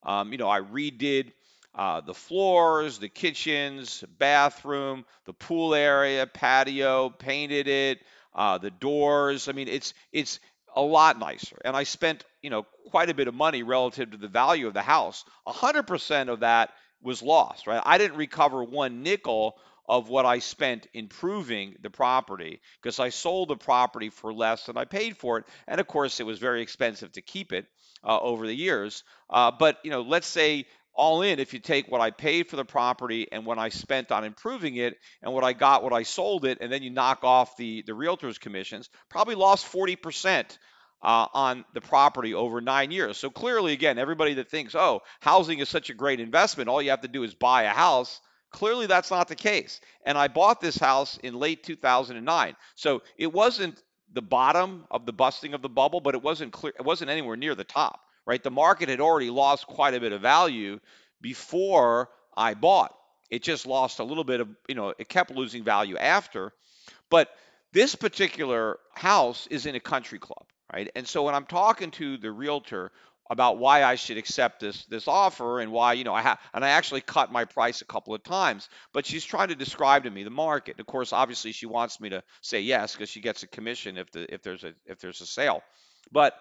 Um, 0.05 0.31
you 0.31 0.37
know, 0.37 0.49
I 0.49 0.61
redid 0.61 1.31
uh, 1.75 2.01
the 2.01 2.13
floors, 2.13 2.99
the 2.99 3.09
kitchens, 3.09 4.03
bathroom, 4.19 5.05
the 5.25 5.33
pool 5.33 5.73
area, 5.73 6.27
patio, 6.27 7.09
painted 7.09 7.67
it, 7.67 7.99
uh, 8.35 8.57
the 8.57 8.71
doors. 8.71 9.47
I 9.47 9.53
mean, 9.53 9.67
it's 9.67 9.93
it's 10.11 10.39
a 10.75 10.81
lot 10.81 11.19
nicer. 11.19 11.57
And 11.63 11.75
I 11.75 11.83
spent, 11.83 12.23
you 12.41 12.49
know, 12.49 12.65
quite 12.89 13.09
a 13.09 13.13
bit 13.13 13.27
of 13.27 13.33
money 13.33 13.63
relative 13.63 14.11
to 14.11 14.17
the 14.17 14.27
value 14.27 14.67
of 14.67 14.73
the 14.73 14.81
house. 14.81 15.23
100% 15.47 16.29
of 16.29 16.41
that 16.41 16.71
was 17.01 17.21
lost, 17.21 17.67
right? 17.67 17.81
I 17.83 17.97
didn't 17.97 18.17
recover 18.17 18.63
one 18.63 19.03
nickel 19.03 19.57
of 19.85 20.09
what 20.09 20.25
I 20.25 20.39
spent 20.39 20.87
improving 20.93 21.75
the 21.81 21.89
property 21.89 22.61
because 22.81 22.99
I 22.99 23.09
sold 23.09 23.49
the 23.49 23.57
property 23.57 24.09
for 24.09 24.33
less 24.33 24.65
than 24.65 24.77
I 24.77 24.85
paid 24.85 25.17
for 25.17 25.39
it. 25.39 25.45
And 25.67 25.81
of 25.81 25.87
course, 25.87 26.19
it 26.19 26.25
was 26.25 26.39
very 26.39 26.61
expensive 26.61 27.11
to 27.13 27.21
keep 27.21 27.51
it 27.51 27.65
uh, 28.03 28.19
over 28.19 28.47
the 28.47 28.55
years. 28.55 29.03
Uh, 29.29 29.51
but 29.51 29.79
you 29.83 29.91
know, 29.91 30.01
let's 30.01 30.27
say 30.27 30.65
all 30.95 31.21
in, 31.23 31.39
if 31.39 31.53
you 31.53 31.59
take 31.59 31.91
what 31.91 32.01
I 32.01 32.11
paid 32.11 32.47
for 32.47 32.55
the 32.55 32.65
property 32.65 33.27
and 33.31 33.45
what 33.45 33.57
I 33.57 33.69
spent 33.69 34.11
on 34.11 34.23
improving 34.23 34.75
it 34.75 34.97
and 35.21 35.33
what 35.33 35.43
I 35.43 35.53
got, 35.53 35.83
what 35.83 35.93
I 35.93 36.03
sold 36.03 36.45
it, 36.45 36.59
and 36.61 36.71
then 36.71 36.83
you 36.83 36.91
knock 36.91 37.23
off 37.23 37.57
the 37.57 37.83
the 37.85 37.93
realtors 37.93 38.39
commissions, 38.39 38.89
probably 39.09 39.35
lost 39.35 39.65
40 39.65 39.95
percent. 39.95 40.57
Uh, 41.05 41.27
on 41.33 41.65
the 41.73 41.81
property 41.81 42.33
over 42.33 42.61
nine 42.61 42.89
years. 42.89 43.17
So 43.17 43.29
clearly, 43.29 43.73
again, 43.73 43.97
everybody 43.97 44.35
that 44.35 44.49
thinks, 44.49 44.73
oh, 44.73 45.01
housing 45.19 45.59
is 45.59 45.67
such 45.67 45.89
a 45.89 45.93
great 45.93 46.21
investment, 46.21 46.69
all 46.69 46.81
you 46.81 46.91
have 46.91 47.01
to 47.01 47.09
do 47.09 47.23
is 47.23 47.33
buy 47.33 47.63
a 47.63 47.71
house. 47.71 48.21
Clearly, 48.53 48.85
that's 48.85 49.11
not 49.11 49.27
the 49.27 49.35
case. 49.35 49.81
And 50.05 50.17
I 50.17 50.27
bought 50.27 50.61
this 50.61 50.77
house 50.77 51.17
in 51.23 51.33
late 51.33 51.63
2009. 51.63 52.55
So 52.75 53.01
it 53.17 53.33
wasn't 53.33 53.81
the 54.13 54.21
bottom 54.21 54.85
of 54.91 55.05
the 55.05 55.11
busting 55.11 55.53
of 55.53 55.61
the 55.61 55.69
bubble, 55.69 55.99
but 55.99 56.15
it 56.15 56.21
wasn't 56.21 56.53
clear. 56.53 56.71
It 56.77 56.85
wasn't 56.85 57.09
anywhere 57.09 57.35
near 57.35 57.55
the 57.55 57.63
top, 57.63 57.99
right? 58.25 58.41
The 58.41 58.51
market 58.51 58.89
had 58.89 59.01
already 59.01 59.31
lost 59.31 59.65
quite 59.67 59.95
a 59.95 59.99
bit 59.99 60.13
of 60.13 60.21
value 60.21 60.79
before 61.19 62.09
I 62.37 62.53
bought. 62.53 62.95
It 63.31 63.41
just 63.41 63.65
lost 63.65 63.97
a 63.97 64.03
little 64.03 64.23
bit 64.23 64.39
of, 64.39 64.49
you 64.67 64.75
know, 64.75 64.93
it 64.97 65.09
kept 65.09 65.31
losing 65.31 65.63
value 65.63 65.97
after. 65.97 66.53
But 67.09 67.29
this 67.71 67.95
particular 67.95 68.77
house 68.93 69.47
is 69.47 69.65
in 69.65 69.73
a 69.73 69.79
country 69.79 70.19
club, 70.19 70.45
right? 70.71 70.91
And 70.95 71.07
so 71.07 71.23
when 71.23 71.33
I'm 71.33 71.47
talking 71.47 71.89
to 71.91 72.17
the 72.17 72.31
realtor 72.31 72.91
about 73.33 73.57
why 73.57 73.83
I 73.83 73.95
should 73.95 74.17
accept 74.17 74.59
this 74.59 74.85
this 74.85 75.07
offer 75.07 75.59
and 75.59 75.71
why 75.71 75.93
you 75.93 76.03
know 76.03 76.13
I 76.13 76.21
have 76.21 76.39
and 76.53 76.63
I 76.63 76.69
actually 76.69 77.01
cut 77.01 77.31
my 77.31 77.45
price 77.45 77.81
a 77.81 77.85
couple 77.85 78.13
of 78.13 78.23
times. 78.23 78.69
But 78.93 79.05
she's 79.07 79.25
trying 79.25 79.47
to 79.47 79.55
describe 79.55 80.03
to 80.03 80.11
me 80.11 80.23
the 80.23 80.29
market. 80.29 80.79
Of 80.79 80.85
course, 80.85 81.11
obviously 81.11 81.51
she 81.51 81.65
wants 81.65 81.99
me 81.99 82.09
to 82.09 82.23
say 82.41 82.61
yes 82.61 82.93
because 82.93 83.09
she 83.09 83.21
gets 83.21 83.41
a 83.43 83.47
commission 83.47 83.97
if 83.97 84.11
the 84.11 84.31
if 84.31 84.43
there's 84.43 84.63
a 84.63 84.73
if 84.85 84.99
there's 84.99 85.19
a 85.19 85.25
sale. 85.25 85.63
But 86.11 86.35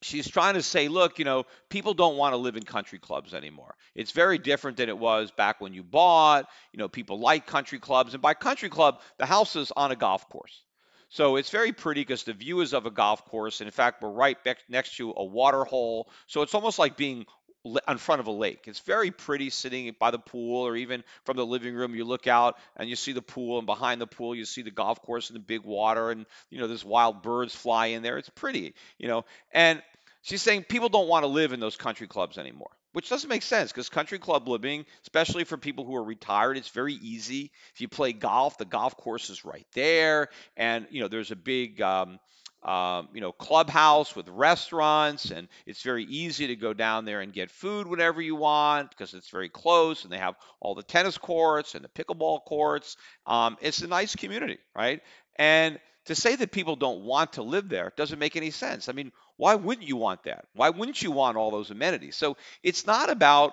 she's 0.00 0.28
trying 0.28 0.54
to 0.54 0.62
say, 0.62 0.88
look, 0.88 1.18
you 1.18 1.26
know, 1.26 1.44
people 1.68 1.92
don't 1.92 2.16
want 2.16 2.32
to 2.32 2.38
live 2.38 2.56
in 2.56 2.62
country 2.62 2.98
clubs 2.98 3.34
anymore. 3.34 3.74
It's 3.94 4.12
very 4.12 4.38
different 4.38 4.78
than 4.78 4.88
it 4.88 4.98
was 4.98 5.30
back 5.30 5.60
when 5.60 5.74
you 5.74 5.82
bought. 5.82 6.48
You 6.72 6.78
know, 6.78 6.88
people 6.88 7.20
like 7.20 7.46
country 7.46 7.78
clubs, 7.78 8.14
and 8.14 8.22
by 8.22 8.32
country 8.32 8.70
club, 8.70 9.00
the 9.18 9.26
house 9.26 9.56
is 9.56 9.72
on 9.76 9.92
a 9.92 9.96
golf 9.96 10.28
course. 10.30 10.62
So 11.10 11.36
it's 11.36 11.50
very 11.50 11.72
pretty 11.72 12.02
because 12.02 12.24
the 12.24 12.34
view 12.34 12.60
is 12.60 12.74
of 12.74 12.86
a 12.86 12.90
golf 12.90 13.24
course. 13.24 13.60
And 13.60 13.68
in 13.68 13.72
fact, 13.72 14.02
we're 14.02 14.10
right 14.10 14.36
next 14.68 14.96
to 14.96 15.14
a 15.16 15.24
water 15.24 15.64
hole. 15.64 16.10
So 16.26 16.42
it's 16.42 16.54
almost 16.54 16.78
like 16.78 16.96
being 16.96 17.24
in 17.64 17.98
front 17.98 18.20
of 18.20 18.26
a 18.26 18.32
lake. 18.32 18.64
It's 18.66 18.80
very 18.80 19.10
pretty 19.10 19.50
sitting 19.50 19.94
by 19.98 20.10
the 20.10 20.18
pool, 20.18 20.66
or 20.66 20.76
even 20.76 21.02
from 21.24 21.36
the 21.36 21.46
living 21.46 21.74
room, 21.74 21.94
you 21.94 22.04
look 22.04 22.26
out 22.26 22.56
and 22.76 22.88
you 22.88 22.96
see 22.96 23.12
the 23.12 23.22
pool, 23.22 23.58
and 23.58 23.66
behind 23.66 24.00
the 24.00 24.06
pool, 24.06 24.34
you 24.34 24.44
see 24.44 24.62
the 24.62 24.70
golf 24.70 25.02
course 25.02 25.28
and 25.28 25.36
the 25.36 25.40
big 25.40 25.62
water, 25.62 26.10
and 26.10 26.24
you 26.50 26.58
know 26.58 26.66
there's 26.66 26.84
wild 26.84 27.22
birds 27.22 27.54
fly 27.54 27.86
in 27.86 28.02
there. 28.02 28.18
It's 28.18 28.28
pretty, 28.30 28.74
you 28.98 29.08
know. 29.08 29.24
And 29.52 29.82
she's 30.22 30.42
saying 30.42 30.64
people 30.64 30.88
don't 30.88 31.08
want 31.08 31.24
to 31.24 31.28
live 31.28 31.52
in 31.52 31.60
those 31.60 31.76
country 31.76 32.06
clubs 32.06 32.38
anymore 32.38 32.70
which 32.92 33.08
doesn't 33.08 33.28
make 33.28 33.42
sense 33.42 33.70
because 33.72 33.88
country 33.88 34.18
club 34.18 34.48
living, 34.48 34.84
especially 35.02 35.44
for 35.44 35.56
people 35.56 35.84
who 35.84 35.94
are 35.96 36.04
retired, 36.04 36.56
it's 36.56 36.68
very 36.68 36.94
easy. 36.94 37.50
If 37.74 37.80
you 37.80 37.88
play 37.88 38.12
golf, 38.12 38.58
the 38.58 38.64
golf 38.64 38.96
course 38.96 39.30
is 39.30 39.44
right 39.44 39.66
there, 39.74 40.28
and 40.56 40.86
you 40.90 41.00
know 41.00 41.08
there's 41.08 41.30
a 41.30 41.36
big 41.36 41.80
um, 41.82 42.18
um, 42.62 43.08
you 43.14 43.20
know 43.20 43.32
clubhouse 43.32 44.16
with 44.16 44.28
restaurants, 44.28 45.30
and 45.30 45.48
it's 45.66 45.82
very 45.82 46.04
easy 46.04 46.48
to 46.48 46.56
go 46.56 46.72
down 46.74 47.04
there 47.04 47.20
and 47.20 47.32
get 47.32 47.50
food 47.50 47.86
whenever 47.86 48.20
you 48.20 48.34
want 48.34 48.90
because 48.90 49.14
it's 49.14 49.30
very 49.30 49.48
close, 49.48 50.04
and 50.04 50.12
they 50.12 50.18
have 50.18 50.34
all 50.60 50.74
the 50.74 50.82
tennis 50.82 51.18
courts 51.18 51.74
and 51.74 51.84
the 51.84 51.88
pickleball 51.88 52.44
courts. 52.44 52.96
Um, 53.26 53.56
it's 53.60 53.82
a 53.82 53.86
nice 53.86 54.16
community, 54.16 54.58
right? 54.74 55.00
And 55.36 55.78
to 56.08 56.14
say 56.14 56.36
that 56.36 56.52
people 56.52 56.74
don't 56.74 57.04
want 57.04 57.34
to 57.34 57.42
live 57.42 57.68
there 57.68 57.92
doesn't 57.96 58.18
make 58.18 58.34
any 58.34 58.50
sense. 58.50 58.88
I 58.88 58.92
mean, 58.92 59.12
why 59.36 59.54
wouldn't 59.54 59.86
you 59.86 59.96
want 59.96 60.24
that? 60.24 60.46
Why 60.54 60.70
wouldn't 60.70 61.02
you 61.02 61.10
want 61.10 61.36
all 61.36 61.50
those 61.50 61.70
amenities? 61.70 62.16
So 62.16 62.36
it's 62.62 62.86
not 62.86 63.10
about 63.10 63.52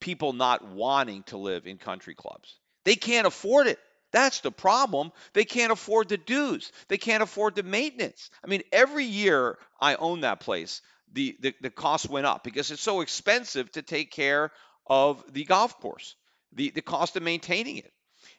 people 0.00 0.32
not 0.32 0.66
wanting 0.66 1.24
to 1.24 1.36
live 1.36 1.66
in 1.66 1.76
country 1.76 2.14
clubs. 2.14 2.58
They 2.84 2.96
can't 2.96 3.26
afford 3.26 3.66
it. 3.66 3.78
That's 4.12 4.40
the 4.40 4.50
problem. 4.50 5.12
They 5.34 5.44
can't 5.44 5.72
afford 5.72 6.08
the 6.08 6.16
dues. 6.16 6.72
They 6.88 6.96
can't 6.96 7.22
afford 7.22 7.54
the 7.54 7.62
maintenance. 7.62 8.30
I 8.42 8.48
mean, 8.48 8.62
every 8.72 9.04
year 9.04 9.58
I 9.78 9.94
own 9.96 10.22
that 10.22 10.40
place, 10.40 10.80
the, 11.12 11.36
the, 11.40 11.54
the 11.60 11.70
cost 11.70 12.08
went 12.08 12.26
up 12.26 12.42
because 12.42 12.70
it's 12.70 12.82
so 12.82 13.02
expensive 13.02 13.70
to 13.72 13.82
take 13.82 14.10
care 14.10 14.52
of 14.86 15.22
the 15.32 15.44
golf 15.44 15.78
course, 15.78 16.16
the, 16.54 16.70
the 16.70 16.82
cost 16.82 17.16
of 17.16 17.22
maintaining 17.22 17.76
it 17.76 17.92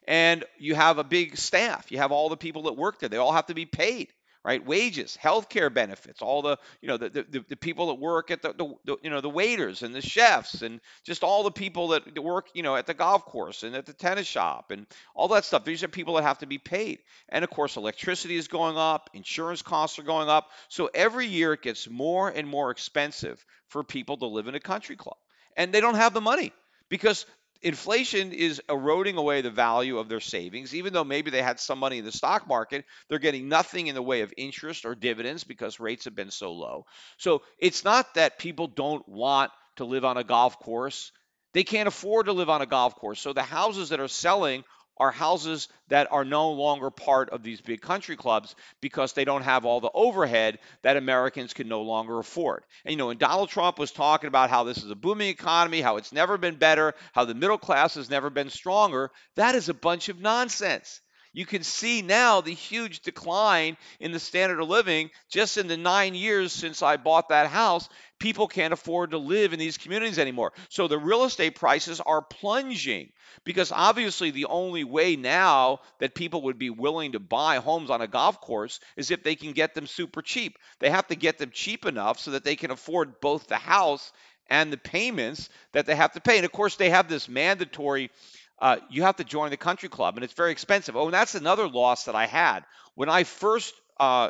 and 0.07 0.43
you 0.57 0.75
have 0.75 0.97
a 0.97 1.03
big 1.03 1.37
staff. 1.37 1.91
You 1.91 1.99
have 1.99 2.11
all 2.11 2.29
the 2.29 2.37
people 2.37 2.63
that 2.63 2.73
work 2.77 2.99
there. 2.99 3.09
They 3.09 3.17
all 3.17 3.31
have 3.33 3.47
to 3.47 3.53
be 3.53 3.65
paid, 3.65 4.09
right? 4.43 4.65
Wages, 4.65 5.15
health 5.15 5.49
care 5.49 5.69
benefits, 5.69 6.21
all 6.21 6.41
the 6.41 6.57
you 6.81 6.87
know 6.87 6.97
the, 6.97 7.09
the, 7.09 7.45
the 7.49 7.55
people 7.55 7.87
that 7.87 7.95
work 7.99 8.31
at 8.31 8.41
the, 8.41 8.53
the, 8.53 8.73
the, 8.85 8.97
you 9.03 9.09
know 9.09 9.21
the 9.21 9.29
waiters 9.29 9.83
and 9.83 9.93
the 9.93 10.01
chefs 10.01 10.61
and 10.61 10.79
just 11.03 11.23
all 11.23 11.43
the 11.43 11.51
people 11.51 11.89
that 11.89 12.17
work 12.19 12.47
you 12.53 12.63
know 12.63 12.75
at 12.75 12.87
the 12.87 12.93
golf 12.93 13.25
course 13.25 13.63
and 13.63 13.75
at 13.75 13.85
the 13.85 13.93
tennis 13.93 14.27
shop 14.27 14.71
and 14.71 14.87
all 15.15 15.27
that 15.29 15.45
stuff. 15.45 15.63
These 15.65 15.83
are 15.83 15.87
people 15.87 16.15
that 16.15 16.23
have 16.23 16.39
to 16.39 16.47
be 16.47 16.57
paid, 16.57 16.99
and 17.29 17.43
of 17.43 17.49
course 17.49 17.77
electricity 17.77 18.35
is 18.35 18.47
going 18.47 18.77
up, 18.77 19.09
insurance 19.13 19.61
costs 19.61 19.99
are 19.99 20.03
going 20.03 20.29
up. 20.29 20.49
So 20.69 20.89
every 20.93 21.27
year 21.27 21.53
it 21.53 21.61
gets 21.61 21.89
more 21.89 22.29
and 22.29 22.47
more 22.47 22.71
expensive 22.71 23.43
for 23.67 23.83
people 23.83 24.17
to 24.17 24.25
live 24.25 24.47
in 24.47 24.55
a 24.55 24.59
country 24.59 24.95
club. 24.95 25.17
and 25.55 25.73
they 25.73 25.81
don't 25.81 25.95
have 25.95 26.13
the 26.13 26.21
money 26.21 26.51
because 26.89 27.25
inflation 27.61 28.31
is 28.31 28.61
eroding 28.69 29.17
away 29.17 29.41
the 29.41 29.51
value 29.51 29.99
of 29.99 30.09
their 30.09 30.19
savings. 30.19 30.73
Even 30.73 30.93
though 30.93 31.03
maybe 31.03 31.31
they 31.31 31.41
had 31.41 31.59
some 31.59 31.79
money 31.79 31.99
in 31.99 32.05
the 32.05 32.11
stock 32.11 32.47
market, 32.47 32.85
they're 33.07 33.19
getting 33.19 33.49
nothing 33.49 33.87
in 33.87 33.95
the 33.95 34.01
way 34.01 34.21
of 34.21 34.33
interest 34.37 34.85
or 34.85 34.95
dividends 34.95 35.43
because 35.43 35.79
rates 35.79 36.05
have 36.05 36.15
been 36.15 36.31
so 36.31 36.53
low. 36.53 36.85
So 37.17 37.41
it's 37.59 37.83
not 37.83 38.13
that 38.15 38.39
people 38.39 38.67
don't 38.67 39.07
want 39.07 39.51
to 39.77 39.85
live 39.85 40.05
on 40.05 40.17
a 40.17 40.23
golf 40.23 40.59
course. 40.59 41.11
They 41.53 41.63
can't 41.63 41.87
afford 41.87 42.27
to 42.27 42.33
live 42.33 42.49
on 42.49 42.61
a 42.61 42.65
golf 42.65 42.95
course. 42.95 43.19
So 43.19 43.33
the 43.33 43.43
houses 43.43 43.89
that 43.89 43.99
are 43.99 44.07
selling 44.07 44.63
are 45.01 45.11
houses 45.11 45.67
that 45.87 46.11
are 46.11 46.23
no 46.23 46.51
longer 46.51 46.91
part 46.91 47.31
of 47.31 47.41
these 47.41 47.59
big 47.59 47.81
country 47.81 48.15
clubs 48.15 48.55
because 48.81 49.13
they 49.13 49.25
don't 49.25 49.41
have 49.41 49.65
all 49.65 49.81
the 49.81 49.89
overhead 49.95 50.59
that 50.83 50.95
Americans 50.95 51.55
can 51.55 51.67
no 51.67 51.81
longer 51.81 52.19
afford. 52.19 52.63
And 52.85 52.91
you 52.91 52.97
know, 52.97 53.07
when 53.07 53.17
Donald 53.17 53.49
Trump 53.49 53.79
was 53.79 53.91
talking 53.91 54.27
about 54.27 54.51
how 54.51 54.63
this 54.63 54.77
is 54.77 54.91
a 54.91 54.95
booming 54.95 55.29
economy, 55.29 55.81
how 55.81 55.97
it's 55.97 56.13
never 56.13 56.37
been 56.37 56.53
better, 56.53 56.93
how 57.13 57.25
the 57.25 57.33
middle 57.33 57.57
class 57.57 57.95
has 57.95 58.11
never 58.11 58.29
been 58.29 58.51
stronger, 58.51 59.09
that 59.37 59.55
is 59.55 59.69
a 59.69 59.73
bunch 59.73 60.09
of 60.09 60.21
nonsense. 60.21 61.01
You 61.33 61.45
can 61.45 61.63
see 61.63 62.01
now 62.01 62.41
the 62.41 62.53
huge 62.53 63.01
decline 63.01 63.77
in 63.99 64.11
the 64.11 64.19
standard 64.19 64.59
of 64.59 64.67
living 64.67 65.11
just 65.29 65.57
in 65.57 65.67
the 65.67 65.77
nine 65.77 66.13
years 66.13 66.51
since 66.51 66.81
I 66.81 66.97
bought 66.97 67.29
that 67.29 67.47
house. 67.47 67.87
People 68.19 68.47
can't 68.47 68.73
afford 68.73 69.11
to 69.11 69.17
live 69.17 69.53
in 69.53 69.59
these 69.59 69.77
communities 69.77 70.19
anymore. 70.19 70.51
So 70.69 70.87
the 70.87 70.97
real 70.97 71.23
estate 71.23 71.55
prices 71.55 72.01
are 72.01 72.21
plunging 72.21 73.11
because 73.45 73.71
obviously 73.71 74.31
the 74.31 74.45
only 74.45 74.83
way 74.83 75.15
now 75.15 75.79
that 75.99 76.15
people 76.15 76.43
would 76.43 76.59
be 76.59 76.69
willing 76.69 77.13
to 77.13 77.19
buy 77.19 77.57
homes 77.57 77.89
on 77.89 78.01
a 78.01 78.07
golf 78.07 78.41
course 78.41 78.81
is 78.97 79.09
if 79.09 79.23
they 79.23 79.35
can 79.35 79.53
get 79.53 79.73
them 79.73 79.87
super 79.87 80.21
cheap. 80.21 80.57
They 80.79 80.89
have 80.89 81.07
to 81.07 81.15
get 81.15 81.37
them 81.37 81.51
cheap 81.53 81.85
enough 81.85 82.19
so 82.19 82.31
that 82.31 82.43
they 82.43 82.57
can 82.57 82.71
afford 82.71 83.21
both 83.21 83.47
the 83.47 83.55
house 83.55 84.11
and 84.49 84.71
the 84.71 84.77
payments 84.77 85.49
that 85.71 85.85
they 85.85 85.95
have 85.95 86.11
to 86.11 86.19
pay. 86.19 86.35
And 86.35 86.45
of 86.45 86.51
course, 86.51 86.75
they 86.75 86.89
have 86.89 87.07
this 87.07 87.29
mandatory 87.29 88.11
uh, 88.61 88.77
you 88.89 89.01
have 89.03 89.17
to 89.17 89.23
join 89.23 89.49
the 89.49 89.57
country 89.57 89.89
club, 89.89 90.15
and 90.15 90.23
it's 90.23 90.33
very 90.33 90.51
expensive. 90.51 90.95
Oh, 90.95 91.05
and 91.05 91.13
that's 91.13 91.35
another 91.35 91.67
loss 91.67 92.05
that 92.05 92.15
I 92.15 92.27
had 92.27 92.61
when 92.95 93.09
I 93.09 93.23
first 93.23 93.73
uh, 93.99 94.29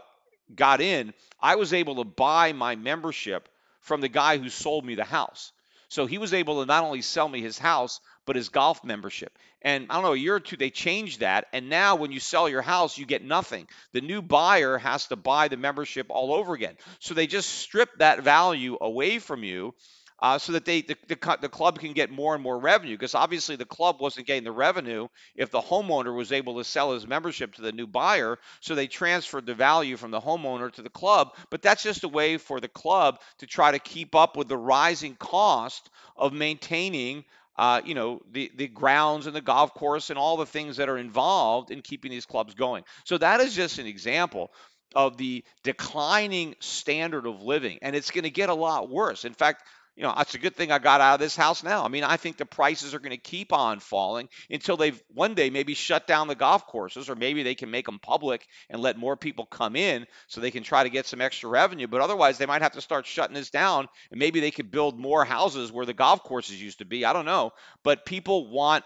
got 0.56 0.82
in. 0.82 1.14
I 1.40 1.56
was 1.56 1.74
able 1.74 1.96
to 1.96 2.06
buy 2.06 2.54
my 2.54 2.76
membership 2.76 3.50
from 3.82 4.00
the 4.02 4.08
guy 4.08 4.38
who 4.38 4.50
sold 4.50 4.86
me 4.86 4.96
the 4.96 5.04
house. 5.04 5.52
So 5.90 6.06
he 6.06 6.18
was 6.18 6.34
able 6.34 6.62
to 6.62 6.66
not 6.66 6.86
only 6.86 7.02
sell 7.02 7.28
me 7.28 7.42
his 7.42 7.60
house, 7.60 8.00
but 8.26 8.38
his 8.38 8.48
golf 8.48 8.84
membership. 8.86 9.38
And 9.62 9.88
I 9.90 9.96
don't 9.96 10.04
know, 10.04 10.14
a 10.14 10.18
year 10.18 10.36
or 10.36 10.40
two, 10.40 10.56
they 10.56 10.70
changed 10.70 11.20
that. 11.20 11.48
And 11.52 11.70
now 11.70 11.96
when 11.96 12.14
you 12.14 12.22
sell 12.22 12.48
your 12.48 12.62
house, 12.62 12.98
you 12.98 13.06
get 13.06 13.26
nothing. 13.26 13.68
The 13.92 14.00
new 14.00 14.22
buyer 14.22 14.78
has 14.78 15.08
to 15.08 15.18
buy 15.18 15.50
the 15.50 15.58
membership 15.58 16.08
all 16.10 16.34
over 16.34 16.54
again. 16.54 16.78
So 17.00 17.14
they 17.14 17.28
just 17.28 17.50
strip 17.50 17.90
that 17.98 18.24
value 18.24 18.78
away 18.80 19.20
from 19.20 19.44
you 19.44 19.74
uh, 20.22 20.38
so 20.38 20.52
that 20.52 20.66
they 20.66 20.82
the, 20.82 20.96
the, 21.08 21.38
the, 21.42 21.50
club 21.50 21.80
can 21.80 21.94
get 21.94 22.12
more 22.12 22.36
and 22.36 22.44
more 22.44 22.60
revenue 22.60 22.96
because 22.96 23.16
obviously 23.16 23.56
the 23.56 23.66
club 23.66 24.00
wasn't 24.00 24.28
getting 24.28 24.44
the 24.44 24.52
revenue 24.52 25.08
if 25.36 25.50
the 25.50 25.62
homeowner 25.62 26.16
was 26.16 26.32
able 26.32 26.58
to 26.58 26.64
sell 26.64 26.94
his 26.94 27.08
membership 27.08 27.56
to 27.56 27.62
the 27.62 27.72
new 27.72 27.88
buyer 27.88 28.38
so 28.60 28.76
they 28.76 28.88
transferred 28.88 29.46
the 29.46 29.56
value 29.56 29.98
from 29.98 30.12
the 30.12 30.22
homeowner 30.22 30.72
to 30.72 30.82
the 30.82 30.90
club. 30.90 31.36
But 31.50 31.62
that's 31.62 31.84
just 31.84 32.04
a 32.04 32.08
way 32.08 32.38
for 32.38 32.60
the 32.60 32.68
club 32.68 33.20
to 33.40 33.48
try 33.48 33.72
to 33.72 33.80
keep 33.80 34.14
up 34.16 34.38
with 34.38 34.48
the 34.48 34.58
rising 34.58 35.16
cost 35.16 35.90
of 36.16 36.34
maintaining 36.34 37.26
uh, 37.58 37.82
you 37.84 37.96
know 37.96 38.22
the 38.32 38.52
the 38.56 38.68
grounds 38.68 39.28
and 39.28 39.36
the 39.36 39.42
golf 39.42 39.74
course 39.74 40.10
and 40.10 40.18
all 40.18 40.38
the 40.38 40.46
things 40.46 40.78
that 40.78 40.90
are 40.90 40.98
involved 40.98 41.70
in 41.70 41.82
keeping 41.82 42.12
these 42.12 42.26
clubs 42.26 42.54
going. 42.54 42.84
So 43.06 43.18
that 43.18 43.42
is 43.42 43.56
just 43.56 43.78
an 43.78 43.88
example 43.88 44.52
of 44.96 45.18
the 45.18 45.44
declining 45.64 46.56
standard 46.60 47.26
of 47.26 47.42
living 47.42 47.80
and 47.82 47.96
it's 47.96 48.12
going 48.12 48.24
to 48.24 48.30
get 48.30 48.50
a 48.50 48.54
lot 48.54 48.90
worse. 48.90 49.26
In 49.26 49.34
fact 49.34 49.64
you 50.02 50.08
know, 50.08 50.16
it's 50.18 50.34
a 50.34 50.40
good 50.40 50.56
thing 50.56 50.72
I 50.72 50.80
got 50.80 51.00
out 51.00 51.14
of 51.14 51.20
this 51.20 51.36
house 51.36 51.62
now. 51.62 51.86
I 51.86 51.88
mean, 51.88 52.04
I 52.04 52.18
think 52.18 52.38
the 52.38 52.46
prices 52.46 52.96
are 52.96 53.00
going 53.00 53.12
to 53.12 53.18
keep 53.18 53.54
on 53.54 53.80
falling 53.80 54.30
until 54.50 54.76
they've 54.76 55.00
one 55.14 55.36
day 55.36 55.52
maybe 55.52 55.76
shut 55.76 56.08
down 56.08 56.28
the 56.28 56.34
golf 56.34 56.66
courses, 56.66 57.08
or 57.08 57.14
maybe 57.14 57.44
they 57.44 57.54
can 57.54 57.70
make 57.70 57.86
them 57.86 58.00
public 58.00 58.48
and 58.72 58.82
let 58.82 58.98
more 58.98 59.16
people 59.16 59.46
come 59.46 59.76
in 59.76 60.08
so 60.26 60.42
they 60.42 60.50
can 60.50 60.64
try 60.64 60.82
to 60.82 60.90
get 60.90 61.06
some 61.06 61.22
extra 61.22 61.50
revenue. 61.50 61.86
But 61.86 62.02
otherwise, 62.02 62.40
they 62.40 62.48
might 62.48 62.64
have 62.64 62.72
to 62.72 62.82
start 62.82 63.06
shutting 63.06 63.36
this 63.36 63.52
down, 63.52 63.88
and 64.10 64.20
maybe 64.20 64.40
they 64.40 64.50
could 64.50 64.72
build 64.72 64.98
more 64.98 65.24
houses 65.24 65.72
where 65.72 65.86
the 65.86 65.94
golf 65.94 66.24
courses 66.24 66.60
used 66.60 66.80
to 66.80 66.86
be. 66.86 67.06
I 67.06 67.14
don't 67.14 67.26
know, 67.26 67.52
but 67.84 68.04
people 68.04 68.50
want, 68.50 68.84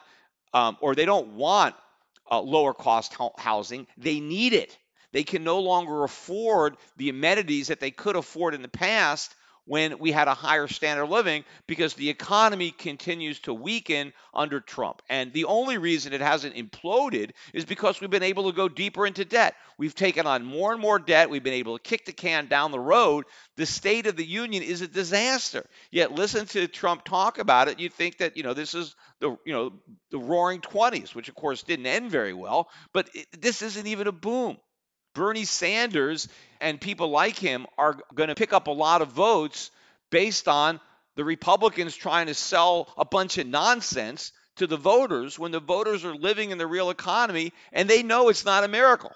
um, 0.54 0.76
or 0.82 0.96
they 0.96 1.06
don't 1.06 1.36
want 1.36 1.76
uh, 2.30 2.42
lower 2.42 2.74
cost 2.74 3.16
housing. 3.38 3.88
They 3.96 4.20
need 4.20 4.52
it. 4.52 4.78
They 5.14 5.24
can 5.24 5.46
no 5.46 5.62
longer 5.62 6.04
afford 6.04 6.76
the 6.98 7.08
amenities 7.08 7.70
that 7.70 7.80
they 7.80 7.92
could 7.92 8.18
afford 8.18 8.54
in 8.54 8.62
the 8.62 8.68
past 8.68 9.34
when 9.66 9.98
we 9.98 10.12
had 10.12 10.28
a 10.28 10.34
higher 10.34 10.68
standard 10.68 11.04
of 11.04 11.10
living 11.10 11.44
because 11.68 11.96
the 11.96 12.10
economy 12.10 12.72
continues 12.72 13.40
to 13.40 13.54
weaken 13.54 14.14
under 14.34 14.60
Trump. 14.60 15.02
And 15.10 15.34
the 15.34 15.46
only 15.46 15.78
reason 15.78 16.14
it 16.14 16.22
hasn't 16.22 16.56
imploded 16.56 17.32
is 17.54 17.66
because 17.66 18.00
we've 18.00 18.10
been 18.10 18.24
able 18.24 18.50
to 18.50 18.56
go 18.56 18.70
deeper 18.70 19.08
into 19.08 19.26
debt. 19.26 19.56
We've 19.78 19.96
taken 19.96 20.28
on 20.28 20.46
more 20.46 20.72
and 20.72 20.82
more 20.82 21.00
debt. 21.00 21.30
We've 21.30 21.44
been 21.44 21.54
able 21.54 21.78
to 21.78 21.84
kick 21.84 22.06
the 22.06 22.14
can 22.14 22.46
down 22.48 22.72
the 22.72 22.80
road. 22.80 23.26
The 23.58 23.66
state 23.66 24.06
of 24.06 24.16
the 24.16 24.26
union 24.26 24.62
is 24.62 24.82
a 24.82 24.88
disaster. 24.88 25.66
Yet 25.92 26.12
listen 26.12 26.46
to 26.48 26.68
Trump 26.68 27.04
talk 27.04 27.40
about 27.40 27.68
it, 27.68 27.80
you 27.80 27.90
think 27.90 28.20
that, 28.20 28.38
you 28.38 28.44
know, 28.44 28.54
this 28.54 28.74
is 28.76 28.96
the, 29.20 29.32
you 29.46 29.54
know, 29.54 29.74
the 30.12 30.20
roaring 30.20 30.62
20s, 30.62 31.16
which 31.16 31.30
of 31.30 31.36
course 31.36 31.64
didn't 31.64 31.88
end 31.88 32.12
very 32.12 32.34
well, 32.34 32.70
but 32.94 33.10
it, 33.14 33.28
this 33.42 33.62
isn't 33.62 33.88
even 33.88 34.08
a 34.08 34.12
boom. 34.12 34.58
Bernie 35.16 35.46
Sanders 35.46 36.28
and 36.62 36.80
people 36.80 37.10
like 37.10 37.38
him 37.38 37.66
are 37.78 37.98
going 38.14 38.30
to 38.30 38.36
pick 38.36 38.54
up 38.54 38.68
a 38.68 38.72
lot 38.72 39.02
of 39.02 39.10
votes 39.10 39.72
based 40.12 40.48
on 40.48 40.80
the 41.16 41.24
Republicans 41.24 41.96
trying 41.96 42.28
to 42.28 42.36
sell 42.36 42.94
a 42.98 43.06
bunch 43.06 43.40
of 43.40 43.48
nonsense 43.48 44.32
to 44.58 44.68
the 44.68 44.78
voters 44.78 45.40
when 45.40 45.52
the 45.52 45.60
voters 45.60 46.06
are 46.06 46.16
living 46.16 46.52
in 46.52 46.58
the 46.58 46.68
real 46.68 46.90
economy 46.90 47.52
and 47.74 47.90
they 47.90 48.04
know 48.04 48.30
it's 48.30 48.46
not 48.46 48.64
a 48.64 48.68
miracle. 48.68 49.12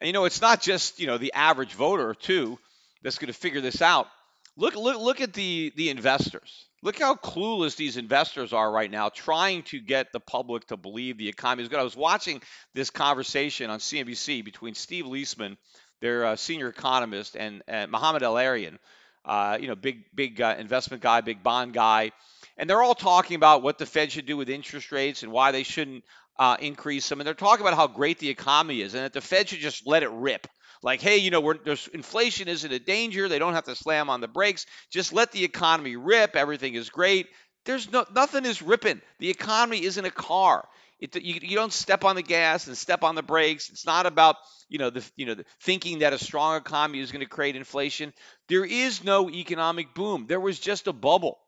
And 0.00 0.06
you 0.06 0.12
know, 0.12 0.24
it's 0.24 0.40
not 0.40 0.60
just, 0.62 0.98
you 0.98 1.06
know, 1.06 1.18
the 1.18 1.32
average 1.34 1.72
voter 1.72 2.14
too 2.14 2.58
that's 3.02 3.18
going 3.18 3.32
to 3.32 3.38
figure 3.38 3.60
this 3.60 3.82
out. 3.82 4.08
Look 4.56 4.74
look 4.74 4.98
look 4.98 5.20
at 5.20 5.32
the 5.32 5.72
the 5.76 5.90
investors. 5.90 6.66
Look 6.82 6.98
how 6.98 7.14
clueless 7.14 7.76
these 7.76 7.98
investors 7.98 8.54
are 8.54 8.70
right 8.70 8.90
now, 8.90 9.10
trying 9.10 9.64
to 9.64 9.80
get 9.80 10.12
the 10.12 10.20
public 10.20 10.66
to 10.68 10.78
believe 10.78 11.18
the 11.18 11.28
economy 11.28 11.62
is 11.62 11.68
good. 11.68 11.78
I 11.78 11.82
was 11.82 11.96
watching 11.96 12.40
this 12.74 12.88
conversation 12.88 13.68
on 13.68 13.80
CNBC 13.80 14.42
between 14.44 14.74
Steve 14.74 15.04
Liesman, 15.04 15.58
their 16.00 16.24
uh, 16.24 16.36
senior 16.36 16.68
economist, 16.68 17.36
and, 17.36 17.62
and 17.68 17.90
Mohamed 17.90 18.22
El-Erian, 18.22 18.78
uh, 19.26 19.58
you 19.60 19.68
know, 19.68 19.74
big 19.74 20.04
big 20.14 20.40
uh, 20.40 20.56
investment 20.58 21.02
guy, 21.02 21.20
big 21.20 21.42
bond 21.42 21.74
guy, 21.74 22.12
and 22.56 22.68
they're 22.68 22.82
all 22.82 22.94
talking 22.94 23.36
about 23.36 23.62
what 23.62 23.76
the 23.76 23.84
Fed 23.84 24.10
should 24.10 24.24
do 24.24 24.38
with 24.38 24.48
interest 24.48 24.90
rates 24.90 25.22
and 25.22 25.30
why 25.30 25.52
they 25.52 25.62
shouldn't 25.62 26.02
uh, 26.38 26.56
increase 26.60 27.06
them. 27.10 27.20
And 27.20 27.26
they're 27.26 27.34
talking 27.34 27.60
about 27.60 27.76
how 27.76 27.88
great 27.88 28.18
the 28.18 28.30
economy 28.30 28.80
is 28.80 28.94
and 28.94 29.04
that 29.04 29.12
the 29.12 29.20
Fed 29.20 29.50
should 29.50 29.58
just 29.58 29.86
let 29.86 30.02
it 30.02 30.10
rip 30.10 30.46
like, 30.82 31.00
hey, 31.00 31.18
you 31.18 31.30
know, 31.30 31.50
inflation 31.92 32.48
isn't 32.48 32.72
a 32.72 32.78
danger. 32.78 33.28
They 33.28 33.38
don't 33.38 33.54
have 33.54 33.64
to 33.64 33.76
slam 33.76 34.08
on 34.08 34.20
the 34.20 34.28
brakes. 34.28 34.66
Just 34.90 35.12
let 35.12 35.32
the 35.32 35.44
economy 35.44 35.96
rip. 35.96 36.36
Everything 36.36 36.74
is 36.74 36.90
great. 36.90 37.28
There's 37.66 37.90
no 37.92 38.06
nothing 38.14 38.46
is 38.46 38.62
ripping. 38.62 39.02
The 39.18 39.30
economy 39.30 39.84
isn't 39.84 40.04
a 40.04 40.10
car. 40.10 40.66
It, 40.98 41.16
you, 41.16 41.38
you 41.42 41.56
don't 41.56 41.72
step 41.72 42.04
on 42.04 42.16
the 42.16 42.22
gas 42.22 42.66
and 42.66 42.76
step 42.76 43.04
on 43.04 43.14
the 43.14 43.22
brakes. 43.22 43.70
It's 43.70 43.86
not 43.86 44.06
about 44.06 44.36
you 44.68 44.78
know 44.78 44.90
the 44.90 45.04
you 45.16 45.26
know 45.26 45.34
the, 45.34 45.44
thinking 45.60 46.00
that 46.00 46.12
a 46.12 46.18
strong 46.18 46.56
economy 46.56 47.00
is 47.00 47.12
going 47.12 47.24
to 47.24 47.28
create 47.28 47.56
inflation. 47.56 48.12
There 48.48 48.64
is 48.64 49.04
no 49.04 49.28
economic 49.30 49.94
boom. 49.94 50.26
There 50.28 50.40
was 50.40 50.58
just 50.58 50.86
a 50.86 50.92
bubble. 50.92 51.38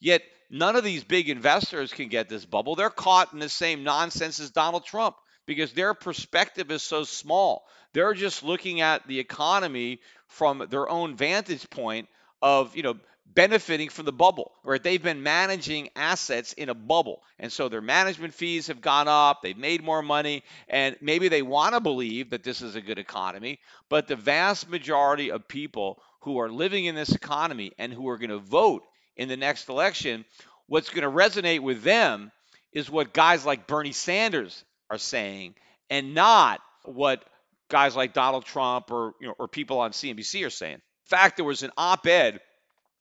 Yet 0.00 0.22
none 0.50 0.76
of 0.76 0.84
these 0.84 1.04
big 1.04 1.28
investors 1.28 1.92
can 1.92 2.08
get 2.08 2.28
this 2.28 2.44
bubble. 2.44 2.76
They're 2.76 2.90
caught 2.90 3.32
in 3.32 3.38
the 3.38 3.48
same 3.48 3.84
nonsense 3.84 4.40
as 4.40 4.50
Donald 4.50 4.84
Trump 4.84 5.16
because 5.46 5.72
their 5.72 5.94
perspective 5.94 6.70
is 6.70 6.82
so 6.82 7.04
small. 7.04 7.64
They're 7.92 8.14
just 8.14 8.42
looking 8.42 8.80
at 8.80 9.06
the 9.06 9.18
economy 9.18 10.00
from 10.26 10.66
their 10.70 10.88
own 10.88 11.16
vantage 11.16 11.68
point 11.70 12.08
of, 12.40 12.74
you 12.76 12.82
know, 12.82 12.96
benefiting 13.34 13.88
from 13.88 14.04
the 14.04 14.12
bubble, 14.12 14.52
right? 14.64 14.82
They've 14.82 15.02
been 15.02 15.22
managing 15.22 15.88
assets 15.96 16.52
in 16.52 16.68
a 16.68 16.74
bubble. 16.74 17.22
And 17.38 17.50
so 17.50 17.68
their 17.68 17.80
management 17.80 18.34
fees 18.34 18.66
have 18.66 18.80
gone 18.80 19.08
up, 19.08 19.42
they've 19.42 19.56
made 19.56 19.82
more 19.82 20.02
money, 20.02 20.42
and 20.68 20.96
maybe 21.00 21.28
they 21.28 21.42
want 21.42 21.74
to 21.74 21.80
believe 21.80 22.30
that 22.30 22.42
this 22.42 22.62
is 22.62 22.74
a 22.74 22.80
good 22.80 22.98
economy, 22.98 23.58
but 23.88 24.06
the 24.06 24.16
vast 24.16 24.68
majority 24.68 25.30
of 25.30 25.48
people 25.48 26.02
who 26.20 26.38
are 26.38 26.50
living 26.50 26.84
in 26.84 26.94
this 26.94 27.14
economy 27.14 27.72
and 27.78 27.92
who 27.92 28.08
are 28.08 28.18
going 28.18 28.30
to 28.30 28.38
vote 28.38 28.82
in 29.16 29.28
the 29.28 29.36
next 29.36 29.68
election, 29.68 30.24
what's 30.66 30.90
going 30.90 31.02
to 31.02 31.08
resonate 31.08 31.60
with 31.60 31.82
them 31.82 32.30
is 32.72 32.90
what 32.90 33.12
guys 33.12 33.44
like 33.44 33.66
Bernie 33.66 33.92
Sanders 33.92 34.64
are 34.90 34.98
saying 34.98 35.54
and 35.90 36.14
not 36.14 36.60
what 36.84 37.24
guys 37.72 37.96
like 37.96 38.12
Donald 38.12 38.44
Trump 38.44 38.92
or 38.92 39.14
you 39.20 39.26
know 39.26 39.34
or 39.38 39.48
people 39.48 39.80
on 39.80 39.90
CNBC 39.90 40.46
are 40.46 40.50
saying. 40.50 40.74
In 40.74 40.80
fact, 41.06 41.36
there 41.36 41.44
was 41.44 41.62
an 41.62 41.72
op-ed 41.76 42.38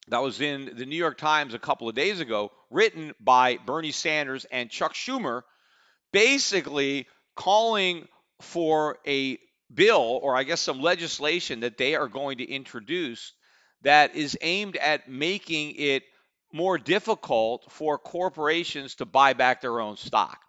that 0.07 0.23
was 0.23 0.41
in 0.41 0.71
the 0.75 0.85
New 0.85 0.95
York 0.95 1.17
Times 1.17 1.53
a 1.53 1.59
couple 1.59 1.87
of 1.87 1.93
days 1.93 2.19
ago 2.19 2.51
written 2.71 3.13
by 3.19 3.57
Bernie 3.57 3.91
Sanders 3.91 4.45
and 4.45 4.69
Chuck 4.69 4.93
Schumer 4.93 5.43
basically 6.11 7.07
calling 7.35 8.07
for 8.41 8.97
a 9.05 9.37
bill 9.73 10.19
or 10.23 10.35
I 10.35 10.43
guess 10.43 10.61
some 10.61 10.81
legislation 10.81 11.59
that 11.61 11.77
they 11.77 11.95
are 11.95 12.07
going 12.07 12.39
to 12.39 12.49
introduce 12.49 13.33
that 13.83 14.15
is 14.15 14.37
aimed 14.41 14.77
at 14.77 15.09
making 15.09 15.75
it 15.75 16.03
more 16.53 16.77
difficult 16.77 17.71
for 17.71 17.97
corporations 17.97 18.95
to 18.95 19.05
buy 19.05 19.33
back 19.33 19.61
their 19.61 19.79
own 19.79 19.97
stock. 19.97 20.39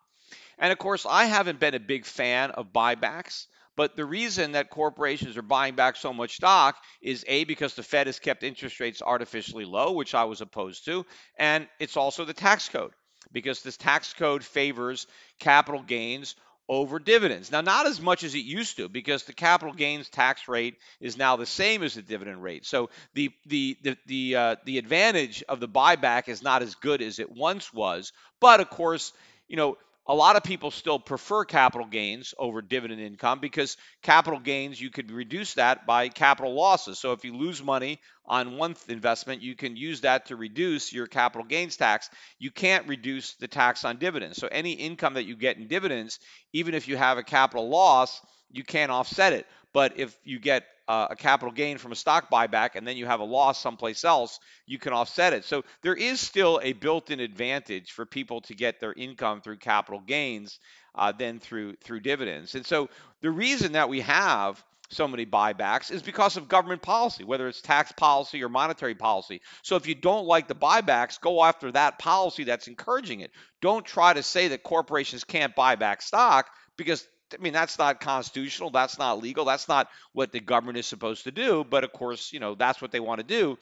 And 0.58 0.72
of 0.72 0.78
course, 0.78 1.06
I 1.08 1.26
haven't 1.26 1.60
been 1.60 1.74
a 1.74 1.80
big 1.80 2.04
fan 2.04 2.50
of 2.52 2.72
buybacks. 2.72 3.46
But 3.76 3.96
the 3.96 4.04
reason 4.04 4.52
that 4.52 4.70
corporations 4.70 5.36
are 5.36 5.42
buying 5.42 5.74
back 5.74 5.96
so 5.96 6.12
much 6.12 6.36
stock 6.36 6.76
is 7.00 7.24
A, 7.26 7.44
because 7.44 7.74
the 7.74 7.82
Fed 7.82 8.06
has 8.06 8.18
kept 8.18 8.42
interest 8.42 8.80
rates 8.80 9.02
artificially 9.02 9.64
low, 9.64 9.92
which 9.92 10.14
I 10.14 10.24
was 10.24 10.40
opposed 10.40 10.84
to. 10.86 11.06
And 11.38 11.68
it's 11.80 11.96
also 11.96 12.24
the 12.24 12.34
tax 12.34 12.68
code, 12.68 12.92
because 13.32 13.62
this 13.62 13.76
tax 13.76 14.12
code 14.12 14.44
favors 14.44 15.06
capital 15.38 15.82
gains 15.82 16.36
over 16.68 16.98
dividends. 16.98 17.50
Now, 17.50 17.60
not 17.60 17.86
as 17.86 18.00
much 18.00 18.24
as 18.24 18.34
it 18.34 18.44
used 18.44 18.76
to, 18.76 18.88
because 18.88 19.24
the 19.24 19.32
capital 19.32 19.74
gains 19.74 20.08
tax 20.08 20.48
rate 20.48 20.76
is 21.00 21.16
now 21.16 21.36
the 21.36 21.46
same 21.46 21.82
as 21.82 21.94
the 21.94 22.02
dividend 22.02 22.42
rate. 22.42 22.64
So 22.64 22.90
the 23.14 23.30
the 23.46 23.76
the 23.82 23.96
the, 24.06 24.36
uh, 24.36 24.56
the 24.64 24.78
advantage 24.78 25.42
of 25.48 25.60
the 25.60 25.68
buyback 25.68 26.28
is 26.28 26.42
not 26.42 26.62
as 26.62 26.74
good 26.76 27.02
as 27.02 27.18
it 27.18 27.30
once 27.30 27.72
was. 27.74 28.12
But 28.40 28.60
of 28.60 28.70
course, 28.70 29.12
you 29.48 29.56
know 29.56 29.76
a 30.06 30.14
lot 30.14 30.36
of 30.36 30.42
people 30.42 30.70
still 30.70 30.98
prefer 30.98 31.44
capital 31.44 31.86
gains 31.86 32.34
over 32.38 32.60
dividend 32.60 33.00
income 33.00 33.38
because 33.38 33.76
capital 34.02 34.40
gains 34.40 34.80
you 34.80 34.90
could 34.90 35.10
reduce 35.12 35.54
that 35.54 35.86
by 35.86 36.08
capital 36.08 36.54
losses. 36.54 36.98
So 36.98 37.12
if 37.12 37.24
you 37.24 37.36
lose 37.36 37.62
money 37.62 38.00
on 38.26 38.56
one 38.56 38.74
investment, 38.88 39.42
you 39.42 39.54
can 39.54 39.76
use 39.76 40.00
that 40.00 40.26
to 40.26 40.36
reduce 40.36 40.92
your 40.92 41.06
capital 41.06 41.46
gains 41.46 41.76
tax. 41.76 42.10
You 42.38 42.50
can't 42.50 42.88
reduce 42.88 43.34
the 43.34 43.48
tax 43.48 43.84
on 43.84 43.98
dividends. 43.98 44.38
So 44.38 44.48
any 44.50 44.72
income 44.72 45.14
that 45.14 45.24
you 45.24 45.36
get 45.36 45.56
in 45.56 45.68
dividends, 45.68 46.18
even 46.52 46.74
if 46.74 46.88
you 46.88 46.96
have 46.96 47.18
a 47.18 47.22
capital 47.22 47.68
loss, 47.68 48.20
you 48.50 48.64
can't 48.64 48.90
offset 48.90 49.32
it. 49.32 49.46
But 49.72 49.98
if 49.98 50.16
you 50.24 50.40
get 50.40 50.64
uh, 50.92 51.06
a 51.08 51.16
capital 51.16 51.50
gain 51.50 51.78
from 51.78 51.90
a 51.90 51.94
stock 51.96 52.30
buyback 52.30 52.74
and 52.74 52.86
then 52.86 52.98
you 52.98 53.06
have 53.06 53.20
a 53.20 53.24
loss 53.24 53.58
someplace 53.58 54.04
else, 54.04 54.38
you 54.66 54.78
can 54.78 54.92
offset 54.92 55.32
it. 55.32 55.42
So 55.42 55.64
there 55.80 55.94
is 55.94 56.20
still 56.20 56.60
a 56.62 56.74
built 56.74 57.10
in 57.10 57.18
advantage 57.18 57.92
for 57.92 58.04
people 58.04 58.42
to 58.42 58.54
get 58.54 58.78
their 58.78 58.92
income 58.92 59.40
through 59.40 59.56
capital 59.56 60.00
gains 60.00 60.58
uh, 60.94 61.12
than 61.12 61.40
through 61.40 61.76
through 61.76 62.00
dividends. 62.00 62.54
And 62.54 62.66
so 62.66 62.90
the 63.22 63.30
reason 63.30 63.72
that 63.72 63.88
we 63.88 64.02
have 64.02 64.62
so 64.90 65.08
many 65.08 65.24
buybacks 65.24 65.90
is 65.90 66.02
because 66.02 66.36
of 66.36 66.46
government 66.46 66.82
policy, 66.82 67.24
whether 67.24 67.48
it's 67.48 67.62
tax 67.62 67.90
policy 67.92 68.44
or 68.44 68.50
monetary 68.50 68.94
policy. 68.94 69.40
So 69.62 69.76
if 69.76 69.86
you 69.86 69.94
don't 69.94 70.26
like 70.26 70.46
the 70.46 70.54
buybacks, 70.54 71.18
go 71.18 71.42
after 71.42 71.72
that 71.72 71.98
policy 72.00 72.44
that's 72.44 72.68
encouraging 72.68 73.20
it. 73.20 73.30
Don't 73.62 73.86
try 73.86 74.12
to 74.12 74.22
say 74.22 74.48
that 74.48 74.62
corporations 74.62 75.24
can't 75.24 75.54
buy 75.54 75.76
back 75.76 76.02
stock 76.02 76.50
because 76.76 77.02
I 77.34 77.42
mean, 77.42 77.52
that's 77.52 77.78
not 77.78 78.00
constitutional. 78.00 78.70
That's 78.70 78.98
not 78.98 79.22
legal. 79.22 79.44
That's 79.44 79.68
not 79.68 79.88
what 80.12 80.32
the 80.32 80.40
government 80.40 80.78
is 80.78 80.86
supposed 80.86 81.24
to 81.24 81.30
do. 81.30 81.64
But 81.68 81.84
of 81.84 81.92
course, 81.92 82.32
you 82.32 82.40
know, 82.40 82.54
that's 82.54 82.80
what 82.80 82.92
they 82.92 83.00
want 83.00 83.20
to 83.20 83.26
do. 83.26 83.58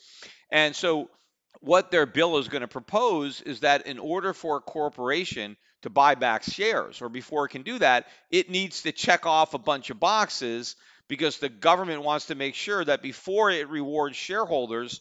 And 0.50 0.74
so, 0.74 1.10
what 1.60 1.90
their 1.90 2.06
bill 2.06 2.38
is 2.38 2.48
going 2.48 2.62
to 2.62 2.68
propose 2.68 3.40
is 3.42 3.60
that 3.60 3.86
in 3.86 3.98
order 3.98 4.32
for 4.32 4.56
a 4.56 4.60
corporation 4.60 5.56
to 5.82 5.90
buy 5.90 6.14
back 6.14 6.44
shares, 6.44 7.02
or 7.02 7.08
before 7.08 7.46
it 7.46 7.50
can 7.50 7.62
do 7.62 7.78
that, 7.78 8.06
it 8.30 8.50
needs 8.50 8.82
to 8.82 8.92
check 8.92 9.26
off 9.26 9.54
a 9.54 9.58
bunch 9.58 9.90
of 9.90 9.98
boxes 9.98 10.76
because 11.08 11.38
the 11.38 11.48
government 11.48 12.02
wants 12.02 12.26
to 12.26 12.34
make 12.34 12.54
sure 12.54 12.84
that 12.84 13.02
before 13.02 13.50
it 13.50 13.68
rewards 13.68 14.16
shareholders, 14.16 15.00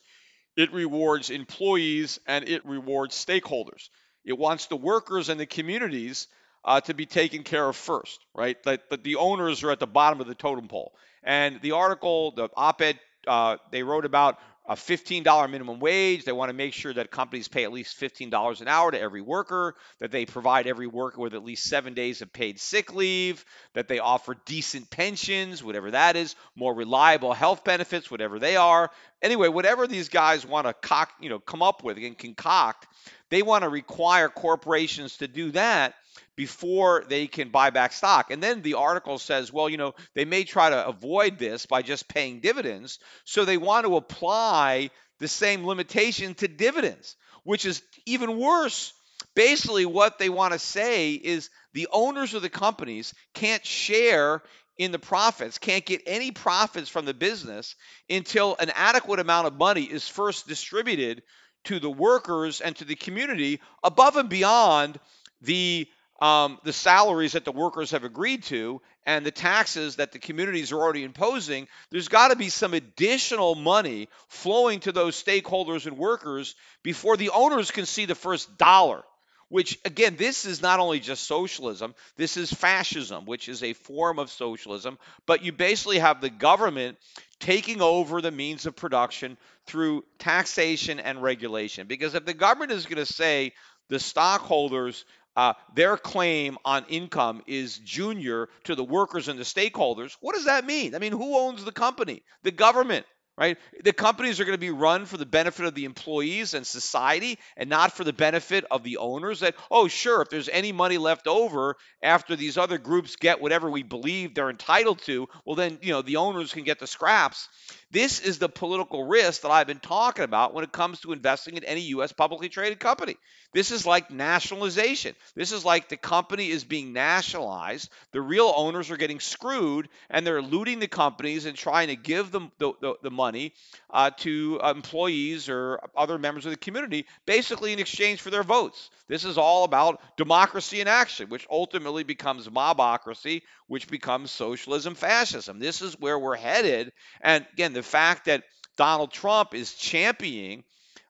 it 0.57 0.74
rewards 0.74 1.30
employees 1.30 2.20
and 2.26 2.49
it 2.49 2.65
rewards 2.65 3.15
stakeholders. 3.15 3.89
It 4.26 4.38
wants 4.38 4.65
the 4.65 4.76
workers 4.76 5.30
and 5.30 5.39
the 5.39 5.45
communities 5.45 6.28
uh, 6.64 6.82
to 6.82 6.93
be 6.93 7.05
taken 7.05 7.43
care 7.43 7.68
of 7.68 7.76
first, 7.76 8.20
right? 8.36 8.62
That, 8.64 9.03
the 9.03 9.16
owners 9.16 9.64
are 9.64 9.72
at 9.72 9.80
the 9.80 9.88
bottom 9.88 10.22
of 10.22 10.28
the 10.28 10.36
totem 10.36 10.68
pole. 10.68 10.93
And 11.24 11.62
the 11.62 11.72
article, 11.74 12.32
the 12.32 12.49
op-ed, 12.55 12.99
uh, 13.28 13.57
they 13.72 13.84
wrote 13.84 14.05
about 14.05 14.39
a 14.70 14.76
$15 14.76 15.49
minimum 15.49 15.80
wage. 15.80 16.26
They 16.26 16.32
want 16.32 16.49
to 16.49 16.55
make 16.55 16.74
sure 16.74 16.93
that 16.93 17.10
companies 17.10 17.47
pay 17.47 17.64
at 17.64 17.74
least 17.74 17.99
$15 17.99 18.62
an 18.62 18.68
hour 18.68 18.91
to 18.91 18.99
every 18.99 19.20
worker, 19.20 19.76
that 19.99 20.12
they 20.12 20.26
provide 20.28 20.68
every 20.68 20.86
worker 20.86 21.20
with 21.20 21.34
at 21.34 21.43
least 21.43 21.64
seven 21.64 21.95
days 21.95 22.22
of 22.22 22.32
paid 22.32 22.60
sick 22.60 22.93
leave, 22.93 23.43
that 23.74 23.88
they 23.88 23.97
offer 23.97 24.36
decent 24.45 24.91
pensions, 24.91 25.64
whatever 25.64 25.89
that 25.91 26.16
is, 26.16 26.36
more 26.55 26.74
reliable 26.74 27.34
health 27.34 27.64
benefits, 27.64 28.12
whatever 28.12 28.38
they 28.38 28.57
are. 28.57 28.91
Anyway, 29.24 29.47
whatever 29.47 29.88
these 29.88 30.07
guys 30.07 30.45
want 30.45 30.68
to 30.68 30.74
cock, 30.74 31.10
you 31.20 31.30
know, 31.30 31.39
come 31.39 31.64
up 31.64 31.84
with 31.84 31.97
and 31.97 32.18
concoct, 32.18 32.86
they 33.32 33.41
want 33.41 33.64
to 33.64 33.70
require 33.70 34.30
corporations 34.30 35.18
to 35.18 35.28
do 35.28 35.49
that 35.51 35.95
before 36.36 37.03
they 37.07 37.28
can 37.28 37.49
buy 37.49 37.70
back 37.70 37.93
stock. 37.93 38.32
And 38.32 38.41
then 38.41 38.61
the 38.61 38.76
article 38.76 39.17
says, 39.17 39.51
well, 39.51 39.70
you 39.70 39.78
know, 39.78 39.93
they 40.15 40.26
may 40.26 40.43
try 40.43 40.70
to 40.70 40.88
avoid 40.88 41.38
this 41.38 41.65
by 41.65 41.82
just 41.82 42.07
paying 42.07 42.39
dividends. 42.39 42.99
So 43.26 43.45
they 43.45 43.57
want 43.57 43.86
to 43.86 43.95
apply 43.95 44.91
the 45.20 45.28
same 45.28 45.65
limitation 45.65 46.34
to 46.36 46.47
dividends, 46.47 47.15
which 47.43 47.65
is 47.65 47.82
even 48.05 48.38
worse. 48.38 48.93
Basically, 49.36 49.86
what 49.86 50.17
they 50.17 50.30
want 50.30 50.53
to 50.53 50.59
say 50.59 51.13
is 51.13 51.49
the 51.74 51.88
owners 51.91 52.34
of 52.34 52.41
the 52.41 52.49
companies 52.49 53.13
can't 53.34 53.65
share 53.65 54.41
in 54.78 54.93
the 54.93 54.99
profits, 54.99 55.57
can't 55.57 55.86
get 55.86 56.01
any 56.07 56.32
profits 56.32 56.89
from 56.89 57.03
the 57.05 57.13
business 57.13 57.76
until 58.09 58.55
an 58.59 58.72
adequate 58.74 59.20
amount 59.20 59.45
of 59.45 59.57
money 59.57 59.84
is 59.84 60.07
first 60.07 60.47
distributed 60.47 61.22
to 61.65 61.80
the 61.80 61.91
workers 61.91 62.61
and 62.61 62.76
to 62.78 62.86
the 62.86 62.95
community 62.95 63.59
above 63.84 64.15
and 64.15 64.30
beyond 64.30 64.97
the 65.41 65.86
um, 66.22 66.59
the 66.63 66.74
salaries 66.74 67.34
that 67.34 67.45
the 67.45 67.51
workers 67.51 67.91
have 67.91 68.03
agreed 68.03 68.43
to 68.43 68.82
and 69.05 69.26
the 69.26 69.32
taxes 69.32 69.95
that 69.95 70.11
the 70.11 70.20
communities 70.20 70.72
are 70.72 70.80
already 70.80 71.03
imposing, 71.03 71.67
there's 71.91 72.09
got 72.09 72.30
to 72.30 72.36
be 72.36 72.49
some 72.49 72.74
additional 72.74 73.55
money 73.55 74.09
flowing 74.28 74.82
to 74.82 74.91
those 74.91 75.22
stakeholders 75.22 75.86
and 75.88 75.97
workers 75.97 76.55
before 76.84 77.17
the 77.17 77.30
owners 77.30 77.72
can 77.72 77.86
see 77.86 78.05
the 78.05 78.15
first 78.15 78.57
dollar. 78.57 79.03
Which, 79.47 79.80
again, 79.84 80.15
this 80.15 80.45
is 80.45 80.61
not 80.61 80.80
only 80.80 80.99
just 80.99 81.24
socialism, 81.24 81.95
this 82.17 82.38
is 82.38 82.53
fascism, 82.53 83.26
which 83.26 83.49
is 83.49 83.63
a 83.63 83.74
form 83.74 84.20
of 84.20 84.30
socialism. 84.30 84.99
But 85.26 85.43
you 85.43 85.51
basically 85.51 85.97
have 85.97 86.22
the 86.22 86.30
government 86.30 86.99
taking 87.39 87.82
over 87.82 88.22
the 88.22 88.30
means 88.30 88.67
of 88.67 88.76
production 88.76 89.39
through 89.65 90.03
taxation 90.20 90.99
and 90.99 91.24
regulation. 91.24 91.88
Because 91.88 92.13
if 92.13 92.26
the 92.26 92.36
government 92.36 92.74
is 92.74 92.86
going 92.86 93.03
to 93.03 93.11
say 93.11 93.53
the 93.88 93.99
stockholders 93.99 95.03
uh, 95.40 95.54
their 95.74 95.96
claim 95.96 96.58
on 96.66 96.84
income 96.90 97.42
is 97.48 97.78
junior 97.78 98.50
to 98.66 98.76
the 98.76 98.84
workers 98.84 99.30
and 99.30 99.40
the 99.40 99.44
stakeholders, 99.44 100.18
what 100.20 100.36
does 100.36 100.44
that 100.44 100.66
mean? 100.66 100.94
I 100.94 101.00
mean, 101.00 101.14
who 101.14 101.38
owns 101.38 101.64
the 101.64 101.72
company? 101.72 102.24
The 102.44 102.52
government 102.52 103.06
right? 103.40 103.58
The 103.86 103.94
companies 103.94 104.42
are 104.42 104.44
going 104.44 104.58
to 104.58 104.60
be 104.60 104.70
run 104.70 105.06
for 105.06 105.16
the 105.16 105.26
benefit 105.26 105.66
of 105.66 105.74
the 105.74 105.86
employees 105.86 106.54
and 106.54 106.68
society 106.68 107.40
and 107.56 107.70
not 107.70 107.94
for 107.94 108.04
the 108.04 108.12
benefit 108.12 108.66
of 108.70 108.84
the 108.84 108.98
owners. 108.98 109.40
That, 109.40 109.56
oh, 109.72 109.88
sure, 109.88 110.22
if 110.22 110.30
there's 110.30 110.50
any 110.50 110.74
money 110.74 110.98
left 110.98 111.26
over 111.26 111.78
after 112.04 112.36
these 112.36 112.58
other 112.58 112.78
groups 112.78 113.16
get 113.16 113.40
whatever 113.40 113.70
we 113.70 113.82
believe 113.82 114.36
they're 114.36 114.50
entitled 114.50 115.00
to, 115.04 115.30
well, 115.46 115.56
then, 115.56 115.80
you 115.82 115.94
know, 115.94 116.02
the 116.02 116.18
owners 116.18 116.52
can 116.52 116.64
get 116.66 116.80
the 116.80 116.88
scraps. 116.88 117.48
This 117.92 118.20
is 118.20 118.38
the 118.38 118.50
political 118.50 119.04
risk 119.06 119.42
that 119.42 119.52
I've 119.52 119.66
been 119.66 119.80
talking 119.80 120.24
about 120.24 120.54
when 120.54 120.64
it 120.64 120.72
comes 120.72 121.00
to 121.02 121.12
investing 121.12 121.58
in 121.58 121.64
any 121.64 121.82
U.S. 121.82 122.12
publicly 122.12 122.48
traded 122.48 122.80
company. 122.80 123.16
This 123.52 123.72
is 123.72 123.84
like 123.84 124.12
nationalization. 124.12 125.16
This 125.34 125.52
is 125.52 125.66
like 125.66 125.90
the 125.90 125.98
company 125.98 126.50
is 126.50 126.64
being 126.64 126.94
nationalized. 126.94 127.90
The 128.12 128.22
real 128.22 128.54
owners 128.56 128.92
are 128.92 128.98
getting 128.98 129.20
screwed 129.20 129.90
and 130.12 130.26
they're 130.26 130.42
looting 130.42 130.78
the 130.78 130.88
companies 130.88 131.46
and 131.46 131.58
trying 131.58 131.88
to 131.88 131.96
give 131.96 132.32
them 132.32 132.52
the, 132.60 132.74
the, 132.80 132.96
the 133.02 133.12
money 133.12 133.54
uh, 133.90 134.12
to 134.18 134.60
employees 134.64 135.50
or 135.50 135.80
other 135.98 136.20
members 136.20 136.46
of 136.46 136.52
the 136.52 136.58
community, 136.58 137.08
basically 137.26 137.74
in 137.74 137.80
exchange 137.80 138.22
for 138.22 138.30
their 138.30 138.44
votes. 138.44 138.92
This 139.08 139.26
is 139.26 139.40
all 139.40 139.64
about 139.64 140.00
democracy 140.16 140.82
in 140.82 140.88
action, 140.88 141.30
which 141.30 141.48
ultimately 141.50 142.04
becomes 142.04 142.48
mobocracy, 142.48 143.42
which 143.66 143.88
becomes 143.88 144.30
socialism, 144.30 144.94
fascism. 144.94 145.58
This 145.58 145.82
is 145.82 146.00
where 146.00 146.20
we're 146.20 146.36
headed. 146.36 146.92
And 147.22 147.48
again, 147.54 147.74
the 147.80 147.84
fact 147.84 148.26
that 148.26 148.44
Donald 148.76 149.12
Trump 149.12 149.54
is 149.54 149.74
championing 149.74 150.66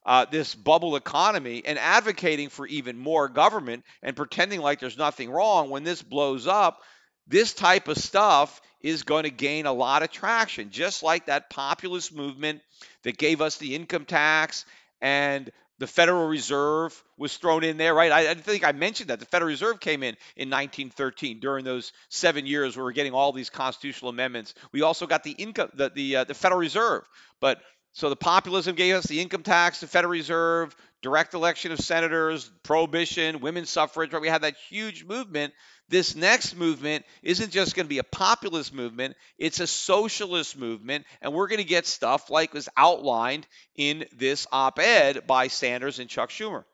uh, 0.05 0.25
this 0.29 0.53
bubble 0.53 0.95
economy 0.95 1.63
and 1.65 1.79
advocating 1.79 2.49
for 2.49 2.67
even 2.67 2.95
more 2.97 3.27
government 3.27 3.83
and 4.03 4.15
pretending 4.15 4.61
like 4.61 4.79
there's 4.79 4.97
nothing 4.97 5.31
wrong 5.31 5.71
when 5.71 5.83
this 5.83 6.03
blows 6.03 6.45
up, 6.45 6.81
this 7.27 7.53
type 7.53 7.87
of 7.87 7.97
stuff 7.97 8.61
is 8.81 9.01
going 9.01 9.23
to 9.23 9.31
gain 9.31 9.65
a 9.65 9.73
lot 9.73 10.03
of 10.03 10.11
traction, 10.11 10.69
just 10.69 11.01
like 11.01 11.25
that 11.25 11.49
populist 11.49 12.15
movement 12.15 12.61
that 13.03 13.17
gave 13.17 13.41
us 13.41 13.57
the 13.57 13.75
income 13.75 14.05
tax 14.05 14.63
and 15.01 15.51
the 15.79 15.87
Federal 15.87 16.27
Reserve 16.27 17.03
was 17.17 17.35
thrown 17.37 17.63
in 17.63 17.77
there, 17.77 17.93
right? 17.93 18.11
I, 18.11 18.31
I, 18.31 18.33
think 18.35 18.65
I 18.65 18.73
mentioned 18.73 19.09
that 19.09 19.19
the 19.19 19.25
Federal 19.25 19.47
Reserve 19.47 19.79
came 19.79 20.03
in 20.03 20.15
in 20.35 20.49
1913 20.49 21.39
during 21.39 21.65
those 21.65 21.93
seven 22.09 22.45
years 22.45 22.75
where 22.75 22.85
we're 22.85 22.91
getting 22.91 23.13
all 23.13 23.31
these 23.31 23.49
constitutional 23.49 24.09
amendments. 24.09 24.53
We 24.73 24.81
also 24.81 25.07
got 25.07 25.23
the 25.23 25.31
income, 25.31 25.69
the 25.73 25.89
the, 25.89 26.15
uh, 26.17 26.23
the 26.25 26.33
Federal 26.33 26.59
Reserve, 26.59 27.03
but 27.39 27.61
so 27.93 28.09
the 28.09 28.15
populism 28.15 28.75
gave 28.75 28.95
us 28.95 29.05
the 29.05 29.19
income 29.19 29.43
tax, 29.43 29.79
the 29.79 29.87
Federal 29.87 30.11
Reserve, 30.11 30.75
direct 31.01 31.33
election 31.33 31.71
of 31.71 31.79
senators, 31.79 32.49
prohibition, 32.63 33.39
women's 33.39 33.69
suffrage, 33.69 34.13
right? 34.13 34.21
We 34.21 34.27
had 34.27 34.43
that 34.43 34.55
huge 34.69 35.05
movement. 35.05 35.53
This 35.87 36.15
next 36.15 36.55
movement 36.55 37.05
isn't 37.23 37.51
just 37.51 37.75
going 37.75 37.85
to 37.85 37.89
be 37.89 37.97
a 37.97 38.03
populist 38.03 38.73
movement, 38.73 39.15
it's 39.37 39.59
a 39.59 39.67
socialist 39.67 40.57
movement. 40.57 41.05
And 41.21 41.33
we're 41.33 41.47
going 41.47 41.59
to 41.59 41.63
get 41.63 41.87
stuff 41.87 42.29
like 42.29 42.53
was 42.53 42.69
outlined 42.77 43.47
in 43.75 44.05
this 44.15 44.45
op 44.51 44.77
ed 44.79 45.25
by 45.25 45.47
Sanders 45.47 45.99
and 45.99 46.09
Chuck 46.09 46.29
Schumer. 46.29 46.65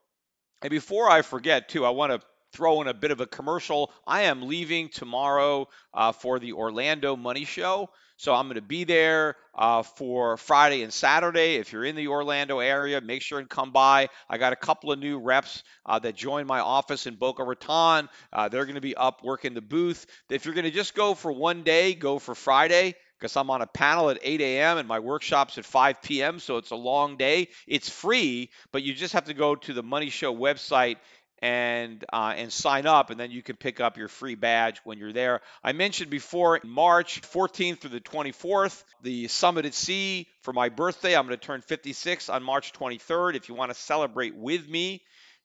And 0.62 0.72
before 0.72 1.10
I 1.10 1.22
forget, 1.22 1.70
too, 1.70 1.86
I 1.86 1.92
want 1.92 2.12
to 2.12 2.22
throw 2.56 2.82
in 2.82 2.88
a 2.88 2.94
bit 2.94 3.12
of 3.12 3.20
a 3.20 3.28
commercial. 3.28 3.92
I 4.08 4.24
am 4.24 4.48
leaving 4.48 4.90
tomorrow 4.90 5.68
uh, 5.94 6.14
for 6.14 6.40
the 6.40 6.54
Orlando 6.54 7.16
Money 7.16 7.44
Show. 7.44 7.90
So 8.18 8.34
I'm 8.34 8.46
going 8.46 8.56
to 8.56 8.62
be 8.62 8.86
there 8.86 9.36
uh, 9.54 9.84
for 9.84 10.38
Friday 10.38 10.84
and 10.84 10.94
Saturday. 10.94 11.56
If 11.56 11.74
you're 11.74 11.84
in 11.84 11.98
the 11.98 12.08
Orlando 12.08 12.60
area, 12.60 13.02
make 13.02 13.22
sure 13.22 13.40
and 13.40 13.50
come 13.50 13.72
by. 13.72 14.08
I 14.30 14.38
got 14.38 14.54
a 14.54 14.56
couple 14.56 14.94
of 14.94 15.00
new 15.00 15.20
reps 15.20 15.64
uh, 15.86 16.00
that 16.00 16.16
joined 16.16 16.48
my 16.48 16.62
office 16.62 17.08
in 17.08 17.16
Boca 17.16 17.44
Raton. 17.44 18.08
Uh, 18.32 18.48
they're 18.48 18.64
going 18.64 18.76
to 18.76 18.82
be 18.82 18.96
up 18.96 19.22
working 19.22 19.54
the 19.54 19.62
booth. 19.62 20.06
If 20.30 20.46
you're 20.46 20.54
going 20.54 20.64
to 20.64 20.72
just 20.72 20.96
go 20.96 21.14
for 21.14 21.32
one 21.32 21.64
day, 21.64 21.94
go 21.94 22.20
for 22.20 22.36
Friday 22.36 22.96
because 23.20 23.36
I'm 23.36 23.50
on 23.50 23.62
a 23.62 23.68
panel 23.68 24.10
at 24.10 24.20
8 24.22 24.40
a.m. 24.40 24.78
and 24.78 24.88
my 24.88 25.00
workshop's 25.00 25.58
at 25.58 25.66
5 25.66 26.02
p.m. 26.02 26.40
So 26.40 26.58
it's 26.58 26.72
a 26.72 26.76
long 26.76 27.18
day. 27.18 27.50
It's 27.68 27.90
free, 27.90 28.50
but 28.72 28.84
you 28.84 28.94
just 28.94 29.14
have 29.14 29.26
to 29.26 29.34
go 29.34 29.56
to 29.56 29.74
the 29.74 29.84
Money 29.84 30.10
Show 30.10 30.34
website 30.34 30.98
and 31.40 32.04
uh, 32.12 32.34
and 32.36 32.52
sign 32.52 32.86
up, 32.86 33.10
and 33.10 33.20
then 33.20 33.32
you 33.32 33.44
can 33.44 33.56
pick 33.56 33.80
up 33.80 33.98
your 33.98 34.08
free 34.08 34.36
badge 34.36 34.80
when 34.84 34.98
you're 34.98 35.14
there. 35.14 35.42
I 35.64 35.74
mentioned 35.74 36.10
before 36.10 36.60
March 36.64 37.22
14th 37.22 37.80
through 37.80 37.92
the 37.92 38.00
24th, 38.00 38.84
the 39.02 39.28
Summit 39.28 39.66
at 39.66 39.74
Sea 39.74 40.28
for 40.42 40.54
my 40.54 40.70
birthday. 40.70 41.16
I'm 41.16 41.28
going 41.28 41.38
to 41.38 41.46
turn 41.46 41.62
56 41.62 42.30
on 42.30 42.44
March 42.44 42.74
23rd. 42.74 43.36
If 43.36 43.50
you 43.50 43.56
want 43.56 43.72
to 43.72 43.78
celebrate 43.78 44.36
with 44.36 44.68
me, 44.68 45.02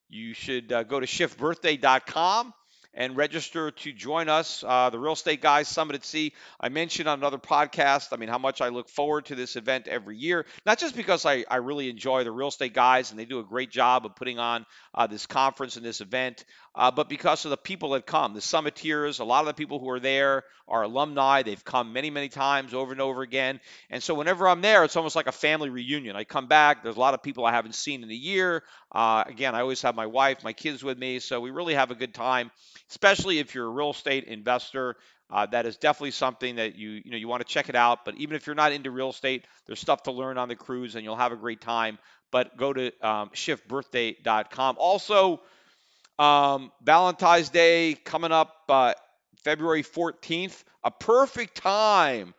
you 0.09 0.33
should 0.33 0.71
uh, 0.71 0.83
go 0.83 0.99
to 0.99 1.05
schiffbirthday.com 1.05 2.53
and 2.93 3.15
register 3.15 3.71
to 3.71 3.93
join 3.93 4.29
us, 4.29 4.63
uh, 4.67 4.89
the 4.89 4.99
Real 4.99 5.13
Estate 5.13 5.41
Guys 5.41 5.67
Summit 5.67 5.95
at 5.95 6.03
Sea. 6.03 6.33
I 6.59 6.69
mentioned 6.69 7.07
on 7.07 7.19
another 7.19 7.37
podcast, 7.37 8.09
I 8.11 8.17
mean, 8.17 8.29
how 8.29 8.37
much 8.37 8.61
I 8.61 8.69
look 8.69 8.89
forward 8.89 9.25
to 9.25 9.35
this 9.35 9.55
event 9.55 9.87
every 9.87 10.17
year, 10.17 10.45
not 10.65 10.77
just 10.77 10.95
because 10.95 11.25
I, 11.25 11.45
I 11.49 11.57
really 11.57 11.89
enjoy 11.89 12.23
the 12.23 12.31
real 12.31 12.49
estate 12.49 12.73
guys 12.73 13.11
and 13.11 13.19
they 13.19 13.25
do 13.25 13.39
a 13.39 13.43
great 13.43 13.71
job 13.71 14.05
of 14.05 14.15
putting 14.15 14.39
on 14.39 14.65
uh, 14.93 15.07
this 15.07 15.25
conference 15.25 15.77
and 15.77 15.85
this 15.85 16.01
event, 16.01 16.45
uh, 16.73 16.89
but 16.89 17.09
because 17.09 17.43
of 17.45 17.51
the 17.51 17.57
people 17.57 17.91
that 17.91 18.05
come, 18.05 18.33
the 18.33 18.39
summiteers, 18.39 19.19
a 19.19 19.23
lot 19.25 19.41
of 19.41 19.47
the 19.47 19.53
people 19.53 19.79
who 19.79 19.89
are 19.89 19.99
there 19.99 20.43
are 20.69 20.83
alumni. 20.83 21.43
They've 21.43 21.63
come 21.63 21.91
many, 21.91 22.09
many 22.09 22.29
times 22.29 22.73
over 22.73 22.93
and 22.93 23.01
over 23.01 23.21
again. 23.21 23.59
And 23.89 24.01
so 24.01 24.13
whenever 24.13 24.47
I'm 24.47 24.61
there, 24.61 24.85
it's 24.85 24.95
almost 24.95 25.17
like 25.17 25.27
a 25.27 25.33
family 25.33 25.69
reunion. 25.69 26.15
I 26.15 26.23
come 26.23 26.47
back, 26.47 26.81
there's 26.81 26.95
a 26.95 26.99
lot 26.99 27.13
of 27.13 27.21
people 27.21 27.45
I 27.45 27.51
haven't 27.51 27.75
seen 27.75 28.03
in 28.03 28.09
a 28.09 28.13
year. 28.13 28.63
Uh, 28.89 29.25
again, 29.27 29.53
I 29.53 29.61
always 29.61 29.81
have 29.81 29.95
my 29.95 30.05
wife, 30.05 30.43
my 30.43 30.53
kids 30.53 30.81
with 30.81 30.97
me, 30.97 31.19
so 31.19 31.41
we 31.41 31.51
really 31.51 31.73
have 31.73 31.91
a 31.91 31.95
good 31.95 32.13
time, 32.13 32.51
especially 32.89 33.39
if 33.39 33.53
you're 33.53 33.67
a 33.67 33.69
real 33.69 33.91
estate 33.91 34.23
investor. 34.25 34.95
Uh, 35.29 35.45
that 35.45 35.65
is 35.65 35.77
definitely 35.77 36.11
something 36.11 36.57
that 36.57 36.75
you 36.75 36.89
you 37.05 37.11
know 37.11 37.15
you 37.15 37.27
want 37.27 37.45
to 37.45 37.47
check 37.47 37.69
it 37.69 37.75
out. 37.75 38.03
But 38.03 38.15
even 38.17 38.35
if 38.35 38.47
you're 38.47 38.55
not 38.55 38.73
into 38.73 38.91
real 38.91 39.11
estate, 39.11 39.45
there's 39.65 39.79
stuff 39.79 40.03
to 40.03 40.11
learn 40.11 40.37
on 40.37 40.49
the 40.49 40.57
cruise, 40.57 40.95
and 40.95 41.05
you'll 41.05 41.15
have 41.15 41.31
a 41.31 41.37
great 41.37 41.61
time. 41.61 41.99
But 42.31 42.57
go 42.57 42.73
to 42.73 42.87
um, 43.01 43.29
schiffbirthday.com. 43.29 44.75
Also, 44.77 45.41
um, 46.19 46.71
Valentine's 46.83 47.49
Day 47.49 47.95
coming 48.05 48.31
up 48.31 48.55
uh, 48.69 48.93
February 49.43 49.83
14th, 49.83 50.63
a 50.83 50.91
perfect 50.91 51.55
time 51.55 52.33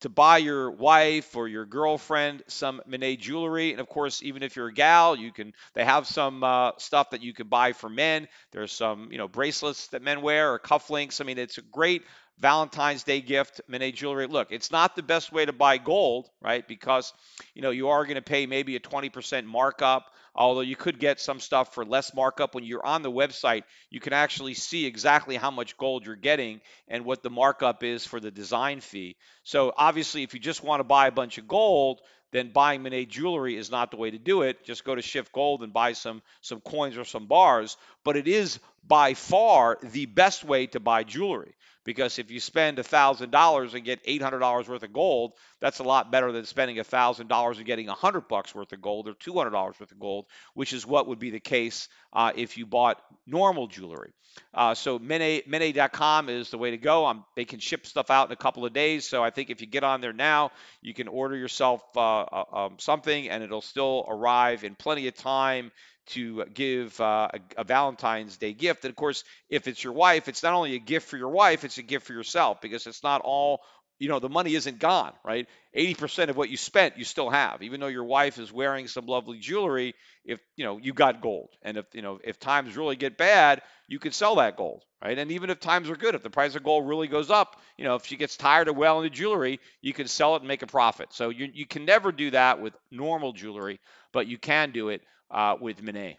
to 0.00 0.08
buy 0.08 0.38
your 0.38 0.70
wife 0.70 1.36
or 1.36 1.48
your 1.48 1.64
girlfriend 1.64 2.42
some 2.48 2.82
Mene 2.86 3.18
jewelry. 3.18 3.72
And 3.72 3.80
of 3.80 3.88
course, 3.88 4.22
even 4.22 4.42
if 4.42 4.54
you're 4.54 4.68
a 4.68 4.74
gal, 4.74 5.16
you 5.16 5.32
can. 5.32 5.54
They 5.74 5.84
have 5.84 6.06
some 6.06 6.44
uh, 6.44 6.72
stuff 6.78 7.10
that 7.10 7.22
you 7.22 7.32
can 7.32 7.48
buy 7.48 7.72
for 7.72 7.88
men. 7.88 8.28
There's 8.52 8.72
some, 8.72 9.08
you 9.10 9.18
know, 9.18 9.28
bracelets 9.28 9.88
that 9.88 10.02
men 10.02 10.20
wear 10.20 10.52
or 10.52 10.58
cufflinks. 10.58 11.20
I 11.20 11.24
mean, 11.24 11.38
it's 11.38 11.58
a 11.58 11.62
great 11.62 12.02
Valentine's 12.38 13.04
Day 13.04 13.22
gift, 13.22 13.62
Mene 13.68 13.94
jewelry. 13.94 14.26
Look, 14.26 14.48
it's 14.52 14.70
not 14.70 14.96
the 14.96 15.02
best 15.02 15.32
way 15.32 15.46
to 15.46 15.52
buy 15.52 15.78
gold, 15.78 16.28
right? 16.42 16.66
Because 16.66 17.14
you 17.54 17.62
know 17.62 17.70
you 17.70 17.88
are 17.88 18.04
going 18.04 18.16
to 18.16 18.22
pay 18.22 18.46
maybe 18.46 18.76
a 18.76 18.80
20% 18.80 19.44
markup 19.46 20.12
although 20.36 20.60
you 20.60 20.76
could 20.76 20.98
get 20.98 21.20
some 21.20 21.40
stuff 21.40 21.74
for 21.74 21.84
less 21.84 22.14
markup. 22.14 22.54
When 22.54 22.64
you're 22.64 22.84
on 22.84 23.02
the 23.02 23.10
website, 23.10 23.64
you 23.90 24.00
can 24.00 24.12
actually 24.12 24.54
see 24.54 24.86
exactly 24.86 25.36
how 25.36 25.50
much 25.50 25.76
gold 25.76 26.06
you're 26.06 26.16
getting 26.16 26.60
and 26.88 27.04
what 27.04 27.22
the 27.22 27.30
markup 27.30 27.82
is 27.82 28.04
for 28.04 28.20
the 28.20 28.30
design 28.30 28.80
fee. 28.80 29.16
So 29.42 29.72
obviously, 29.76 30.22
if 30.22 30.34
you 30.34 30.40
just 30.40 30.62
want 30.62 30.80
to 30.80 30.84
buy 30.84 31.06
a 31.06 31.12
bunch 31.12 31.38
of 31.38 31.48
gold, 31.48 32.00
then 32.32 32.50
buying 32.52 32.82
Mene 32.82 33.08
jewelry 33.08 33.56
is 33.56 33.70
not 33.70 33.90
the 33.90 33.96
way 33.96 34.10
to 34.10 34.18
do 34.18 34.42
it. 34.42 34.64
Just 34.64 34.84
go 34.84 34.94
to 34.94 35.02
Schiff 35.02 35.32
Gold 35.32 35.62
and 35.62 35.72
buy 35.72 35.92
some 35.92 36.22
some 36.40 36.60
coins 36.60 36.96
or 36.96 37.04
some 37.04 37.26
bars. 37.26 37.76
But 38.04 38.16
it 38.16 38.28
is 38.28 38.58
by 38.86 39.14
far 39.14 39.78
the 39.82 40.06
best 40.06 40.44
way 40.44 40.66
to 40.68 40.80
buy 40.80 41.04
jewelry 41.04 41.54
because 41.86 42.18
if 42.18 42.32
you 42.32 42.40
spend 42.40 42.78
$1,000 42.78 43.74
and 43.74 43.84
get 43.84 44.04
$800 44.04 44.68
worth 44.68 44.82
of 44.82 44.92
gold, 44.92 45.32
that's 45.60 45.78
a 45.78 45.84
lot 45.84 46.10
better 46.10 46.32
than 46.32 46.44
spending 46.44 46.76
$1,000 46.76 47.56
and 47.56 47.64
getting 47.64 47.86
100 47.86 48.22
bucks 48.22 48.54
worth 48.54 48.72
of 48.72 48.82
gold 48.82 49.08
or 49.08 49.14
$200 49.14 49.52
worth 49.52 49.80
of 49.80 49.98
gold, 49.98 50.26
which 50.52 50.72
is 50.72 50.84
what 50.84 51.06
would 51.06 51.20
be 51.20 51.30
the 51.30 51.40
case 51.40 51.88
uh, 52.12 52.32
if 52.34 52.58
you 52.58 52.66
bought 52.66 53.00
normal 53.24 53.68
jewelry. 53.68 54.12
Uh, 54.52 54.74
so 54.74 54.98
Mene.com 54.98 56.28
is 56.28 56.50
the 56.50 56.58
way 56.58 56.72
to 56.72 56.76
go. 56.76 57.24
They 57.36 57.44
can 57.44 57.60
ship 57.60 57.86
stuff 57.86 58.10
out 58.10 58.28
in 58.28 58.32
a 58.32 58.36
couple 58.36 58.66
of 58.66 58.72
days. 58.72 59.08
So 59.08 59.22
I 59.22 59.30
think 59.30 59.50
if 59.50 59.60
you 59.60 59.68
get 59.68 59.84
on 59.84 60.00
there 60.00 60.12
now, 60.12 60.50
you 60.82 60.92
can 60.92 61.06
order 61.06 61.36
yourself 61.36 61.82
uh, 61.96 62.22
uh 62.22 62.44
um, 62.52 62.74
something 62.78 63.30
and 63.30 63.44
it'll 63.44 63.62
still 63.62 64.04
arrive 64.08 64.64
in 64.64 64.74
plenty 64.74 65.06
of 65.06 65.14
time 65.14 65.70
to 66.06 66.44
give 66.46 67.00
uh, 67.00 67.28
a, 67.34 67.40
a, 67.60 67.64
Valentine's 67.64 68.36
Day 68.36 68.52
gift. 68.52 68.84
And 68.84 68.90
of 68.90 68.96
course, 68.96 69.24
if 69.50 69.66
it's 69.66 69.82
your 69.82 69.92
wife, 69.92 70.28
it's 70.28 70.42
not 70.42 70.54
only 70.54 70.74
a 70.74 70.78
gift 70.78 71.08
for 71.08 71.16
your 71.16 71.30
wife, 71.30 71.64
it's 71.64 71.78
a 71.78 71.82
gift 71.82 72.06
for 72.06 72.12
yourself 72.12 72.60
because 72.60 72.86
it's 72.86 73.02
not 73.02 73.22
all, 73.22 73.60
you 73.98 74.08
know, 74.08 74.18
the 74.20 74.28
money 74.28 74.54
isn't 74.54 74.78
gone, 74.78 75.12
right? 75.24 75.48
80% 75.76 76.28
of 76.28 76.36
what 76.36 76.48
you 76.48 76.56
spent, 76.56 76.96
you 76.96 77.04
still 77.04 77.30
have. 77.30 77.62
Even 77.62 77.80
though 77.80 77.86
your 77.86 78.04
wife 78.04 78.38
is 78.38 78.52
wearing 78.52 78.86
some 78.88 79.06
lovely 79.06 79.38
jewelry, 79.38 79.94
if, 80.24 80.38
you 80.54 80.64
know, 80.64 80.78
you 80.78 80.92
got 80.92 81.20
gold. 81.20 81.50
And 81.62 81.76
if, 81.76 81.86
you 81.92 82.02
know, 82.02 82.20
if 82.22 82.38
times 82.38 82.76
really 82.76 82.96
get 82.96 83.16
bad, 83.16 83.62
you 83.88 83.98
can 83.98 84.12
sell 84.12 84.36
that 84.36 84.56
gold, 84.56 84.84
right? 85.02 85.18
And 85.18 85.32
even 85.32 85.50
if 85.50 85.60
times 85.60 85.90
are 85.90 85.96
good, 85.96 86.14
if 86.14 86.22
the 86.22 86.30
price 86.30 86.54
of 86.54 86.62
gold 86.62 86.88
really 86.88 87.08
goes 87.08 87.30
up, 87.30 87.60
you 87.76 87.84
know, 87.84 87.96
if 87.96 88.06
she 88.06 88.16
gets 88.16 88.36
tired 88.36 88.68
of 88.68 88.76
wearing 88.76 89.02
the 89.02 89.10
jewelry, 89.10 89.60
you 89.80 89.92
can 89.92 90.06
sell 90.06 90.36
it 90.36 90.40
and 90.40 90.48
make 90.48 90.62
a 90.62 90.66
profit. 90.66 91.08
So 91.12 91.30
you, 91.30 91.48
you 91.52 91.66
can 91.66 91.84
never 91.84 92.12
do 92.12 92.30
that 92.30 92.60
with 92.60 92.74
normal 92.90 93.32
jewelry, 93.32 93.80
but 94.12 94.26
you 94.26 94.38
can 94.38 94.70
do 94.70 94.90
it 94.90 95.02
uh, 95.30 95.56
with 95.60 95.82
Mene. 95.82 96.16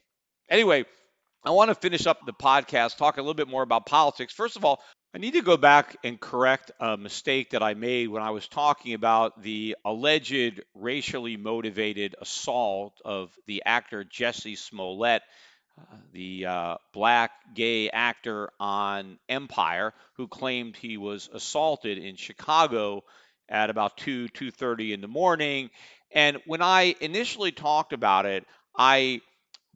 Anyway, 0.50 0.86
I 1.44 1.52
want 1.52 1.70
to 1.70 1.76
finish 1.76 2.06
up 2.08 2.26
the 2.26 2.34
podcast, 2.34 2.98
talk 2.98 3.18
a 3.18 3.22
little 3.22 3.34
bit 3.34 3.48
more 3.48 3.64
about 3.64 3.86
politics. 3.86 4.34
First 4.34 4.58
of 4.58 4.66
all, 4.66 4.82
I 5.14 5.20
need 5.20 5.34
to 5.34 5.42
go 5.42 5.58
back 5.58 5.96
and 6.04 6.20
correct 6.20 6.72
a 6.80 6.98
mistake 6.98 7.52
that 7.52 7.64
I 7.64 7.74
made 7.74 8.10
when 8.10 8.22
I 8.22 8.32
was 8.32 8.48
talking 8.48 8.94
about 8.94 9.42
the 9.42 9.78
alleged 9.86 10.62
racially 10.76 11.38
motivated 11.38 12.16
assault 12.22 13.02
of 13.06 13.32
the 13.48 13.64
actor 13.66 14.04
Jussie 14.04 14.58
Smollett, 14.58 15.22
uh, 15.80 15.96
the 16.12 16.46
uh, 16.46 16.76
black 16.94 17.32
gay 17.56 17.90
actor 17.90 18.50
on 18.60 19.18
Empire, 19.30 19.94
who 20.18 20.28
claimed 20.28 20.76
he 20.76 20.98
was 20.98 21.30
assaulted 21.34 21.98
in 21.98 22.16
Chicago 22.16 23.04
at 23.48 23.70
about 23.70 23.98
2 23.98 24.28
2:30 24.30 24.94
in 24.94 25.02
the 25.02 25.08
morning. 25.08 25.70
And 26.12 26.38
when 26.46 26.62
I 26.62 26.96
initially 27.00 27.52
talked 27.52 27.94
about 27.94 28.26
it, 28.26 28.46
I 28.78 29.22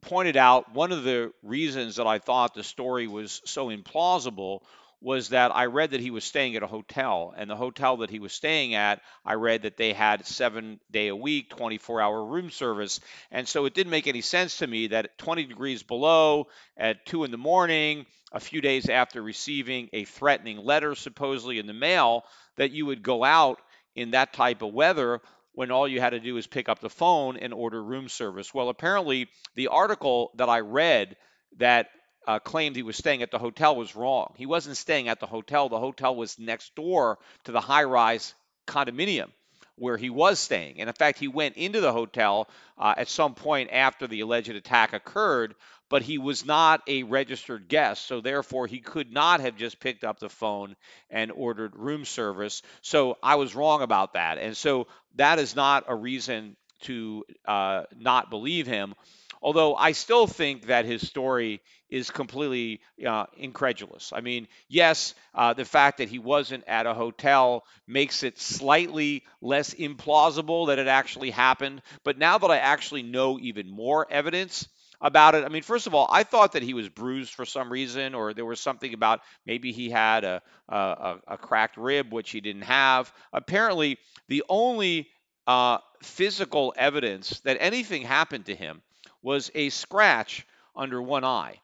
pointed 0.02 0.36
out 0.36 0.74
one 0.74 0.92
of 0.92 1.04
the 1.04 1.32
reasons 1.42 1.96
that 1.96 2.06
I 2.06 2.18
thought 2.18 2.54
the 2.54 2.64
story 2.64 3.06
was 3.06 3.40
so 3.44 3.68
implausible 3.68 4.60
was 5.00 5.30
that 5.30 5.54
I 5.54 5.66
read 5.66 5.90
that 5.90 6.00
he 6.00 6.12
was 6.12 6.22
staying 6.24 6.54
at 6.54 6.62
a 6.62 6.68
hotel, 6.68 7.34
and 7.36 7.50
the 7.50 7.56
hotel 7.56 7.98
that 7.98 8.10
he 8.10 8.20
was 8.20 8.32
staying 8.32 8.74
at, 8.74 9.02
I 9.24 9.34
read 9.34 9.62
that 9.62 9.76
they 9.76 9.92
had 9.92 10.26
seven 10.26 10.78
day 10.92 11.08
a 11.08 11.16
week, 11.16 11.50
24 11.50 12.00
hour 12.00 12.24
room 12.24 12.50
service. 12.50 13.00
And 13.32 13.48
so 13.48 13.64
it 13.64 13.74
didn't 13.74 13.90
make 13.90 14.06
any 14.06 14.20
sense 14.20 14.58
to 14.58 14.66
me 14.66 14.88
that 14.88 15.18
20 15.18 15.44
degrees 15.44 15.82
below 15.82 16.46
at 16.76 17.04
two 17.04 17.24
in 17.24 17.32
the 17.32 17.36
morning, 17.36 18.06
a 18.30 18.38
few 18.38 18.60
days 18.60 18.88
after 18.88 19.20
receiving 19.20 19.88
a 19.92 20.04
threatening 20.04 20.58
letter 20.58 20.94
supposedly 20.94 21.58
in 21.58 21.66
the 21.66 21.72
mail, 21.72 22.24
that 22.56 22.70
you 22.70 22.86
would 22.86 23.02
go 23.02 23.24
out 23.24 23.60
in 23.96 24.12
that 24.12 24.32
type 24.32 24.62
of 24.62 24.72
weather 24.72 25.20
when 25.54 25.70
all 25.70 25.86
you 25.86 26.00
had 26.00 26.10
to 26.10 26.20
do 26.20 26.34
was 26.34 26.46
pick 26.46 26.68
up 26.68 26.80
the 26.80 26.90
phone 26.90 27.36
and 27.36 27.52
order 27.52 27.82
room 27.82 28.08
service. 28.08 28.54
Well, 28.54 28.68
apparently, 28.68 29.28
the 29.54 29.68
article 29.68 30.32
that 30.36 30.48
I 30.48 30.60
read 30.60 31.16
that 31.58 31.88
uh, 32.26 32.38
claimed 32.38 32.76
he 32.76 32.82
was 32.82 32.96
staying 32.96 33.22
at 33.22 33.30
the 33.30 33.38
hotel 33.38 33.76
was 33.76 33.96
wrong. 33.96 34.34
He 34.36 34.46
wasn't 34.46 34.76
staying 34.76 35.08
at 35.08 35.20
the 35.20 35.26
hotel. 35.26 35.68
The 35.68 35.78
hotel 35.78 36.14
was 36.14 36.38
next 36.38 36.74
door 36.74 37.18
to 37.44 37.52
the 37.52 37.60
high 37.60 37.84
rise 37.84 38.34
condominium 38.66 39.30
where 39.76 39.96
he 39.96 40.10
was 40.10 40.38
staying. 40.38 40.80
And 40.80 40.88
in 40.88 40.94
fact, 40.94 41.18
he 41.18 41.28
went 41.28 41.56
into 41.56 41.80
the 41.80 41.92
hotel 41.92 42.48
uh, 42.78 42.94
at 42.96 43.08
some 43.08 43.34
point 43.34 43.70
after 43.72 44.06
the 44.06 44.20
alleged 44.20 44.50
attack 44.50 44.92
occurred, 44.92 45.54
but 45.92 46.02
he 46.02 46.16
was 46.16 46.46
not 46.46 46.80
a 46.88 47.02
registered 47.02 47.68
guest. 47.68 48.06
So 48.06 48.22
therefore, 48.22 48.66
he 48.66 48.80
could 48.80 49.12
not 49.12 49.40
have 49.40 49.56
just 49.56 49.78
picked 49.78 50.04
up 50.04 50.18
the 50.18 50.30
phone 50.30 50.74
and 51.10 51.30
ordered 51.30 51.76
room 51.76 52.06
service. 52.06 52.62
So 52.80 53.18
I 53.22 53.34
was 53.34 53.54
wrong 53.54 53.82
about 53.82 54.14
that. 54.14 54.38
And 54.38 54.56
so 54.56 54.86
that 55.16 55.38
is 55.38 55.54
not 55.54 55.84
a 55.88 55.94
reason 55.94 56.56
to 56.84 57.24
uh, 57.46 57.82
not 57.94 58.30
believe 58.30 58.66
him. 58.66 58.94
Although 59.42 59.74
I 59.76 59.92
still 59.92 60.26
think 60.26 60.68
that 60.68 60.86
his 60.86 61.06
story 61.06 61.60
is 61.90 62.10
completely 62.10 62.80
uh, 63.06 63.26
incredulous. 63.36 64.12
I 64.14 64.22
mean, 64.22 64.48
yes, 64.70 65.14
uh, 65.34 65.52
the 65.52 65.66
fact 65.66 65.98
that 65.98 66.08
he 66.08 66.18
wasn't 66.18 66.64
at 66.68 66.86
a 66.86 66.94
hotel 66.94 67.64
makes 67.86 68.22
it 68.22 68.38
slightly 68.38 69.24
less 69.42 69.74
implausible 69.74 70.68
that 70.68 70.78
it 70.78 70.86
actually 70.86 71.30
happened. 71.32 71.82
But 72.02 72.16
now 72.16 72.38
that 72.38 72.50
I 72.50 72.58
actually 72.58 73.02
know 73.02 73.38
even 73.40 73.68
more 73.68 74.06
evidence, 74.10 74.68
about 75.02 75.34
it. 75.34 75.44
I 75.44 75.48
mean, 75.48 75.62
first 75.62 75.86
of 75.88 75.94
all, 75.94 76.08
I 76.10 76.22
thought 76.22 76.52
that 76.52 76.62
he 76.62 76.74
was 76.74 76.88
bruised 76.88 77.34
for 77.34 77.44
some 77.44 77.70
reason, 77.70 78.14
or 78.14 78.32
there 78.32 78.46
was 78.46 78.60
something 78.60 78.94
about 78.94 79.20
maybe 79.44 79.72
he 79.72 79.90
had 79.90 80.24
a, 80.24 80.42
a, 80.68 81.16
a 81.26 81.36
cracked 81.36 81.76
rib, 81.76 82.12
which 82.12 82.30
he 82.30 82.40
didn't 82.40 82.62
have. 82.62 83.12
Apparently, 83.32 83.98
the 84.28 84.44
only 84.48 85.08
uh, 85.46 85.78
physical 86.02 86.72
evidence 86.76 87.40
that 87.40 87.56
anything 87.60 88.02
happened 88.02 88.46
to 88.46 88.54
him 88.54 88.80
was 89.22 89.50
a 89.54 89.70
scratch 89.70 90.46
under 90.76 91.02
one 91.02 91.24
eye. 91.24 91.60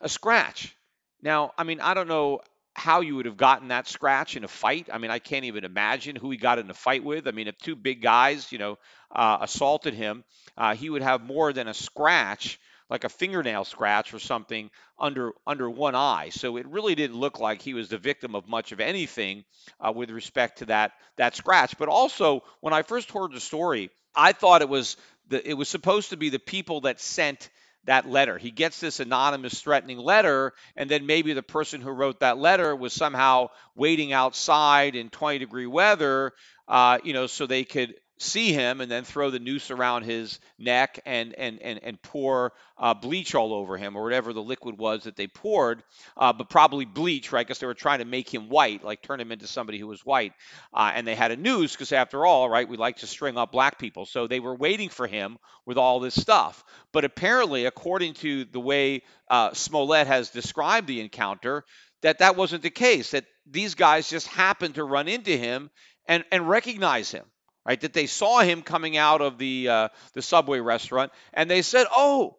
A 0.00 0.08
scratch. 0.08 0.76
Now, 1.22 1.52
I 1.56 1.64
mean, 1.64 1.80
I 1.80 1.94
don't 1.94 2.08
know 2.08 2.40
how 2.74 3.00
you 3.02 3.16
would 3.16 3.26
have 3.26 3.36
gotten 3.36 3.68
that 3.68 3.86
scratch 3.86 4.36
in 4.36 4.44
a 4.44 4.48
fight. 4.48 4.88
I 4.92 4.98
mean, 4.98 5.10
I 5.10 5.18
can't 5.18 5.44
even 5.44 5.64
imagine 5.64 6.16
who 6.16 6.30
he 6.30 6.38
got 6.38 6.58
in 6.58 6.70
a 6.70 6.74
fight 6.74 7.04
with. 7.04 7.28
I 7.28 7.32
mean, 7.32 7.46
if 7.46 7.58
two 7.58 7.76
big 7.76 8.00
guys, 8.00 8.50
you 8.50 8.58
know, 8.58 8.78
uh, 9.14 9.38
assaulted 9.42 9.94
him, 9.94 10.24
uh, 10.56 10.74
he 10.74 10.88
would 10.88 11.02
have 11.02 11.22
more 11.22 11.52
than 11.52 11.68
a 11.68 11.74
scratch 11.74 12.58
like 12.90 13.04
a 13.04 13.08
fingernail 13.08 13.64
scratch 13.64 14.12
or 14.12 14.18
something 14.18 14.70
under 14.98 15.32
under 15.46 15.70
one 15.70 15.94
eye. 15.94 16.30
So 16.30 16.56
it 16.56 16.66
really 16.66 16.94
didn't 16.94 17.16
look 17.16 17.38
like 17.38 17.62
he 17.62 17.74
was 17.74 17.88
the 17.88 17.98
victim 17.98 18.34
of 18.34 18.48
much 18.48 18.72
of 18.72 18.80
anything 18.80 19.44
uh, 19.80 19.92
with 19.94 20.10
respect 20.10 20.58
to 20.58 20.66
that 20.66 20.92
that 21.16 21.36
scratch. 21.36 21.78
But 21.78 21.88
also, 21.88 22.42
when 22.60 22.74
I 22.74 22.82
first 22.82 23.10
heard 23.12 23.32
the 23.32 23.40
story, 23.40 23.90
I 24.14 24.32
thought 24.32 24.62
it 24.62 24.68
was 24.68 24.96
the 25.28 25.48
it 25.48 25.54
was 25.54 25.68
supposed 25.68 26.10
to 26.10 26.16
be 26.16 26.28
the 26.28 26.40
people 26.40 26.82
that 26.82 27.00
sent 27.00 27.48
that 27.84 28.08
letter. 28.08 28.36
He 28.36 28.50
gets 28.50 28.80
this 28.80 29.00
anonymous 29.00 29.60
threatening 29.60 29.98
letter, 29.98 30.52
and 30.76 30.90
then 30.90 31.06
maybe 31.06 31.32
the 31.32 31.42
person 31.42 31.80
who 31.80 31.90
wrote 31.90 32.20
that 32.20 32.36
letter 32.36 32.76
was 32.76 32.92
somehow 32.92 33.48
waiting 33.74 34.12
outside 34.12 34.96
in 34.96 35.08
20 35.08 35.38
degree 35.38 35.66
weather, 35.66 36.32
uh, 36.68 36.98
you 37.02 37.14
know, 37.14 37.26
so 37.26 37.46
they 37.46 37.64
could 37.64 37.94
see 38.20 38.52
him 38.52 38.82
and 38.82 38.90
then 38.90 39.02
throw 39.02 39.30
the 39.30 39.38
noose 39.38 39.70
around 39.70 40.02
his 40.02 40.38
neck 40.58 41.00
and 41.06 41.34
and 41.34 41.60
and, 41.62 41.80
and 41.82 42.02
pour 42.02 42.52
uh, 42.76 42.92
bleach 42.92 43.34
all 43.34 43.54
over 43.54 43.78
him 43.78 43.96
or 43.96 44.02
whatever 44.02 44.32
the 44.32 44.42
liquid 44.42 44.78
was 44.78 45.04
that 45.04 45.16
they 45.16 45.26
poured, 45.26 45.82
uh, 46.16 46.32
but 46.32 46.50
probably 46.50 46.84
bleach, 46.84 47.32
right? 47.32 47.46
Because 47.46 47.58
they 47.58 47.66
were 47.66 47.74
trying 47.74 48.00
to 48.00 48.04
make 48.04 48.32
him 48.32 48.48
white, 48.48 48.84
like 48.84 49.02
turn 49.02 49.20
him 49.20 49.32
into 49.32 49.46
somebody 49.46 49.78
who 49.78 49.86
was 49.86 50.04
white. 50.04 50.32
Uh, 50.72 50.92
and 50.94 51.06
they 51.06 51.14
had 51.14 51.30
a 51.30 51.36
noose 51.36 51.72
because 51.72 51.92
after 51.92 52.26
all, 52.26 52.48
right, 52.48 52.68
we 52.68 52.76
like 52.76 52.98
to 52.98 53.06
string 53.06 53.38
up 53.38 53.52
black 53.52 53.78
people, 53.78 54.04
so 54.04 54.26
they 54.26 54.40
were 54.40 54.54
waiting 54.54 54.90
for 54.90 55.06
him 55.06 55.38
with 55.64 55.78
all 55.78 56.00
this 56.00 56.14
stuff. 56.14 56.62
But 56.92 57.04
apparently, 57.04 57.64
according 57.64 58.14
to 58.14 58.44
the 58.44 58.60
way 58.60 59.02
uh, 59.28 59.54
Smollett 59.54 60.06
has 60.06 60.30
described 60.30 60.86
the 60.86 61.00
encounter, 61.00 61.64
that 62.02 62.18
that 62.18 62.36
wasn't 62.36 62.62
the 62.62 62.70
case. 62.70 63.12
That 63.12 63.24
these 63.46 63.74
guys 63.74 64.10
just 64.10 64.26
happened 64.26 64.74
to 64.74 64.84
run 64.84 65.08
into 65.08 65.36
him 65.36 65.70
and 66.06 66.24
and 66.30 66.48
recognize 66.48 67.10
him 67.10 67.24
right? 67.70 67.80
That 67.82 67.92
they 67.92 68.06
saw 68.06 68.40
him 68.40 68.62
coming 68.62 68.96
out 68.96 69.20
of 69.20 69.38
the 69.38 69.68
uh, 69.68 69.88
the 70.14 70.22
Subway 70.22 70.58
restaurant, 70.58 71.12
and 71.32 71.48
they 71.48 71.62
said, 71.62 71.86
"Oh, 71.94 72.36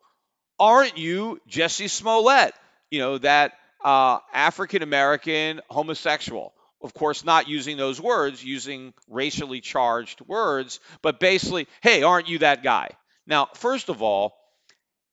aren't 0.59 0.97
you 0.97 1.39
Jussie 1.49 1.89
Smollett? 1.89 2.53
You 2.89 2.99
know 2.99 3.17
that 3.19 3.53
uh, 3.81 4.19
African 4.33 4.83
American 4.83 5.61
homosexual." 5.69 6.53
Of 6.81 6.93
course, 6.93 7.23
not 7.23 7.47
using 7.47 7.77
those 7.77 8.01
words, 8.01 8.43
using 8.43 8.93
racially 9.07 9.61
charged 9.61 10.19
words, 10.19 10.81
but 11.01 11.21
basically, 11.21 11.67
"Hey, 11.81 12.03
aren't 12.03 12.27
you 12.27 12.39
that 12.39 12.61
guy?" 12.61 12.89
Now, 13.25 13.47
first 13.53 13.87
of 13.87 14.01
all, 14.01 14.33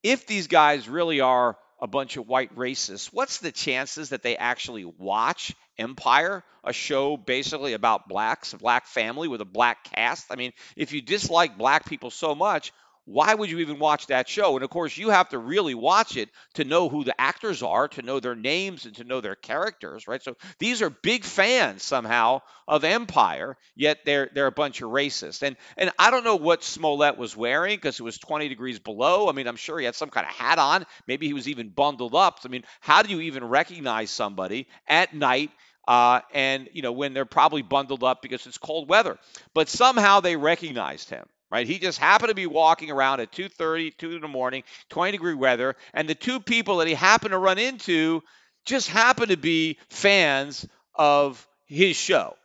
if 0.03 0.27
these 0.27 0.49
guys 0.49 0.89
really 0.89 1.21
are 1.21 1.57
a 1.81 1.87
bunch 1.87 2.16
of 2.16 2.27
white 2.27 2.57
racists, 2.57 3.11
what's 3.12 3.39
the 3.39 3.53
chances 3.53 4.09
that 4.09 4.25
they 4.25 4.37
actually 4.37 4.85
watch 4.85 5.55
Empire, 5.79 6.45
a 6.64 6.72
show 6.72 7.16
basically 7.16 7.72
about 7.72 8.09
blacks, 8.09 8.53
a 8.53 8.59
black 8.59 8.87
family 8.87 9.29
with 9.29 9.41
a 9.41 9.47
black 9.47 9.85
cast? 9.85 10.26
I 10.31 10.37
mean, 10.37 10.53
if 10.76 10.93
you 10.93 11.03
dislike 11.03 11.59
black 11.59 11.87
people 11.87 12.11
so 12.11 12.35
much, 12.35 12.72
why 13.05 13.33
would 13.35 13.51
you 13.51 13.61
even 13.61 13.79
watch 13.79 14.09
that 14.09 14.29
show? 14.29 14.55
And 14.55 14.62
of 14.62 14.68
course, 14.68 14.99
you 14.99 15.09
have 15.09 15.31
to 15.31 15.39
really 15.39 15.74
watch 15.74 16.18
it 16.18 16.29
to 16.55 16.64
know 16.64 16.91
who 16.91 17.05
the 17.05 17.18
actors 17.18 17.62
are, 17.62 17.89
to 17.89 18.03
know 18.03 18.20
their 18.20 18.35
names, 18.35 18.85
and 18.85 18.95
to 18.97 19.05
know 19.05 19.22
their 19.22 19.35
characters, 19.35 20.07
right? 20.07 20.22
So 20.22 20.37
these 20.59 20.83
are 20.83 20.91
big 20.91 21.24
fans 21.24 21.83
somehow 21.83 22.43
of 22.66 22.85
Empire, 22.85 23.57
yet 23.74 24.01
they're 24.05 24.29
they're 24.35 24.47
a 24.47 24.53
bunch 24.53 24.83
of 24.83 24.91
racists. 24.91 25.43
And 25.43 25.57
and 25.79 25.91
I 25.99 26.11
don't 26.11 26.22
know 26.24 26.37
what 26.37 26.62
Smollett 26.62 27.16
was 27.16 27.35
wearing 27.35 27.76
because 27.76 27.99
it 27.99 28.03
was 28.03 28.18
20 28.18 28.49
degrees 28.51 28.79
below. 28.79 29.31
I 29.31 29.33
mean, 29.33 29.47
I'm 29.47 29.57
sure 29.57 29.79
he 29.79 29.87
had 29.87 29.95
some 29.95 30.11
kind 30.11 30.26
of 30.26 30.33
hat 30.35 30.59
on. 30.59 30.85
Maybe 31.07 31.26
he 31.26 31.33
was 31.33 31.49
even 31.49 31.70
bundled 31.70 32.14
up. 32.14 32.41
I 32.45 32.49
mean, 32.49 32.64
how 32.81 33.03
do 33.03 33.11
you 33.11 33.22
even 33.22 33.45
recognize 33.45 34.11
somebody 34.11 34.68
at 34.87 35.14
night? 35.14 35.51
Uh, 35.89 36.20
and 36.34 36.68
you 36.74 36.82
know 36.82 36.93
when 36.93 37.14
they're 37.14 37.24
probably 37.24 37.62
bundled 37.62 38.05
up 38.05 38.22
because 38.22 38.47
it's 38.47 38.59
cold 38.59 38.89
weather, 38.89 39.18
but 39.55 39.68
somehow 39.68 40.20
they 40.20 40.36
recognized 40.36 41.11
him 41.11 41.26
right? 41.51 41.66
He 41.66 41.78
just 41.78 41.99
happened 41.99 42.28
to 42.28 42.34
be 42.34 42.47
walking 42.47 42.91
around 42.91 43.20
at 43.20 43.32
2:30, 43.32 43.97
2 43.97 44.16
in 44.16 44.20
the 44.20 44.28
morning, 44.28 44.64
20 44.91 45.12
degree 45.12 45.32
weather, 45.32 45.76
and 45.95 46.07
the 46.07 46.14
two 46.14 46.41
people 46.41 46.76
that 46.76 46.89
he 46.89 46.93
happened 46.93 47.32
to 47.32 47.39
run 47.39 47.59
into 47.59 48.22
just 48.66 48.91
happened 48.91 49.30
to 49.30 49.39
be 49.39 49.78
fans 49.89 50.68
of 50.95 51.47
his 51.66 51.97
show. 51.97 52.36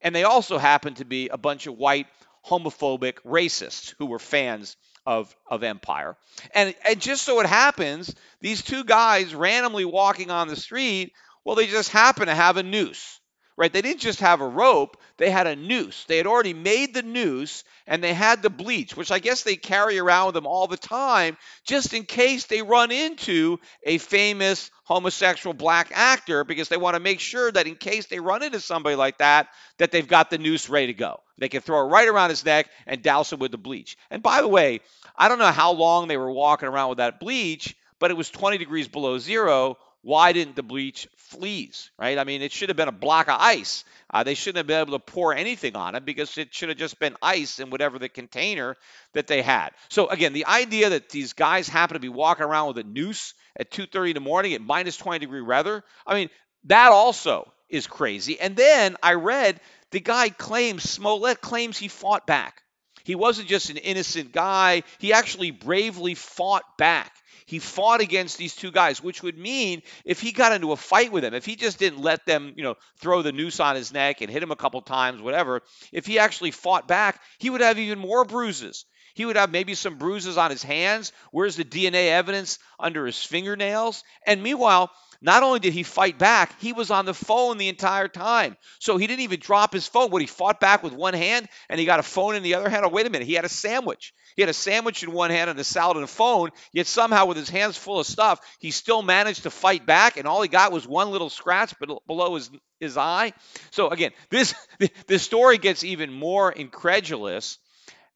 And 0.00 0.14
they 0.14 0.22
also 0.22 0.58
happened 0.58 0.98
to 0.98 1.04
be 1.04 1.28
a 1.28 1.36
bunch 1.36 1.66
of 1.66 1.76
white 1.76 2.06
homophobic 2.46 3.14
racists 3.26 3.94
who 3.98 4.06
were 4.06 4.20
fans 4.20 4.76
of, 5.06 5.34
of 5.48 5.62
Empire. 5.62 6.16
And, 6.54 6.74
and 6.86 7.00
just 7.00 7.22
so 7.22 7.40
it 7.40 7.46
happens, 7.46 8.14
these 8.40 8.62
two 8.62 8.84
guys 8.84 9.34
randomly 9.34 9.84
walking 9.84 10.30
on 10.30 10.48
the 10.48 10.56
street, 10.56 11.12
well, 11.44 11.56
they 11.56 11.66
just 11.66 11.90
happen 11.90 12.26
to 12.26 12.34
have 12.34 12.56
a 12.56 12.62
noose 12.62 13.20
right? 13.56 13.72
They 13.72 13.82
didn't 13.82 14.00
just 14.00 14.20
have 14.20 14.40
a 14.40 14.48
rope, 14.48 14.96
they 15.18 15.30
had 15.30 15.46
a 15.46 15.56
noose. 15.56 16.04
They 16.04 16.16
had 16.16 16.26
already 16.26 16.54
made 16.54 16.94
the 16.94 17.02
noose 17.02 17.64
and 17.86 18.02
they 18.02 18.14
had 18.14 18.42
the 18.42 18.50
bleach, 18.50 18.96
which 18.96 19.10
I 19.10 19.18
guess 19.18 19.42
they 19.42 19.56
carry 19.56 19.98
around 19.98 20.26
with 20.26 20.34
them 20.34 20.46
all 20.46 20.66
the 20.66 20.76
time 20.76 21.36
just 21.64 21.92
in 21.92 22.04
case 22.04 22.46
they 22.46 22.62
run 22.62 22.90
into 22.90 23.58
a 23.84 23.98
famous 23.98 24.70
homosexual 24.84 25.54
black 25.54 25.92
actor 25.94 26.44
because 26.44 26.68
they 26.68 26.76
want 26.76 26.94
to 26.94 27.00
make 27.00 27.20
sure 27.20 27.50
that 27.52 27.66
in 27.66 27.76
case 27.76 28.06
they 28.06 28.20
run 28.20 28.42
into 28.42 28.60
somebody 28.60 28.96
like 28.96 29.18
that 29.18 29.48
that 29.78 29.90
they've 29.90 30.08
got 30.08 30.30
the 30.30 30.38
noose 30.38 30.68
ready 30.68 30.88
to 30.88 30.94
go. 30.94 31.20
They 31.38 31.48
can 31.48 31.60
throw 31.60 31.80
it 31.80 31.90
right 31.90 32.08
around 32.08 32.30
his 32.30 32.44
neck 32.44 32.68
and 32.86 33.02
douse 33.02 33.32
him 33.32 33.38
with 33.38 33.50
the 33.50 33.58
bleach. 33.58 33.96
And 34.10 34.22
by 34.22 34.40
the 34.40 34.48
way, 34.48 34.80
I 35.16 35.28
don't 35.28 35.38
know 35.38 35.46
how 35.46 35.72
long 35.72 36.08
they 36.08 36.16
were 36.16 36.30
walking 36.30 36.68
around 36.68 36.90
with 36.90 36.98
that 36.98 37.20
bleach, 37.20 37.76
but 37.98 38.10
it 38.10 38.16
was 38.16 38.30
20 38.30 38.58
degrees 38.58 38.88
below 38.88 39.18
0 39.18 39.76
why 40.02 40.32
didn't 40.32 40.56
the 40.56 40.62
bleach 40.62 41.08
freeze, 41.16 41.90
right? 41.98 42.18
I 42.18 42.24
mean, 42.24 42.42
it 42.42 42.52
should 42.52 42.68
have 42.68 42.76
been 42.76 42.88
a 42.88 42.92
block 42.92 43.28
of 43.28 43.36
ice. 43.40 43.84
Uh, 44.10 44.24
they 44.24 44.34
shouldn't 44.34 44.58
have 44.58 44.66
been 44.66 44.80
able 44.80 44.98
to 44.98 45.12
pour 45.12 45.32
anything 45.32 45.76
on 45.76 45.94
it 45.94 46.04
because 46.04 46.36
it 46.38 46.52
should 46.52 46.68
have 46.68 46.78
just 46.78 46.98
been 46.98 47.16
ice 47.22 47.60
in 47.60 47.70
whatever 47.70 47.98
the 47.98 48.08
container 48.08 48.76
that 49.14 49.28
they 49.28 49.42
had. 49.42 49.70
So 49.88 50.08
again, 50.08 50.32
the 50.32 50.46
idea 50.46 50.90
that 50.90 51.08
these 51.08 51.32
guys 51.32 51.68
happen 51.68 51.94
to 51.94 52.00
be 52.00 52.08
walking 52.08 52.44
around 52.44 52.68
with 52.68 52.78
a 52.78 52.88
noose 52.88 53.34
at 53.58 53.70
2:30 53.70 54.10
in 54.10 54.14
the 54.14 54.20
morning 54.20 54.54
at 54.54 54.60
minus 54.60 54.96
20 54.96 55.20
degree 55.20 55.40
weather, 55.40 55.84
I 56.06 56.14
mean, 56.14 56.30
that 56.64 56.90
also 56.90 57.52
is 57.68 57.86
crazy. 57.86 58.40
And 58.40 58.56
then 58.56 58.96
I 59.02 59.14
read 59.14 59.60
the 59.92 60.00
guy 60.00 60.30
claims 60.30 60.88
Smollett 60.88 61.40
claims 61.40 61.78
he 61.78 61.88
fought 61.88 62.26
back. 62.26 62.62
He 63.04 63.14
wasn't 63.14 63.48
just 63.48 63.70
an 63.70 63.78
innocent 63.78 64.32
guy. 64.32 64.82
He 64.98 65.12
actually 65.12 65.50
bravely 65.50 66.14
fought 66.14 66.64
back. 66.78 67.12
He 67.52 67.58
fought 67.58 68.00
against 68.00 68.38
these 68.38 68.56
two 68.56 68.70
guys, 68.70 69.02
which 69.02 69.22
would 69.22 69.36
mean 69.36 69.82
if 70.06 70.22
he 70.22 70.32
got 70.32 70.52
into 70.52 70.72
a 70.72 70.76
fight 70.76 71.12
with 71.12 71.22
them, 71.22 71.34
if 71.34 71.44
he 71.44 71.54
just 71.54 71.78
didn't 71.78 72.00
let 72.00 72.24
them, 72.24 72.54
you 72.56 72.62
know, 72.62 72.76
throw 72.96 73.20
the 73.20 73.30
noose 73.30 73.60
on 73.60 73.76
his 73.76 73.92
neck 73.92 74.22
and 74.22 74.30
hit 74.30 74.42
him 74.42 74.52
a 74.52 74.56
couple 74.56 74.80
times, 74.80 75.20
whatever, 75.20 75.60
if 75.92 76.06
he 76.06 76.18
actually 76.18 76.50
fought 76.50 76.88
back, 76.88 77.20
he 77.36 77.50
would 77.50 77.60
have 77.60 77.78
even 77.78 77.98
more 77.98 78.24
bruises. 78.24 78.86
He 79.12 79.26
would 79.26 79.36
have 79.36 79.52
maybe 79.52 79.74
some 79.74 79.98
bruises 79.98 80.38
on 80.38 80.50
his 80.50 80.62
hands. 80.62 81.12
Where's 81.30 81.56
the 81.56 81.64
DNA 81.66 82.08
evidence 82.08 82.58
under 82.80 83.04
his 83.04 83.22
fingernails? 83.22 84.02
And 84.26 84.42
meanwhile, 84.42 84.90
not 85.22 85.44
only 85.44 85.60
did 85.60 85.72
he 85.72 85.84
fight 85.84 86.18
back, 86.18 86.60
he 86.60 86.72
was 86.72 86.90
on 86.90 87.06
the 87.06 87.14
phone 87.14 87.56
the 87.56 87.68
entire 87.68 88.08
time. 88.08 88.56
So 88.80 88.96
he 88.96 89.06
didn't 89.06 89.20
even 89.20 89.40
drop 89.40 89.72
his 89.72 89.86
phone. 89.86 90.10
What 90.10 90.20
he 90.20 90.26
fought 90.26 90.58
back 90.60 90.82
with 90.82 90.92
one 90.92 91.14
hand 91.14 91.48
and 91.70 91.78
he 91.78 91.86
got 91.86 92.00
a 92.00 92.02
phone 92.02 92.34
in 92.34 92.42
the 92.42 92.56
other 92.56 92.68
hand. 92.68 92.84
Oh, 92.84 92.88
wait 92.88 93.06
a 93.06 93.10
minute. 93.10 93.28
He 93.28 93.34
had 93.34 93.44
a 93.44 93.48
sandwich. 93.48 94.12
He 94.34 94.42
had 94.42 94.48
a 94.48 94.54
sandwich 94.54 95.02
in 95.02 95.12
one 95.12 95.30
hand 95.30 95.48
and 95.50 95.58
a 95.58 95.64
salad 95.64 95.96
and 95.96 96.04
a 96.04 96.08
phone, 96.08 96.50
yet 96.72 96.86
somehow 96.86 97.26
with 97.26 97.36
his 97.36 97.50
hands 97.50 97.76
full 97.76 98.00
of 98.00 98.06
stuff, 98.06 98.40
he 98.58 98.70
still 98.70 99.02
managed 99.02 99.44
to 99.44 99.50
fight 99.50 99.84
back, 99.86 100.16
and 100.16 100.26
all 100.26 100.42
he 100.42 100.48
got 100.48 100.72
was 100.72 100.86
one 100.86 101.10
little 101.10 101.30
scratch 101.30 101.74
below 102.06 102.34
his, 102.34 102.50
his 102.80 102.96
eye. 102.96 103.32
So 103.70 103.90
again, 103.90 104.12
this 104.30 104.54
this 105.06 105.22
story 105.22 105.58
gets 105.58 105.84
even 105.84 106.12
more 106.12 106.50
incredulous 106.50 107.58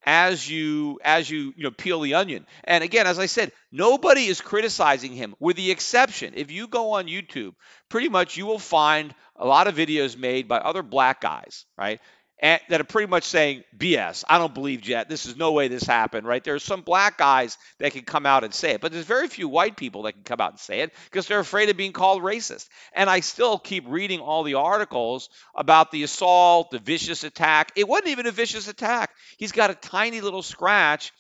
as 0.07 0.49
you 0.49 1.01
as 1.05 1.29
you 1.29 1.53
you 1.57 1.65
know 1.65 1.71
peel 1.71 2.01
the 2.01 2.15
onion. 2.15 2.47
And 2.65 2.85
again, 2.85 3.07
as 3.07 3.19
I 3.19 3.27
said, 3.27 3.53
nobody 3.73 4.27
is 4.27 4.41
criticizing 4.41 5.13
him, 5.13 5.35
with 5.41 5.57
the 5.57 5.71
exception 5.71 6.35
if 6.37 6.51
you 6.51 6.69
go 6.69 6.93
on 6.93 7.07
YouTube, 7.07 7.55
pretty 7.89 8.09
much 8.09 8.37
you 8.37 8.47
will 8.47 8.59
find 8.59 9.15
a 9.37 9.47
lot 9.47 9.67
of 9.67 9.75
videos 9.77 10.17
made 10.17 10.49
by 10.49 10.59
other 10.59 10.83
black 10.83 11.21
guys, 11.21 11.67
right? 11.77 12.01
And, 12.39 12.61
that 12.69 12.81
are 12.81 12.85
pretty 12.85 13.09
much 13.09 13.25
saying 13.25 13.65
BS. 13.77 14.25
I 14.29 14.39
don't 14.39 14.53
believe 14.53 14.87
yet. 14.87 15.09
This 15.09 15.27
is 15.27 15.37
no 15.37 15.53
way 15.53 15.69
this 15.69 15.85
happened, 15.85 16.27
right? 16.27 16.45
There's 16.45 16.63
some 16.63 16.83
black 16.83 17.17
guys 17.17 17.57
that 17.79 17.93
can 17.93 18.03
come 18.03 18.27
out 18.27 18.45
and 18.45 18.53
say 18.53 18.73
it, 18.73 18.81
but 18.81 18.93
there's 18.93 19.07
very 19.07 19.29
few 19.29 19.49
white 19.49 19.77
people 19.77 20.03
that 20.03 20.13
can 20.13 20.23
come 20.23 20.41
out 20.41 20.51
and 20.51 20.61
say 20.61 20.81
it 20.81 20.93
because 21.05 21.27
they're 21.27 21.41
afraid 21.41 21.71
of 21.71 21.77
being 21.77 21.93
called 21.93 22.23
racist. 22.23 22.69
And 22.93 23.09
I 23.09 23.21
still 23.21 23.59
keep 23.59 23.85
reading 23.89 24.21
all 24.21 24.43
the 24.43 24.55
articles 24.55 25.31
about 25.55 25.91
the 25.91 26.03
assault, 26.03 26.71
the 26.71 26.79
vicious 26.79 27.25
attack. 27.25 27.73
It 27.75 27.89
wasn't 27.89 28.09
even 28.09 28.27
a 28.27 28.33
vicious 28.33 28.69
attack. 28.69 29.11
He's 29.39 29.53
got 29.53 29.71
a 29.71 29.75
tiny 29.75 30.21
little 30.21 30.43
scratch 30.43 31.13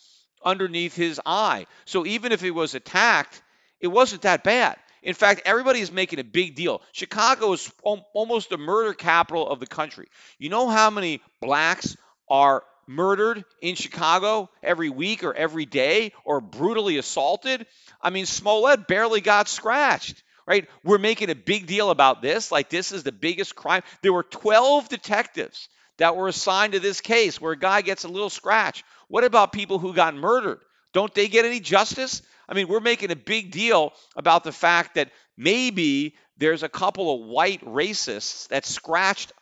underneath 0.45 0.95
his 0.95 1.21
eye. 1.25 1.67
So 1.87 2.05
even 2.05 2.33
if 2.33 2.41
he 2.41 2.51
was 2.51 2.75
attacked, 2.75 3.43
it 3.81 3.89
wasn't 3.89 4.23
that 4.23 4.45
bad. 4.45 4.77
In 5.03 5.15
fact, 5.15 5.43
everybody 5.45 5.81
is 5.81 5.93
making 5.93 6.19
a 6.19 6.25
big 6.25 6.55
deal. 6.55 6.83
Chicago 6.93 7.53
is 7.53 7.71
almost 7.83 8.51
the 8.51 8.59
murder 8.59 8.93
capital 8.93 9.49
of 9.49 9.61
the 9.61 9.67
country. 9.67 10.09
You 10.39 10.49
know 10.49 10.69
how 10.69 10.91
many 10.91 11.21
blacks 11.41 11.97
are 12.29 12.65
murdered 12.87 13.45
in 13.61 13.75
Chicago 13.75 14.51
every 14.63 14.91
week 14.91 15.25
or 15.25 15.35
every 15.35 15.67
day 15.67 16.13
or 16.25 16.41
brutally 16.41 16.99
assaulted? 16.99 17.67
I 18.01 18.11
mean, 18.11 18.27
Smollett 18.27 18.87
barely 18.87 19.21
got 19.21 19.49
scratched, 19.49 20.23
right? 20.47 20.69
We're 20.85 20.99
making 20.99 21.31
a 21.31 21.35
big 21.35 21.67
deal 21.67 21.91
about 21.91 22.23
this, 22.23 22.51
like 22.51 22.69
this 22.69 22.93
is 22.93 23.03
the 23.03 23.13
biggest 23.13 23.55
crime. 23.55 23.83
There 24.03 24.13
were 24.13 24.23
12 24.25 24.89
detectives 24.89 25.69
that 25.99 26.17
were 26.17 26.29
assigned 26.29 26.75
to 26.75 26.81
this 26.81 27.01
case 27.01 27.41
where 27.41 27.53
a 27.53 27.59
guy 27.59 27.81
gets 27.81 28.05
a 28.05 28.09
little 28.09 28.31
scratch. 28.31 28.85
What 29.09 29.25
about 29.25 29.53
people 29.53 29.79
who 29.79 29.95
got 29.95 30.15
murdered? 30.15 30.61
Don't 30.97 31.13
they 31.13 31.29
get 31.29 31.45
any 31.45 31.61
justice? 31.61 32.23
I 32.49 32.55
mean, 32.55 32.69
we're 32.69 32.81
making 32.81 33.11
a 33.11 33.17
big 33.17 33.51
deal 33.51 33.93
about 34.17 34.45
the 34.45 34.51
fact 34.51 34.95
that 34.95 35.11
maybe 35.37 36.17
there's 36.39 36.63
a 36.63 36.71
couple 36.71 37.15
of 37.15 37.29
white 37.29 37.63
racists 37.67 38.49
that 38.49 38.65
scratched 38.65 39.35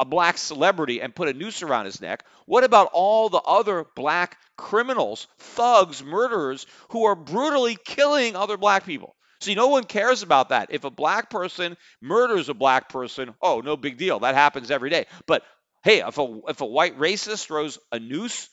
a 0.00 0.04
black 0.04 0.36
celebrity 0.36 1.00
and 1.00 1.14
put 1.14 1.28
a 1.28 1.32
noose 1.32 1.62
around 1.62 1.84
his 1.84 2.00
neck. 2.00 2.24
What 2.46 2.64
about 2.64 2.90
all 2.92 3.28
the 3.28 3.38
other 3.38 3.86
black 3.94 4.36
criminals, 4.56 5.28
thugs, 5.38 6.02
murderers 6.02 6.66
who 6.88 7.04
are 7.04 7.14
brutally 7.14 7.76
killing 7.76 8.34
other 8.34 8.56
black 8.56 8.84
people? 8.84 9.14
See, 9.40 9.54
no 9.54 9.68
one 9.68 9.84
cares 9.84 10.24
about 10.24 10.48
that. 10.48 10.70
If 10.72 10.82
a 10.82 10.90
black 10.90 11.30
person 11.30 11.76
murders 12.00 12.48
a 12.48 12.54
black 12.54 12.88
person, 12.88 13.32
oh, 13.40 13.60
no 13.60 13.76
big 13.76 13.96
deal. 13.96 14.18
That 14.18 14.34
happens 14.34 14.72
every 14.72 14.90
day. 14.90 15.06
But 15.28 15.44
hey, 15.84 16.00
if 16.00 16.18
a 16.18 16.40
if 16.48 16.62
a 16.62 16.66
white 16.66 16.98
racist 16.98 17.46
throws 17.46 17.78
a 17.92 18.00
noose 18.00 18.48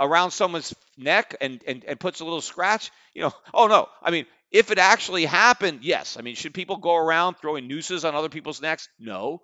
around 0.00 0.30
someone's 0.30 0.74
neck 0.96 1.36
and, 1.40 1.62
and, 1.66 1.84
and 1.84 2.00
puts 2.00 2.20
a 2.20 2.24
little 2.24 2.40
scratch, 2.40 2.90
you 3.14 3.22
know, 3.22 3.32
oh 3.54 3.66
no. 3.66 3.88
I 4.02 4.10
mean, 4.10 4.26
if 4.50 4.70
it 4.70 4.78
actually 4.78 5.26
happened, 5.26 5.80
yes. 5.82 6.16
I 6.18 6.22
mean, 6.22 6.34
should 6.34 6.54
people 6.54 6.78
go 6.78 6.96
around 6.96 7.36
throwing 7.36 7.68
nooses 7.68 8.04
on 8.04 8.14
other 8.14 8.30
people's 8.30 8.60
necks? 8.60 8.88
No. 8.98 9.42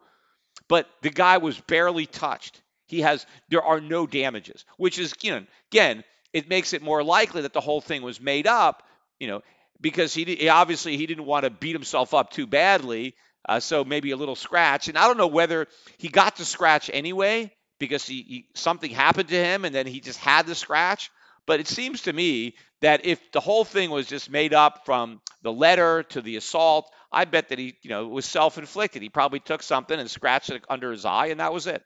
But 0.69 0.89
the 1.03 1.11
guy 1.11 1.39
was 1.39 1.61
barely 1.61 2.07
touched. 2.07 2.61
He 2.87 3.03
has, 3.03 3.27
there 3.51 3.63
are 3.63 3.81
no 3.81 4.07
damages, 4.07 4.65
which 4.79 4.99
is, 4.99 5.15
you 5.23 5.33
know, 5.33 5.47
again, 5.71 6.03
it 6.33 6.49
makes 6.49 6.73
it 6.73 6.83
more 6.83 7.05
likely 7.05 7.43
that 7.43 7.53
the 7.53 7.61
whole 7.61 7.81
thing 7.81 8.03
was 8.03 8.21
made 8.21 8.47
up, 8.47 8.83
you 9.21 9.29
know, 9.29 9.43
because 9.81 10.15
he, 10.15 10.25
he 10.25 10.49
obviously 10.49 10.97
he 10.97 11.07
didn't 11.07 11.27
want 11.27 11.45
to 11.45 11.51
beat 11.51 11.75
himself 11.75 12.15
up 12.15 12.31
too 12.31 12.47
badly. 12.47 13.15
Uh, 13.49 13.61
so 13.61 13.85
maybe 13.85 14.11
a 14.11 14.17
little 14.17 14.35
scratch. 14.35 14.89
And 14.89 14.99
I 14.99 15.07
don't 15.07 15.19
know 15.19 15.29
whether 15.29 15.69
he 15.99 16.09
got 16.09 16.37
the 16.37 16.45
scratch 16.45 16.91
anyway 16.93 17.53
because 17.79 18.07
he, 18.07 18.23
he, 18.23 18.47
something 18.55 18.91
happened 18.91 19.29
to 19.29 19.35
him 19.35 19.65
and 19.65 19.75
then 19.75 19.87
he 19.87 20.01
just 20.01 20.19
had 20.19 20.47
the 20.47 20.55
scratch. 20.55 21.11
But 21.47 21.61
it 21.61 21.69
seems 21.69 22.03
to 22.03 22.13
me 22.13 22.57
that 22.81 23.07
if 23.07 23.33
the 23.33 23.41
whole 23.41 23.65
thing 23.65 23.91
was 23.91 24.07
just 24.07 24.31
made 24.31 24.53
up 24.53 24.85
from 24.85 25.21
the 25.43 25.53
letter 25.53 26.03
to 26.05 26.21
the 26.21 26.37
assault, 26.37 26.93
I 27.13 27.25
bet 27.25 27.51
that 27.51 27.59
he, 27.59 27.77
you 27.83 27.91
know, 27.91 28.09
was 28.09 28.27
self-inflicted. 28.27 29.01
He 29.01 29.09
probably 29.09 29.41
took 29.41 29.63
something 29.63 29.99
and 29.99 30.11
scratched 30.11 30.51
it 30.51 30.65
under 30.69 30.91
his 30.91 31.05
eye, 31.05 31.27
and 31.27 31.41
that 31.41 31.53
was 31.53 31.67
it. 31.67 31.85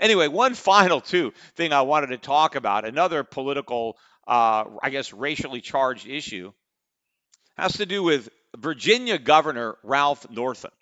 Anyway, 0.00 0.28
one 0.28 0.54
final 0.54 1.00
two 1.00 1.32
thing 1.54 1.72
I 1.72 1.82
wanted 1.82 2.08
to 2.08 2.18
talk 2.18 2.54
about, 2.54 2.86
another 2.86 3.24
political, 3.24 3.98
uh, 4.26 4.64
I 4.82 4.90
guess, 4.90 5.12
racially 5.12 5.60
charged 5.60 6.06
issue, 6.06 6.52
has 7.58 7.74
to 7.74 7.86
do 7.86 8.02
with 8.02 8.28
Virginia 8.56 9.18
Governor 9.18 9.76
Ralph 9.82 10.28
Northam. 10.30 10.72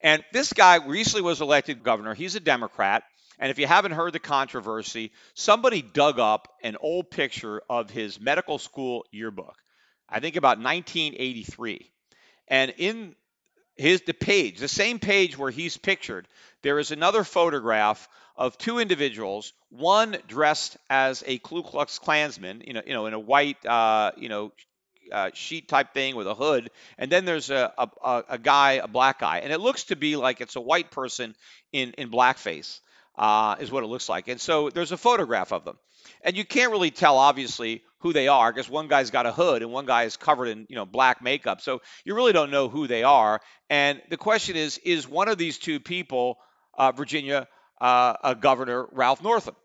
And 0.00 0.22
this 0.32 0.52
guy 0.52 0.76
recently 0.86 1.22
was 1.22 1.40
elected 1.40 1.82
governor. 1.82 2.14
He's 2.14 2.36
a 2.36 2.40
Democrat. 2.40 3.02
And 3.38 3.50
if 3.50 3.58
you 3.58 3.66
haven't 3.66 3.92
heard 3.92 4.12
the 4.12 4.18
controversy, 4.18 5.12
somebody 5.34 5.80
dug 5.82 6.18
up 6.18 6.52
an 6.62 6.76
old 6.80 7.10
picture 7.10 7.62
of 7.70 7.90
his 7.90 8.20
medical 8.20 8.58
school 8.58 9.04
yearbook. 9.12 9.56
I 10.08 10.20
think 10.20 10.36
about 10.36 10.58
1983. 10.58 11.90
And 12.48 12.74
in 12.78 13.14
his 13.76 14.02
the 14.02 14.14
page, 14.14 14.58
the 14.58 14.68
same 14.68 14.98
page 14.98 15.38
where 15.38 15.50
he's 15.50 15.76
pictured, 15.76 16.26
there 16.62 16.78
is 16.78 16.90
another 16.90 17.22
photograph 17.22 18.08
of 18.36 18.58
two 18.58 18.78
individuals, 18.78 19.52
one 19.70 20.16
dressed 20.26 20.76
as 20.90 21.22
a 21.26 21.38
Ku 21.38 21.62
Klux 21.62 21.98
Klansman, 21.98 22.62
you 22.66 22.72
know, 22.72 22.82
you 22.84 22.92
know, 22.92 23.06
in 23.06 23.14
a 23.14 23.18
white, 23.18 23.64
uh, 23.66 24.12
you 24.16 24.28
know, 24.28 24.52
uh, 25.12 25.30
sheet 25.32 25.68
type 25.68 25.94
thing 25.94 26.16
with 26.16 26.26
a 26.26 26.34
hood, 26.34 26.70
and 26.98 27.10
then 27.10 27.24
there's 27.24 27.50
a, 27.50 27.72
a, 27.78 28.24
a 28.28 28.38
guy, 28.38 28.72
a 28.72 28.88
black 28.88 29.20
guy, 29.20 29.38
and 29.38 29.52
it 29.52 29.58
looks 29.58 29.84
to 29.84 29.96
be 29.96 30.16
like 30.16 30.40
it's 30.40 30.56
a 30.56 30.60
white 30.60 30.90
person 30.90 31.34
in 31.72 31.92
in 31.92 32.10
blackface 32.10 32.80
uh, 33.18 33.56
is 33.60 33.70
what 33.70 33.84
it 33.84 33.88
looks 33.88 34.08
like. 34.08 34.28
And 34.28 34.40
so 34.40 34.70
there's 34.70 34.92
a 34.92 34.96
photograph 34.96 35.52
of 35.52 35.64
them. 35.64 35.76
And 36.22 36.36
you 36.36 36.44
can't 36.44 36.70
really 36.70 36.90
tell, 36.90 37.18
obviously, 37.18 37.82
who 38.00 38.12
they 38.12 38.28
are 38.28 38.52
because 38.52 38.70
one 38.70 38.88
guy's 38.88 39.10
got 39.10 39.26
a 39.26 39.32
hood 39.32 39.62
and 39.62 39.72
one 39.72 39.84
guy 39.84 40.04
is 40.04 40.16
covered 40.16 40.46
in 40.46 40.66
you 40.68 40.76
know 40.76 40.86
black 40.86 41.20
makeup. 41.20 41.60
So 41.60 41.82
you 42.04 42.14
really 42.14 42.32
don't 42.32 42.50
know 42.50 42.68
who 42.68 42.86
they 42.86 43.02
are. 43.02 43.40
And 43.68 44.00
the 44.08 44.16
question 44.16 44.56
is, 44.56 44.78
is 44.78 45.08
one 45.08 45.28
of 45.28 45.36
these 45.36 45.58
two 45.58 45.80
people, 45.80 46.38
uh, 46.76 46.92
Virginia 46.92 47.48
uh, 47.80 48.34
Governor 48.34 48.86
Ralph 48.92 49.22
Northam? 49.22 49.56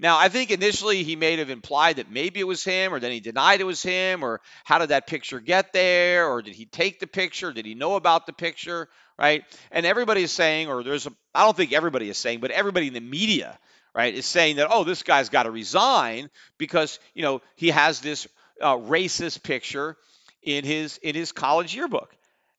Now, 0.00 0.16
I 0.16 0.28
think 0.28 0.52
initially 0.52 1.02
he 1.02 1.16
may 1.16 1.36
have 1.38 1.50
implied 1.50 1.96
that 1.96 2.10
maybe 2.10 2.38
it 2.38 2.46
was 2.46 2.62
him, 2.62 2.94
or 2.94 3.00
then 3.00 3.10
he 3.10 3.18
denied 3.18 3.60
it 3.60 3.64
was 3.64 3.82
him, 3.82 4.22
or 4.22 4.40
how 4.64 4.78
did 4.78 4.90
that 4.90 5.08
picture 5.08 5.40
get 5.40 5.72
there, 5.72 6.28
or 6.28 6.40
did 6.40 6.54
he 6.54 6.66
take 6.66 7.00
the 7.00 7.08
picture? 7.08 7.52
Did 7.52 7.66
he 7.66 7.74
know 7.74 7.96
about 7.96 8.26
the 8.26 8.32
picture, 8.32 8.88
right? 9.18 9.44
And 9.70 9.84
everybody 9.84 10.22
is 10.22 10.30
saying, 10.30 10.68
or 10.68 10.82
there's 10.82 11.06
a, 11.06 11.12
I 11.34 11.44
don't 11.44 11.56
think 11.56 11.72
everybody 11.72 12.08
is 12.08 12.18
saying, 12.18 12.40
but 12.40 12.50
everybody 12.50 12.86
in 12.86 12.94
the 12.94 13.00
media, 13.00 13.58
right, 13.94 14.14
is 14.14 14.26
saying 14.26 14.56
that, 14.56 14.68
oh, 14.70 14.84
this 14.84 15.02
guy's 15.02 15.28
got 15.28 15.42
to 15.44 15.50
resign 15.50 16.30
because, 16.56 17.00
you 17.14 17.22
know, 17.22 17.42
he 17.56 17.68
has 17.70 18.00
this 18.00 18.28
uh, 18.62 18.76
racist 18.76 19.42
picture 19.42 19.96
in 20.42 20.64
his 20.64 20.98
in 20.98 21.14
his 21.14 21.32
college 21.32 21.74
yearbook. 21.74 22.14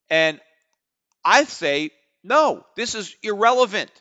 And 0.09 0.39
I 1.23 1.45
say, 1.45 1.91
no, 2.23 2.65
this 2.75 2.95
is 2.95 3.15
irrelevant. 3.23 3.91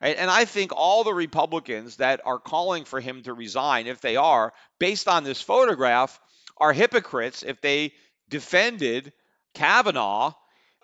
Right? 0.00 0.16
And 0.18 0.30
I 0.30 0.44
think 0.44 0.72
all 0.74 1.04
the 1.04 1.14
Republicans 1.14 1.96
that 1.96 2.20
are 2.24 2.38
calling 2.38 2.84
for 2.84 3.00
him 3.00 3.22
to 3.22 3.32
resign, 3.32 3.86
if 3.86 4.00
they 4.00 4.16
are, 4.16 4.52
based 4.80 5.06
on 5.06 5.22
this 5.22 5.40
photograph, 5.40 6.18
are 6.56 6.72
hypocrites 6.72 7.44
if 7.44 7.60
they 7.60 7.92
defended 8.28 9.12
Kavanaugh 9.54 10.32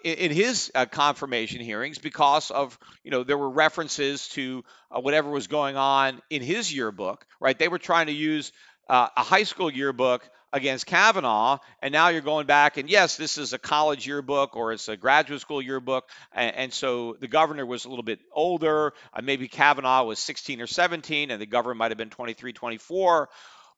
in, 0.04 0.30
his 0.30 0.70
uh, 0.74 0.86
confirmation 0.86 1.60
hearings 1.60 1.98
because 1.98 2.50
of 2.50 2.78
you 3.02 3.10
know 3.10 3.24
there 3.24 3.38
were 3.38 3.50
references 3.50 4.28
to 4.28 4.64
uh, 4.90 5.00
whatever 5.00 5.30
was 5.30 5.46
going 5.46 5.76
on 5.76 6.20
in 6.30 6.42
his 6.42 6.72
yearbook 6.72 7.26
right 7.40 7.58
they 7.58 7.68
were 7.68 7.78
trying 7.78 8.06
to 8.06 8.12
use 8.12 8.52
uh, 8.88 9.08
a 9.16 9.22
high 9.22 9.42
school 9.42 9.70
yearbook 9.70 10.28
against 10.52 10.86
Kavanaugh, 10.86 11.58
and 11.82 11.92
now 11.92 12.08
you're 12.08 12.22
going 12.22 12.46
back 12.46 12.78
and 12.78 12.88
yes, 12.88 13.16
this 13.16 13.36
is 13.36 13.52
a 13.52 13.58
college 13.58 14.06
yearbook 14.06 14.56
or 14.56 14.72
it's 14.72 14.88
a 14.88 14.96
graduate 14.96 15.40
school 15.40 15.60
yearbook, 15.60 16.08
and, 16.32 16.56
and 16.56 16.72
so 16.72 17.16
the 17.20 17.28
governor 17.28 17.66
was 17.66 17.84
a 17.84 17.88
little 17.88 18.04
bit 18.04 18.20
older. 18.32 18.94
Uh, 19.12 19.20
maybe 19.22 19.48
Kavanaugh 19.48 20.04
was 20.04 20.18
16 20.18 20.60
or 20.60 20.66
17, 20.66 21.30
and 21.30 21.40
the 21.40 21.46
governor 21.46 21.74
might 21.74 21.90
have 21.90 21.98
been 21.98 22.10
23, 22.10 22.52
24. 22.52 23.28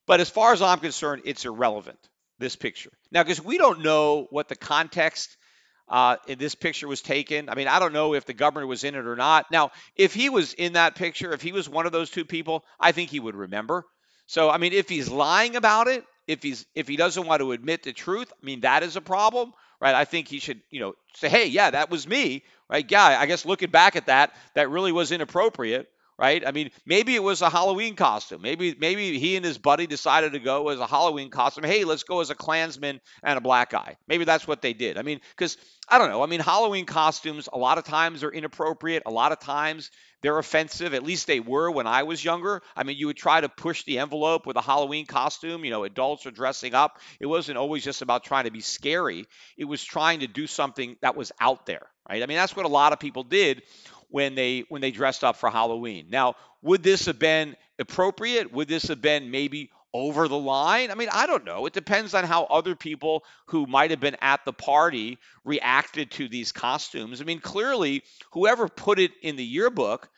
But 0.07 0.21
as 0.21 0.31
far 0.31 0.53
as 0.53 0.63
I'm 0.63 0.79
concerned, 0.79 1.23
it's 1.25 1.45
irrelevant. 1.45 1.99
This 2.39 2.57
picture 2.57 2.91
now, 3.13 3.23
because 3.23 3.45
we 3.45 3.59
don't 3.59 3.83
know 3.83 4.27
what 4.31 4.49
the 4.49 4.57
context 4.57 5.37
uh, 5.91 6.17
this 6.27 6.55
picture 6.55 6.89
was 6.89 7.03
taken. 7.03 7.49
I 7.49 7.55
mean, 7.57 7.69
I 7.69 7.79
don't 7.81 7.93
know 7.93 8.15
if 8.15 8.25
the 8.25 8.33
governor 8.33 8.67
was 8.67 8.85
in 8.85 8.95
it 8.95 9.07
or 9.07 9.17
not. 9.17 9.51
Now, 9.51 9.73
if 9.97 10.15
he 10.15 10.31
was 10.31 10.55
in 10.55 10.75
that 10.75 10.95
picture, 10.95 11.33
if 11.33 11.43
he 11.43 11.53
was 11.53 11.69
one 11.69 11.87
of 11.87 11.93
those 11.93 12.11
two 12.11 12.25
people, 12.25 12.65
I 12.79 12.93
think 12.93 13.11
he 13.11 13.21
would 13.21 13.35
remember. 13.35 13.85
So, 14.27 14.49
I 14.49 14.59
mean, 14.59 14.73
if 14.73 14.89
he's 14.89 15.09
lying 15.09 15.57
about 15.57 15.89
it, 15.89 16.05
if 16.29 16.43
he's 16.43 16.65
if 16.77 16.87
he 16.87 16.97
doesn't 16.97 17.27
want 17.27 17.41
to 17.41 17.51
admit 17.51 17.83
the 17.83 17.93
truth, 17.93 18.33
I 18.33 18.47
mean, 18.47 18.61
that 18.61 18.85
is 18.85 18.95
a 18.95 19.01
problem, 19.01 19.53
right? 19.81 19.95
I 19.95 20.05
think 20.05 20.29
he 20.29 20.39
should, 20.39 20.61
you 20.71 20.79
know, 20.79 20.95
say, 21.17 21.29
hey, 21.29 21.47
yeah, 21.47 21.71
that 21.71 21.91
was 21.91 22.07
me, 22.07 22.45
right? 22.69 22.89
Yeah, 22.89 23.05
I 23.05 23.27
guess 23.27 23.45
looking 23.45 23.71
back 23.71 23.97
at 23.97 24.07
that, 24.07 24.33
that 24.55 24.71
really 24.71 24.93
was 24.93 25.11
inappropriate 25.11 25.89
right? 26.21 26.47
I 26.47 26.53
mean, 26.53 26.71
maybe 26.85 27.15
it 27.15 27.23
was 27.23 27.41
a 27.41 27.49
Halloween 27.49 27.97
costume. 27.97 28.43
Maybe 28.43 28.77
maybe 28.79 29.19
he 29.19 29.37
and 29.37 29.45
his 29.45 29.57
buddy 29.57 29.87
decided 29.87 30.35
to 30.35 30.39
go 30.39 30.69
as 30.69 30.79
a 30.79 30.87
Halloween 30.87 31.31
costume. 31.31 31.65
Hey, 31.65 31.85
let's 31.85 32.03
go 32.03 32.21
as 32.21 32.29
a 32.29 32.35
Klansman 32.35 33.01
and 33.23 33.39
a 33.39 33.41
black 33.41 33.71
guy. 33.71 33.97
Maybe 34.07 34.25
that's 34.25 34.47
what 34.47 34.61
they 34.61 34.75
did. 34.75 34.99
I 34.99 35.03
mean, 35.03 35.21
because 35.31 35.57
I 35.89 35.99
don't 35.99 36.11
know. 36.11 36.23
I 36.23 36.27
mean, 36.27 36.41
Halloween 36.41 36.85
costumes 36.85 37.49
a 37.51 37.59
lot 37.59 37.79
of 37.79 37.85
times 37.85 38.23
are 38.23 38.31
inappropriate. 38.31 39.05
A 39.07 39.11
lot 39.11 39.33
of 39.33 39.41
times 39.41 39.91
they're 40.23 40.39
offensive. 40.39 40.93
At 40.93 41.03
least 41.03 41.27
they 41.27 41.41
were 41.41 41.71
when 41.71 41.87
I 41.87 42.03
was 42.03 42.23
younger. 42.23 42.63
I 42.77 42.85
mean, 42.85 42.99
you 42.99 43.07
would 43.07 43.17
try 43.17 43.41
to 43.41 43.49
push 43.49 43.85
the 43.85 43.99
envelope 43.99 44.47
with 44.47 44.57
a 44.57 44.61
Halloween 44.61 45.07
costume. 45.07 45.65
You 45.65 45.71
know, 45.71 45.85
adults 45.85 46.27
are 46.27 46.31
dressing 46.31 46.75
up. 46.75 47.01
It 47.19 47.27
wasn't 47.27 47.57
always 47.57 47.83
just 47.83 48.03
about 48.03 48.25
trying 48.25 48.45
to 48.45 48.51
be 48.51 48.61
scary. 48.61 49.25
It 49.57 49.65
was 49.65 49.83
trying 49.83 50.21
to 50.21 50.27
do 50.27 50.47
something 50.47 50.97
that 51.01 51.17
was 51.17 51.33
out 51.41 51.65
there, 51.65 51.87
right? 52.09 52.23
I 52.23 52.27
mean, 52.27 52.37
that's 52.37 52.55
what 52.55 52.67
a 52.67 52.69
lot 52.69 52.93
of 52.93 53.01
people 53.01 53.23
did 53.23 53.63
when 54.11 54.35
they 54.35 54.65
when 54.69 54.83
they 54.83 54.91
dressed 54.91 55.25
up 55.25 55.37
for 55.37 55.51
Halloween. 55.51 56.07
Now, 56.11 56.35
would 56.63 56.83
this 56.83 57.07
have 57.07 57.19
been 57.19 57.57
appropriate? 57.79 58.53
Would 58.53 58.69
this 58.69 58.89
have 58.89 59.01
been 59.01 59.31
maybe 59.31 59.71
over 59.93 60.29
the 60.29 60.39
line? 60.39 60.91
I 60.91 60.95
mean, 60.95 61.09
I 61.13 61.27
don't 61.27 61.45
know. 61.45 61.67
It 61.67 61.73
depends 61.73 62.15
on 62.15 62.25
how 62.25 62.45
other 62.45 62.77
people 62.77 63.25
who 63.47 63.67
might 63.67 63.91
have 63.91 64.01
been 64.01 64.17
at 64.21 64.45
the 64.45 64.53
party 64.53 65.19
reacted 65.45 66.11
to 66.13 66.29
these 66.29 66.53
costumes. 66.53 67.21
I 67.21 67.25
mean, 67.25 67.41
clearly, 67.41 68.03
whoever 68.33 68.69
put 68.69 68.99
it 68.99 69.13
in 69.23 69.37
the 69.37 69.45
yearbook 69.45 70.09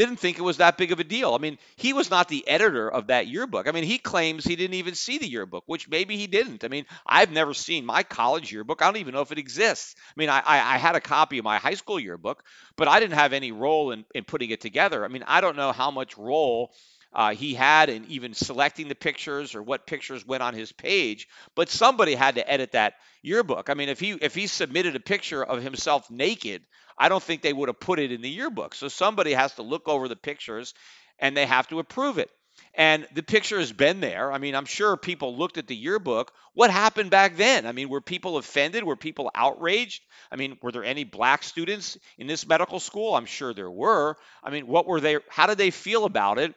didn't 0.00 0.16
think 0.16 0.38
it 0.38 0.42
was 0.42 0.56
that 0.56 0.78
big 0.78 0.92
of 0.92 1.00
a 1.00 1.04
deal. 1.04 1.34
I 1.34 1.38
mean, 1.38 1.58
he 1.76 1.92
was 1.92 2.10
not 2.10 2.28
the 2.28 2.46
editor 2.48 2.90
of 2.90 3.08
that 3.08 3.26
yearbook. 3.26 3.68
I 3.68 3.72
mean, 3.72 3.84
he 3.84 3.98
claims 3.98 4.44
he 4.44 4.56
didn't 4.56 4.74
even 4.74 4.94
see 4.94 5.18
the 5.18 5.28
yearbook, 5.28 5.64
which 5.66 5.88
maybe 5.88 6.16
he 6.16 6.26
didn't. 6.26 6.64
I 6.64 6.68
mean, 6.68 6.86
I've 7.06 7.30
never 7.30 7.52
seen 7.52 7.84
my 7.84 8.02
college 8.02 8.50
yearbook. 8.50 8.80
I 8.80 8.86
don't 8.86 8.96
even 8.96 9.12
know 9.14 9.20
if 9.20 9.30
it 9.30 9.38
exists. 9.38 9.94
I 10.08 10.12
mean, 10.16 10.30
I, 10.30 10.38
I, 10.40 10.74
I 10.74 10.78
had 10.78 10.96
a 10.96 11.00
copy 11.00 11.38
of 11.38 11.44
my 11.44 11.58
high 11.58 11.74
school 11.74 12.00
yearbook, 12.00 12.42
but 12.76 12.88
I 12.88 12.98
didn't 12.98 13.14
have 13.14 13.34
any 13.34 13.52
role 13.52 13.92
in, 13.92 14.04
in 14.14 14.24
putting 14.24 14.50
it 14.50 14.62
together. 14.62 15.04
I 15.04 15.08
mean, 15.08 15.24
I 15.26 15.42
don't 15.42 15.56
know 15.56 15.72
how 15.72 15.90
much 15.90 16.16
role 16.16 16.72
uh, 17.12 17.34
he 17.34 17.54
had 17.54 17.90
in 17.90 18.04
even 18.08 18.34
selecting 18.34 18.88
the 18.88 18.94
pictures 18.94 19.54
or 19.54 19.62
what 19.62 19.86
pictures 19.86 20.24
went 20.24 20.42
on 20.42 20.54
his 20.54 20.72
page. 20.72 21.28
But 21.54 21.68
somebody 21.68 22.14
had 22.14 22.36
to 22.36 22.50
edit 22.50 22.72
that 22.72 22.94
yearbook. 23.22 23.68
I 23.68 23.74
mean, 23.74 23.88
if 23.88 24.00
he 24.00 24.12
if 24.12 24.34
he 24.34 24.46
submitted 24.46 24.96
a 24.96 25.00
picture 25.00 25.44
of 25.44 25.62
himself 25.62 26.10
naked, 26.10 26.62
I 27.00 27.08
don't 27.08 27.22
think 27.22 27.40
they 27.40 27.54
would 27.54 27.70
have 27.70 27.80
put 27.80 27.98
it 27.98 28.12
in 28.12 28.20
the 28.20 28.28
yearbook. 28.28 28.74
So 28.74 28.88
somebody 28.88 29.32
has 29.32 29.54
to 29.54 29.62
look 29.62 29.88
over 29.88 30.06
the 30.06 30.16
pictures 30.16 30.74
and 31.18 31.34
they 31.34 31.46
have 31.46 31.66
to 31.68 31.78
approve 31.78 32.18
it. 32.18 32.30
And 32.74 33.08
the 33.14 33.22
picture 33.22 33.58
has 33.58 33.72
been 33.72 34.00
there. 34.00 34.30
I 34.30 34.36
mean, 34.36 34.54
I'm 34.54 34.66
sure 34.66 34.96
people 34.98 35.36
looked 35.36 35.56
at 35.56 35.66
the 35.66 35.74
yearbook. 35.74 36.30
What 36.52 36.70
happened 36.70 37.10
back 37.10 37.36
then? 37.36 37.66
I 37.66 37.72
mean, 37.72 37.88
were 37.88 38.02
people 38.02 38.36
offended? 38.36 38.84
Were 38.84 38.96
people 38.96 39.30
outraged? 39.34 40.02
I 40.30 40.36
mean, 40.36 40.58
were 40.60 40.72
there 40.72 40.84
any 40.84 41.04
black 41.04 41.42
students 41.42 41.96
in 42.18 42.26
this 42.26 42.46
medical 42.46 42.78
school? 42.78 43.16
I'm 43.16 43.26
sure 43.26 43.54
there 43.54 43.70
were. 43.70 44.16
I 44.44 44.50
mean, 44.50 44.66
what 44.66 44.86
were 44.86 45.00
they 45.00 45.18
how 45.28 45.46
did 45.46 45.58
they 45.58 45.70
feel 45.70 46.04
about 46.04 46.38
it? 46.38 46.54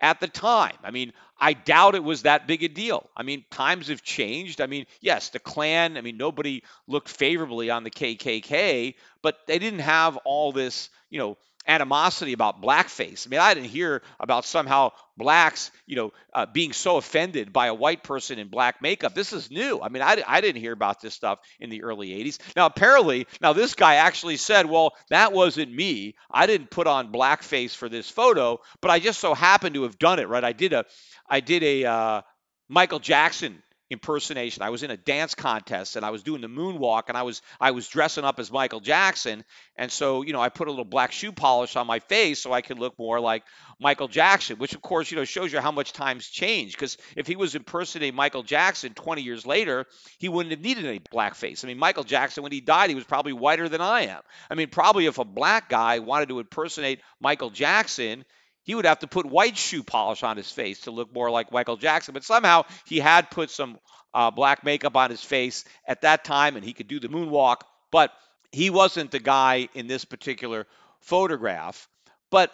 At 0.00 0.20
the 0.20 0.28
time. 0.28 0.76
I 0.84 0.90
mean, 0.90 1.12
I 1.38 1.52
doubt 1.52 1.94
it 1.94 2.04
was 2.04 2.22
that 2.22 2.46
big 2.46 2.62
a 2.62 2.68
deal. 2.68 3.08
I 3.16 3.22
mean, 3.22 3.44
times 3.50 3.88
have 3.88 4.02
changed. 4.02 4.60
I 4.60 4.66
mean, 4.66 4.86
yes, 5.00 5.30
the 5.30 5.38
Klan, 5.38 5.96
I 5.96 6.00
mean, 6.00 6.16
nobody 6.16 6.62
looked 6.86 7.08
favorably 7.08 7.70
on 7.70 7.84
the 7.84 7.90
KKK, 7.90 8.94
but 9.22 9.46
they 9.46 9.58
didn't 9.58 9.80
have 9.80 10.16
all 10.18 10.52
this, 10.52 10.90
you 11.10 11.18
know, 11.18 11.36
animosity 11.66 12.32
about 12.32 12.62
blackface. 12.62 13.26
I 13.26 13.30
mean, 13.30 13.40
I 13.40 13.54
didn't 13.54 13.70
hear 13.70 14.02
about 14.20 14.44
somehow 14.44 14.92
blacks, 15.16 15.70
you 15.86 15.96
know, 15.96 16.12
uh, 16.32 16.46
being 16.46 16.72
so 16.72 16.96
offended 16.96 17.52
by 17.52 17.66
a 17.66 17.74
white 17.74 18.02
person 18.02 18.38
in 18.38 18.48
black 18.48 18.82
makeup. 18.82 19.14
This 19.14 19.32
is 19.32 19.50
new. 19.50 19.80
I 19.80 19.88
mean, 19.88 20.02
I, 20.02 20.22
I 20.26 20.40
didn't 20.40 20.60
hear 20.60 20.72
about 20.72 21.00
this 21.00 21.14
stuff 21.14 21.38
in 21.58 21.70
the 21.70 21.82
early 21.82 22.08
80s. 22.08 22.38
Now, 22.54 22.66
apparently, 22.66 23.26
now 23.40 23.52
this 23.52 23.74
guy 23.74 23.96
actually 23.96 24.36
said, 24.36 24.66
well, 24.66 24.94
that 25.10 25.32
wasn't 25.32 25.72
me. 25.72 26.14
I 26.30 26.46
didn't 26.46 26.70
put 26.70 26.86
on 26.86 27.12
blackface 27.12 27.74
for 27.74 27.88
this 27.88 28.10
photo, 28.10 28.60
but 28.80 28.90
I 28.90 28.98
just 28.98 29.20
so 29.20 29.34
happened 29.34 29.74
to 29.74 29.82
have 29.84 29.98
done 29.98 30.18
it, 30.18 30.28
right? 30.28 30.44
I 30.44 30.52
did 30.52 30.72
a, 30.72 30.84
I 31.28 31.40
did 31.40 31.62
a 31.62 31.84
uh, 31.84 32.22
Michael 32.68 32.98
Jackson 33.00 33.62
impersonation. 33.90 34.62
I 34.62 34.70
was 34.70 34.82
in 34.82 34.90
a 34.90 34.96
dance 34.96 35.34
contest 35.34 35.96
and 35.96 36.04
I 36.04 36.10
was 36.10 36.22
doing 36.22 36.40
the 36.40 36.48
moonwalk 36.48 37.04
and 37.08 37.16
I 37.16 37.22
was 37.22 37.40
I 37.60 37.70
was 37.70 37.86
dressing 37.86 38.24
up 38.24 38.40
as 38.40 38.50
Michael 38.50 38.80
Jackson 38.80 39.44
and 39.76 39.92
so 39.92 40.22
you 40.22 40.32
know 40.32 40.40
I 40.40 40.48
put 40.48 40.66
a 40.66 40.70
little 40.70 40.84
black 40.84 41.12
shoe 41.12 41.32
polish 41.32 41.76
on 41.76 41.86
my 41.86 42.00
face 42.00 42.42
so 42.42 42.52
I 42.52 42.62
could 42.62 42.78
look 42.78 42.98
more 42.98 43.20
like 43.20 43.44
Michael 43.78 44.08
Jackson, 44.08 44.56
which 44.58 44.74
of 44.74 44.82
course 44.82 45.10
you 45.10 45.16
know 45.16 45.24
shows 45.24 45.52
you 45.52 45.60
how 45.60 45.70
much 45.70 45.92
times 45.92 46.28
change 46.28 46.72
because 46.72 46.96
if 47.16 47.26
he 47.26 47.36
was 47.36 47.54
impersonating 47.54 48.16
Michael 48.16 48.42
Jackson 48.42 48.92
20 48.94 49.22
years 49.22 49.46
later, 49.46 49.86
he 50.18 50.28
wouldn't 50.28 50.52
have 50.52 50.62
needed 50.62 50.84
any 50.84 51.00
blackface. 51.00 51.64
I 51.64 51.68
mean 51.68 51.78
Michael 51.78 52.04
Jackson 52.04 52.42
when 52.42 52.52
he 52.52 52.60
died, 52.60 52.90
he 52.90 52.96
was 52.96 53.04
probably 53.04 53.32
whiter 53.34 53.68
than 53.68 53.80
I 53.80 54.06
am. 54.06 54.20
I 54.50 54.54
mean 54.56 54.68
probably 54.68 55.06
if 55.06 55.18
a 55.18 55.24
black 55.24 55.68
guy 55.68 56.00
wanted 56.00 56.28
to 56.30 56.40
impersonate 56.40 57.00
Michael 57.20 57.50
Jackson, 57.50 58.24
he 58.66 58.74
would 58.74 58.84
have 58.84 58.98
to 58.98 59.06
put 59.06 59.24
white 59.24 59.56
shoe 59.56 59.84
polish 59.84 60.24
on 60.24 60.36
his 60.36 60.50
face 60.50 60.80
to 60.82 60.90
look 60.90 61.14
more 61.14 61.30
like 61.30 61.52
Michael 61.52 61.76
Jackson. 61.76 62.12
But 62.12 62.24
somehow 62.24 62.64
he 62.84 62.98
had 62.98 63.30
put 63.30 63.50
some 63.50 63.78
uh, 64.12 64.32
black 64.32 64.64
makeup 64.64 64.96
on 64.96 65.10
his 65.10 65.22
face 65.22 65.64
at 65.86 66.02
that 66.02 66.24
time 66.24 66.56
and 66.56 66.64
he 66.64 66.72
could 66.72 66.88
do 66.88 66.98
the 66.98 67.08
moonwalk. 67.08 67.60
But 67.92 68.12
he 68.50 68.70
wasn't 68.70 69.12
the 69.12 69.20
guy 69.20 69.68
in 69.74 69.86
this 69.86 70.04
particular 70.04 70.66
photograph. 71.00 71.88
But 72.30 72.52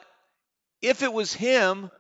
if 0.83 1.03
it 1.03 1.13
was 1.13 1.33
him, 1.33 1.91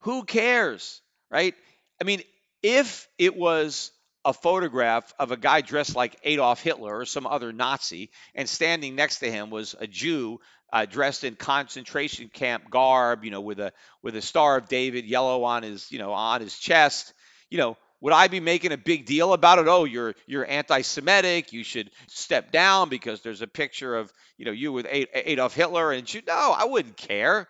who 0.00 0.24
cares, 0.24 1.00
right? 1.30 1.54
I 2.00 2.04
mean, 2.04 2.22
if 2.64 3.06
it 3.18 3.36
was 3.36 3.92
a 4.24 4.32
photograph 4.32 5.14
of 5.18 5.30
a 5.30 5.36
guy 5.36 5.60
dressed 5.60 5.94
like 5.94 6.18
Adolf 6.24 6.60
Hitler 6.60 6.98
or 6.98 7.06
some 7.06 7.26
other 7.26 7.52
Nazi, 7.52 8.10
and 8.34 8.48
standing 8.48 8.94
next 8.96 9.20
to 9.20 9.30
him 9.30 9.50
was 9.50 9.74
a 9.78 9.86
Jew 9.86 10.40
uh, 10.72 10.86
dressed 10.86 11.24
in 11.24 11.36
concentration 11.36 12.28
camp 12.28 12.70
garb, 12.70 13.24
you 13.24 13.30
know, 13.30 13.40
with 13.40 13.60
a 13.60 13.72
with 14.02 14.16
a 14.16 14.22
Star 14.22 14.56
of 14.56 14.68
David 14.68 15.04
yellow 15.04 15.44
on 15.44 15.62
his, 15.62 15.90
you 15.90 15.98
know, 15.98 16.12
on 16.12 16.40
his 16.40 16.58
chest. 16.58 17.12
You 17.50 17.58
know, 17.58 17.76
would 18.00 18.12
I 18.12 18.28
be 18.28 18.40
making 18.40 18.72
a 18.72 18.78
big 18.78 19.06
deal 19.06 19.32
about 19.32 19.58
it? 19.58 19.68
Oh, 19.68 19.84
you're 19.84 20.14
you're 20.26 20.46
anti-Semitic. 20.48 21.52
You 21.52 21.64
should 21.64 21.90
step 22.08 22.50
down 22.50 22.88
because 22.88 23.20
there's 23.20 23.42
a 23.42 23.46
picture 23.46 23.96
of 23.96 24.12
you 24.38 24.44
know 24.46 24.52
you 24.52 24.72
with 24.72 24.86
Adolf 24.90 25.54
Hitler, 25.54 25.92
and 25.92 26.12
you, 26.12 26.22
no, 26.26 26.54
I 26.56 26.64
wouldn't 26.64 26.96
care. 26.96 27.48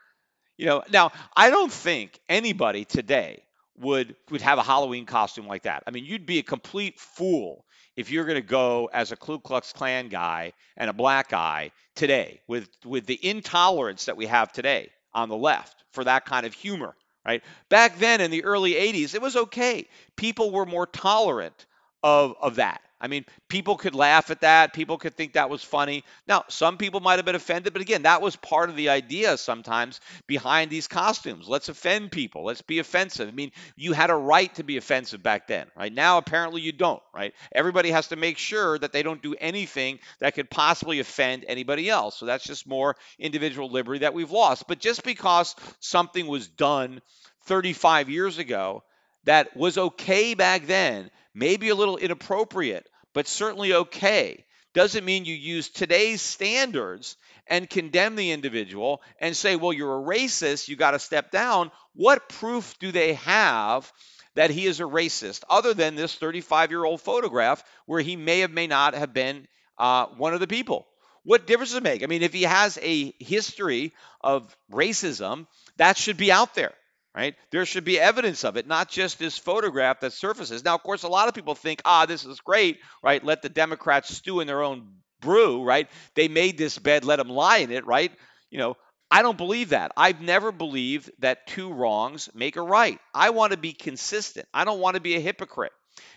You 0.57 0.67
know, 0.67 0.83
now 0.93 1.13
I 1.37 1.51
don't 1.51 1.73
think 1.73 2.19
anybody 2.29 2.85
today 2.85 3.43
would 3.79 4.17
would 4.31 4.41
have 4.41 4.59
a 4.59 4.63
Halloween 4.63 5.07
costume 5.07 5.47
like 5.47 5.63
that. 5.63 5.85
I 5.87 5.91
mean, 5.91 6.05
you'd 6.05 6.27
be 6.27 6.39
a 6.39 6.43
complete 6.43 6.99
fool 6.99 7.65
if 8.01 8.11
you're 8.11 8.25
going 8.25 8.41
to 8.41 8.49
go 8.49 8.89
as 8.95 9.13
a 9.13 9.17
Ku 9.17 9.39
Klux 9.39 9.75
Klan 9.75 10.09
guy 10.09 10.55
and 10.79 10.89
a 10.89 10.95
black 10.95 11.29
guy 11.29 11.71
today 11.95 12.41
with 12.49 12.69
with 12.85 13.05
the 13.05 13.19
intolerance 13.23 14.07
that 14.07 14.17
we 14.17 14.25
have 14.25 14.51
today 14.53 14.89
on 15.13 15.29
the 15.29 15.37
left 15.37 15.85
for 15.93 16.05
that 16.05 16.25
kind 16.25 16.47
of 16.47 16.55
humor, 16.55 16.97
right? 17.27 17.43
Back 17.69 17.99
then 17.99 18.23
in 18.23 18.31
the 18.31 18.45
early 18.45 18.73
80s, 18.73 19.15
it 19.15 19.21
was 19.21 19.37
okay. 19.37 19.87
People 20.17 20.51
were 20.51 20.65
more 20.65 20.87
tolerant 20.87 21.67
of 22.03 22.35
of 22.41 22.57
that. 22.57 22.81
I 23.01 23.09
mean, 23.09 23.25
people 23.49 23.77
could 23.77 23.95
laugh 23.95 24.31
at 24.31 24.43
that. 24.43 24.75
People 24.75 24.99
could 24.99 25.15
think 25.15 25.33
that 25.33 25.49
was 25.49 25.65
funny. 25.65 26.05
Now, 26.29 26.45
some 26.49 26.77
people 26.77 27.01
might 27.01 27.17
have 27.17 27.25
been 27.25 27.35
offended, 27.35 27.73
but 27.73 27.81
again, 27.81 28.03
that 28.03 28.21
was 28.21 28.37
part 28.37 28.69
of 28.69 28.77
the 28.77 28.91
idea 28.91 29.39
sometimes 29.39 30.01
behind 30.27 30.71
these 30.71 30.87
costumes. 30.87 31.49
Let's 31.49 31.71
offend 31.71 32.13
people. 32.13 32.45
Let's 32.45 32.63
be 32.63 32.79
offensive. 32.79 33.29
I 33.29 33.33
mean, 33.33 33.53
you 33.77 33.95
had 33.95 34.11
a 34.11 34.15
right 34.15 34.55
to 34.57 34.65
be 34.65 34.77
offensive 34.77 35.23
back 35.23 35.47
then, 35.47 35.67
right? 35.77 35.93
Now, 35.93 36.19
apparently, 36.19 36.61
you 36.61 36.73
don't, 36.73 37.03
right? 37.15 37.33
Everybody 37.53 37.91
has 37.91 38.09
to 38.09 38.17
make 38.17 38.37
sure 38.37 38.79
that 38.79 38.93
they 38.93 39.03
don't 39.03 39.23
do 39.23 39.35
anything 39.41 39.99
that 40.19 40.35
could 40.35 40.51
possibly 40.51 41.01
offend 41.01 41.45
anybody 41.49 41.89
else. 41.89 42.19
So 42.19 42.27
that's 42.27 42.45
just 42.45 42.67
more 42.67 42.97
individual 43.19 43.71
liberty 43.71 44.01
that 44.01 44.15
we've 44.15 44.31
lost. 44.31 44.69
But 44.69 44.79
just 44.79 45.05
because 45.05 45.57
something 45.81 46.27
was 46.27 46.49
done 46.49 47.01
35 47.45 48.11
years 48.11 48.39
ago 48.39 48.83
that 49.25 49.57
was 49.57 49.79
okay 49.79 50.35
back 50.35 50.67
then, 50.67 51.11
maybe 51.35 51.69
a 51.69 51.75
little 51.75 51.97
inappropriate, 51.97 52.87
but 53.13 53.27
certainly 53.27 53.73
okay, 53.73 54.45
doesn't 54.73 55.05
mean 55.05 55.25
you 55.25 55.35
use 55.35 55.69
today's 55.69 56.23
standards 56.23 57.17
and 57.47 57.69
condemn 57.69 58.15
the 58.15 58.31
individual 58.31 59.03
and 59.21 59.37
say, 59.37 59.57
well, 59.57 59.73
you're 59.73 59.99
a 59.99 60.17
racist, 60.17 60.69
you 60.69 60.77
got 60.77 60.93
to 60.93 60.99
step 60.99 61.31
down. 61.33 61.73
What 61.95 62.29
proof 62.29 62.79
do 62.79 62.93
they 62.93 63.15
have 63.15 63.93
that 64.35 64.51
he 64.51 64.67
is 64.67 64.79
a 64.79 64.85
racist 64.85 65.43
other 65.51 65.75
than 65.75 65.97
this 65.97 66.15
35 66.15 66.71
year 66.71 66.85
old 66.85 67.01
photograph 67.01 67.65
where 67.87 68.01
he 68.01 68.15
may 68.15 68.45
or 68.45 68.49
may 68.49 68.69
not 68.69 68.95
have 68.95 69.13
been 69.13 69.49
uh, 69.77 70.07
one 70.17 70.35
of 70.35 70.41
the 70.41 70.47
people? 70.47 70.87
What 71.25 71.47
difference 71.47 71.71
does 71.71 71.79
it 71.79 71.83
make? 71.83 72.03
I 72.03 72.07
mean, 72.07 72.23
if 72.23 72.33
he 72.33 72.43
has 72.45 72.79
a 72.81 73.13
history 73.19 73.93
of 74.21 74.57
racism, 74.73 75.47
that 75.77 75.99
should 75.99 76.17
be 76.17 76.33
out 76.33 76.55
there 76.55 76.73
right? 77.15 77.35
There 77.51 77.67
should 77.67 77.85
be 77.85 77.99
evidence 77.99 78.45
of 78.45 78.57
it, 78.57 78.67
not 78.67 78.89
just 78.89 79.19
this 79.19 79.37
photograph 79.37 80.01
that 80.01 80.13
surfaces. 80.13 80.65
Now, 80.65 80.75
of 80.75 80.83
course, 80.83 81.03
a 81.03 81.09
lot 81.09 81.29
of 81.29 81.35
people 81.35 81.55
think, 81.55 81.83
ah, 81.85 82.07
this 82.07 82.25
is 82.25 82.41
great, 82.41 82.79
right? 83.03 83.25
Let 83.25 83.43
the 83.43 83.49
Democrats 83.49 84.15
stew 84.15 84.41
in 84.41 84.47
their 84.47 84.63
own 84.63 84.87
brew, 85.21 85.63
right? 85.63 85.89
They 86.15 86.29
made 86.29 86.57
this 86.57 86.79
bed, 86.79 87.05
let 87.05 87.17
them 87.17 87.29
lie 87.29 87.59
in 87.59 87.71
it, 87.71 87.87
right? 87.87 88.13
You 88.51 88.59
know, 88.59 88.77
I 89.11 89.23
don't 89.23 89.37
believe 89.37 89.71
that. 89.71 89.93
I've 89.97 90.21
never 90.21 90.53
believed 90.53 91.11
that 91.19 91.47
two 91.49 91.73
wrongs 91.73 92.29
make 92.33 92.57
a 92.57 92.63
right. 92.63 92.99
I 93.13 93.31
want 93.31 93.53
to 93.53 93.59
be 93.59 93.73
consistent. 93.73 94.47
I 94.55 94.65
don't 94.65 94.81
want 94.81 94.95
to 94.95 95.01
be 95.01 95.17
a 95.17 95.21
hypocrite. 95.21 95.73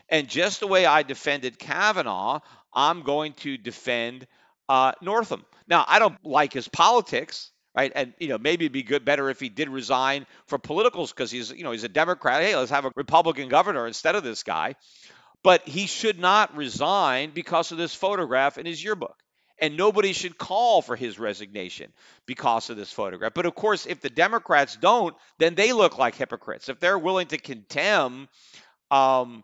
And 0.10 0.28
just 0.30 0.60
the 0.60 0.68
way 0.68 0.86
I 0.86 1.02
defended 1.02 1.58
Kavanaugh, 1.58 2.42
I'm 2.72 3.02
going 3.02 3.34
to 3.34 3.58
defend 3.58 4.28
uh, 4.70 4.92
Northam. 5.02 5.44
Now, 5.68 5.86
I 5.88 5.98
don't 5.98 6.24
like 6.24 6.54
his 6.54 6.68
politics 6.68 7.52
right? 7.76 7.92
And 7.96 8.14
you 8.20 8.28
know, 8.28 8.38
maybe 8.38 8.66
it'd 8.66 8.74
be 8.74 8.84
good, 8.84 9.06
better 9.06 9.30
if 9.30 9.40
he 9.40 9.50
did 9.50 9.70
resign 9.70 10.26
for 10.48 10.58
politicals 10.58 11.12
because 11.12 11.32
he's, 11.32 11.52
you 11.52 11.64
know, 11.64 11.72
he's 11.72 11.84
a 11.84 11.90
Democrat. 11.90 12.42
Hey, 12.42 12.56
let's 12.56 12.72
have 12.72 12.86
a 12.86 12.92
Republican 12.96 13.50
governor 13.50 13.88
instead 13.88 14.16
of 14.16 14.24
this 14.24 14.44
guy. 14.44 14.76
But 15.44 15.68
he 15.68 15.88
should 15.88 16.20
not 16.20 16.56
resign 16.56 17.32
because 17.34 17.72
of 17.72 17.78
this 17.78 17.94
photograph 17.94 18.58
in 18.58 18.66
his 18.66 18.82
yearbook. 18.82 19.18
And 19.60 19.78
nobody 19.78 20.14
should 20.14 20.38
call 20.38 20.82
for 20.82 20.96
his 20.96 21.20
resignation 21.20 21.92
because 22.26 22.70
of 22.70 22.78
this 22.78 22.92
photograph. 22.92 23.34
But 23.34 23.46
of 23.46 23.54
course, 23.56 23.86
if 23.86 24.02
the 24.02 24.10
Democrats 24.10 24.78
don't, 24.78 25.16
then 25.38 25.56
they 25.56 25.74
look 25.74 25.98
like 25.98 26.16
hypocrites. 26.16 26.70
If 26.70 26.80
they're 26.80 26.98
willing 26.98 27.28
to 27.28 27.38
condemn 27.38 28.28
um, 28.90 29.44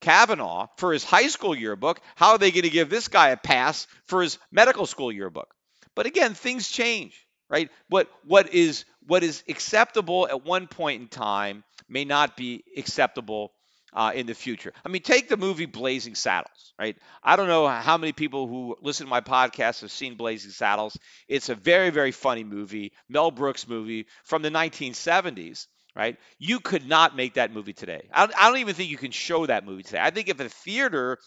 Kavanaugh 0.00 0.68
for 0.76 0.92
his 0.92 1.04
high 1.04 1.26
school 1.28 1.54
yearbook, 1.54 2.00
how 2.16 2.32
are 2.32 2.38
they 2.38 2.52
going 2.52 2.62
to 2.62 2.70
give 2.70 2.90
this 2.90 3.08
guy 3.08 3.30
a 3.30 3.36
pass 3.36 3.86
for 4.06 4.22
his 4.22 4.38
medical 4.52 4.86
school 4.86 5.10
yearbook? 5.10 5.52
But 5.94 6.06
again, 6.06 6.34
things 6.34 6.68
change 6.68 7.26
right? 7.50 7.70
What 7.90 8.10
what 8.24 8.54
is 8.54 8.86
what 9.06 9.22
is 9.24 9.44
acceptable 9.48 10.28
at 10.28 10.44
one 10.46 10.68
point 10.68 11.02
in 11.02 11.08
time 11.08 11.64
may 11.88 12.06
not 12.06 12.36
be 12.36 12.64
acceptable 12.76 13.52
uh, 13.92 14.12
in 14.14 14.26
the 14.26 14.34
future. 14.34 14.72
I 14.84 14.88
mean, 14.88 15.02
take 15.02 15.28
the 15.28 15.36
movie 15.36 15.66
Blazing 15.66 16.14
Saddles, 16.14 16.74
right? 16.78 16.96
I 17.24 17.36
don't 17.36 17.48
know 17.48 17.66
how 17.66 17.98
many 17.98 18.12
people 18.12 18.46
who 18.46 18.76
listen 18.82 19.06
to 19.06 19.10
my 19.10 19.20
podcast 19.20 19.80
have 19.80 19.90
seen 19.90 20.16
Blazing 20.16 20.52
Saddles. 20.52 20.96
It's 21.28 21.48
a 21.48 21.56
very, 21.56 21.90
very 21.90 22.12
funny 22.12 22.44
movie, 22.44 22.92
Mel 23.08 23.32
Brooks 23.32 23.66
movie 23.66 24.06
from 24.22 24.42
the 24.42 24.50
1970s, 24.50 25.66
right? 25.96 26.18
You 26.38 26.60
could 26.60 26.86
not 26.86 27.16
make 27.16 27.34
that 27.34 27.52
movie 27.52 27.72
today. 27.72 28.08
I 28.12 28.28
I 28.38 28.48
don't 28.48 28.58
even 28.58 28.74
think 28.74 28.90
you 28.90 28.96
can 28.96 29.10
show 29.10 29.46
that 29.46 29.66
movie 29.66 29.82
today. 29.82 30.00
I 30.00 30.10
think 30.10 30.28
if 30.28 30.38
a 30.38 30.48
theater 30.48 31.18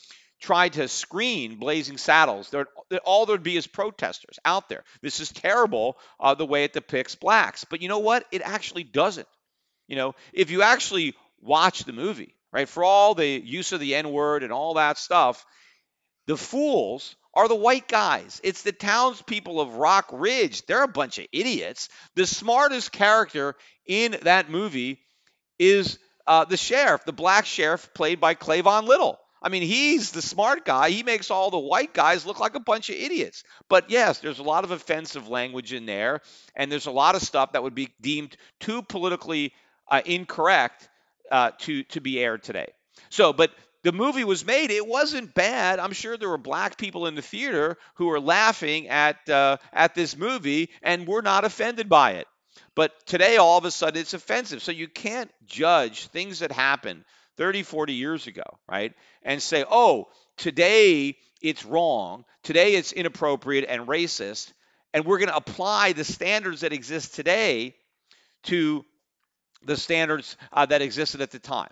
tried 0.43 0.73
to 0.73 0.89
screen 0.89 1.55
Blazing 1.55 1.97
Saddles, 1.97 2.49
there, 2.49 2.67
all 3.05 3.25
there'd 3.25 3.43
be 3.43 3.55
is 3.55 3.65
protesters 3.65 4.37
out 4.43 4.67
there. 4.67 4.83
This 5.01 5.21
is 5.21 5.31
terrible 5.31 5.97
uh, 6.19 6.35
the 6.35 6.45
way 6.45 6.65
it 6.65 6.73
depicts 6.73 7.15
blacks. 7.15 7.63
But 7.63 7.81
you 7.81 7.87
know 7.87 7.99
what? 7.99 8.25
It 8.31 8.41
actually 8.43 8.83
doesn't. 8.83 9.27
You 9.87 9.95
know, 9.95 10.15
if 10.33 10.51
you 10.51 10.61
actually 10.61 11.15
watch 11.41 11.85
the 11.85 11.93
movie, 11.93 12.35
right, 12.51 12.67
for 12.67 12.83
all 12.83 13.15
the 13.15 13.25
use 13.25 13.71
of 13.71 13.79
the 13.79 13.95
N 13.95 14.11
word 14.11 14.43
and 14.43 14.51
all 14.51 14.73
that 14.73 14.97
stuff, 14.97 15.45
the 16.27 16.37
fools 16.37 17.15
are 17.33 17.47
the 17.47 17.55
white 17.55 17.87
guys. 17.87 18.41
It's 18.43 18.63
the 18.63 18.73
townspeople 18.73 19.61
of 19.61 19.75
Rock 19.75 20.09
Ridge. 20.11 20.65
They're 20.65 20.83
a 20.83 20.89
bunch 20.89 21.19
of 21.19 21.27
idiots. 21.31 21.87
The 22.15 22.27
smartest 22.27 22.91
character 22.91 23.55
in 23.85 24.17
that 24.23 24.49
movie 24.49 24.99
is 25.57 25.99
uh, 26.27 26.43
the 26.43 26.57
sheriff, 26.57 27.05
the 27.05 27.13
black 27.13 27.45
sheriff 27.45 27.93
played 27.93 28.19
by 28.19 28.35
Cleavon 28.35 28.87
Little. 28.87 29.19
I 29.43 29.49
mean, 29.49 29.63
he's 29.63 30.11
the 30.11 30.21
smart 30.21 30.63
guy. 30.63 30.89
He 30.89 31.03
makes 31.03 31.29
all 31.29 31.51
the 31.51 31.59
white 31.59 31.93
guys 31.93 32.25
look 32.25 32.39
like 32.39 32.55
a 32.55 32.61
bunch 32.61 32.89
of 32.89 32.95
idiots. 32.95 33.43
But 33.67 33.89
yes, 33.89 34.19
there's 34.19 34.39
a 34.39 34.43
lot 34.43 34.63
of 34.63 34.71
offensive 34.71 35.27
language 35.27 35.73
in 35.73 35.85
there, 35.85 36.21
and 36.55 36.71
there's 36.71 36.85
a 36.85 36.91
lot 36.91 37.15
of 37.15 37.21
stuff 37.21 37.51
that 37.51 37.61
would 37.61 37.75
be 37.75 37.89
deemed 37.99 38.37
too 38.61 38.81
politically 38.81 39.53
uh, 39.91 40.01
incorrect 40.05 40.87
uh, 41.29 41.51
to 41.59 41.83
to 41.83 41.99
be 41.99 42.19
aired 42.19 42.43
today. 42.43 42.67
So, 43.09 43.33
but 43.33 43.51
the 43.83 43.91
movie 43.91 44.23
was 44.23 44.45
made. 44.45 44.71
It 44.71 44.87
wasn't 44.87 45.33
bad. 45.33 45.79
I'm 45.79 45.91
sure 45.91 46.15
there 46.15 46.29
were 46.29 46.37
black 46.37 46.77
people 46.77 47.05
in 47.07 47.15
the 47.15 47.21
theater 47.21 47.77
who 47.95 48.05
were 48.05 48.21
laughing 48.21 48.87
at 48.87 49.27
uh, 49.29 49.57
at 49.73 49.93
this 49.93 50.15
movie 50.15 50.69
and 50.81 51.05
were 51.05 51.21
not 51.21 51.43
offended 51.43 51.89
by 51.89 52.13
it. 52.13 52.27
But 52.75 52.91
today, 53.05 53.37
all 53.37 53.57
of 53.57 53.65
a 53.65 53.71
sudden, 53.71 53.99
it's 53.99 54.13
offensive. 54.13 54.63
So 54.63 54.71
you 54.71 54.87
can't 54.87 55.31
judge 55.45 56.07
things 56.07 56.39
that 56.39 56.51
happened 56.51 57.03
30, 57.37 57.63
40 57.63 57.93
years 57.93 58.27
ago, 58.27 58.43
right? 58.67 58.93
And 59.23 59.41
say, 59.41 59.65
oh, 59.69 60.07
today 60.37 61.17
it's 61.41 61.65
wrong, 61.65 62.25
today 62.43 62.75
it's 62.75 62.91
inappropriate 62.91 63.65
and 63.67 63.87
racist, 63.87 64.51
and 64.93 65.05
we're 65.05 65.17
going 65.17 65.29
to 65.29 65.35
apply 65.35 65.93
the 65.93 66.03
standards 66.03 66.61
that 66.61 66.73
exist 66.73 67.15
today 67.15 67.75
to 68.43 68.85
the 69.65 69.77
standards 69.77 70.37
uh, 70.51 70.65
that 70.65 70.81
existed 70.81 71.21
at 71.21 71.31
the 71.31 71.39
time. 71.39 71.71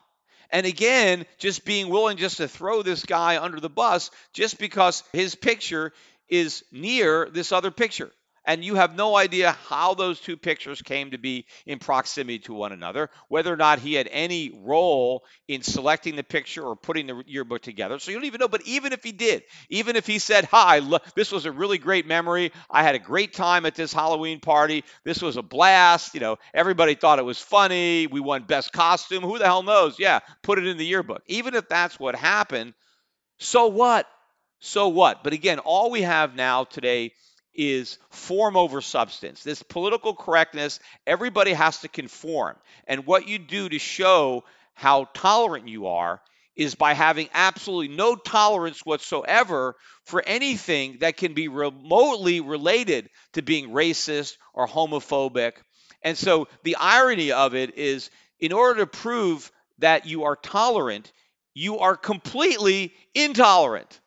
And 0.49 0.66
again, 0.66 1.26
just 1.38 1.64
being 1.64 1.89
willing 1.89 2.18
just 2.18 2.38
to 2.38 2.47
throw 2.47 2.82
this 2.82 3.05
guy 3.05 3.41
under 3.41 3.59
the 3.59 3.70
bus 3.70 4.12
just 4.34 4.59
because 4.59 5.03
his 5.14 5.36
picture 5.36 5.93
is 6.28 6.64
near 6.72 7.30
this 7.32 7.51
other 7.51 7.72
picture 7.72 8.12
and 8.46 8.64
you 8.64 8.76
have 8.76 8.96
no 8.96 9.16
idea 9.16 9.52
how 9.68 9.94
those 9.94 10.20
two 10.20 10.36
pictures 10.38 10.82
came 10.82 11.12
to 11.12 11.18
be 11.18 11.46
in 11.66 11.80
proximity 11.80 12.39
to 12.39 12.54
one 12.54 12.72
another, 12.72 13.10
whether 13.28 13.54
or 13.54 13.58
not 13.58 13.80
he 13.80 13.94
had 13.94 14.08
any 14.12 14.52
role 14.64 15.24
in 15.48 15.62
selecting 15.62 16.16
the 16.16 16.24
picture 16.24 16.64
or 16.64 16.76
putting 16.76 17.08
the 17.08 17.24
yearbook 17.28 17.62
together. 17.62 18.00
So 18.00 18.12
you 18.12 18.18
don't 18.18 18.26
even 18.26 18.39
know. 18.39 18.48
But 18.48 18.64
even 18.66 18.94
if 18.94 19.04
he 19.04 19.12
did, 19.12 19.44
even 19.70 19.96
if 19.96 20.08
he 20.08 20.20
said, 20.20 20.46
"Hi, 20.46 20.80
look, 20.80 21.04
this 21.14 21.32
was 21.32 21.46
a 21.46 21.52
really 21.52 21.78
great 21.78 22.08
memory. 22.08 22.52
I 22.70 22.84
had 22.84 22.96
a 22.96 23.00
great 23.00 23.34
time 23.34 23.66
at 23.66 23.76
this 23.76 23.94
Halloween 23.94 24.39
party. 24.39 24.84
This 25.04 25.22
was 25.22 25.38
a 25.38 25.44
blast. 25.44 26.14
You 26.14 26.20
know, 26.22 26.38
everybody 26.54 26.96
thought 26.96 27.20
it 27.20 27.26
was 27.26 27.39
funny. 27.39 28.08
We 28.08 28.20
won 28.20 28.44
best 28.44 28.74
costume. 28.74 29.24
Who 29.24 29.38
the 29.38 29.46
hell 29.46 29.64
knows? 29.64 30.00
Yeah, 30.00 30.20
put 30.42 30.58
it 30.58 30.66
in 30.68 30.78
the 30.78 30.86
yearbook. 30.86 31.22
Even 31.28 31.56
if 31.56 31.68
that's 31.70 32.00
what 32.00 32.16
happened, 32.16 32.74
so 33.39 33.68
what? 33.68 34.08
So 34.60 34.89
what? 34.89 35.24
But 35.24 35.34
again, 35.34 35.60
all 35.60 35.89
we 35.92 36.04
have 36.04 36.36
now 36.36 36.64
today 36.66 37.14
is 37.54 37.97
form 38.10 38.56
over 38.56 38.82
substance. 38.82 39.43
This 39.43 39.64
political 39.64 40.16
correctness, 40.16 40.80
everybody 41.06 41.54
has 41.54 41.80
to 41.80 41.88
conform. 41.88 42.56
And 42.88 43.06
what 43.06 43.28
you 43.28 43.39
do 43.39 43.70
to 43.70 43.80
show 43.80 44.43
how 44.74 45.10
tolerant 45.14 45.68
you 45.68 45.88
are 45.88 46.22
is 46.56 46.76
by 46.76 46.93
having 46.93 47.30
absolutely 47.34 47.95
no 47.95 48.16
tolerance 48.16 48.86
whatsoever 48.86 49.76
for 50.06 50.22
anything 50.26 50.97
that 50.99 51.18
can 51.18 51.34
be 51.34 51.47
remotely 51.47 52.41
related 52.41 53.10
to 53.34 53.41
being 53.41 53.70
racist 53.70 54.38
or 54.54 54.68
homophobic. 54.68 55.54
And 56.02 56.18
so 56.18 56.47
the 56.64 56.76
irony 56.80 57.32
of 57.32 57.56
it 57.56 57.78
is 57.78 58.10
in 58.39 58.52
order 58.54 58.82
to 58.82 58.88
prove 58.88 59.52
that 59.80 60.06
you 60.06 60.24
are 60.26 60.36
tolerant, 60.36 61.12
you 61.54 61.80
are 61.80 61.95
completely 61.95 62.93
intolerant. 63.14 63.99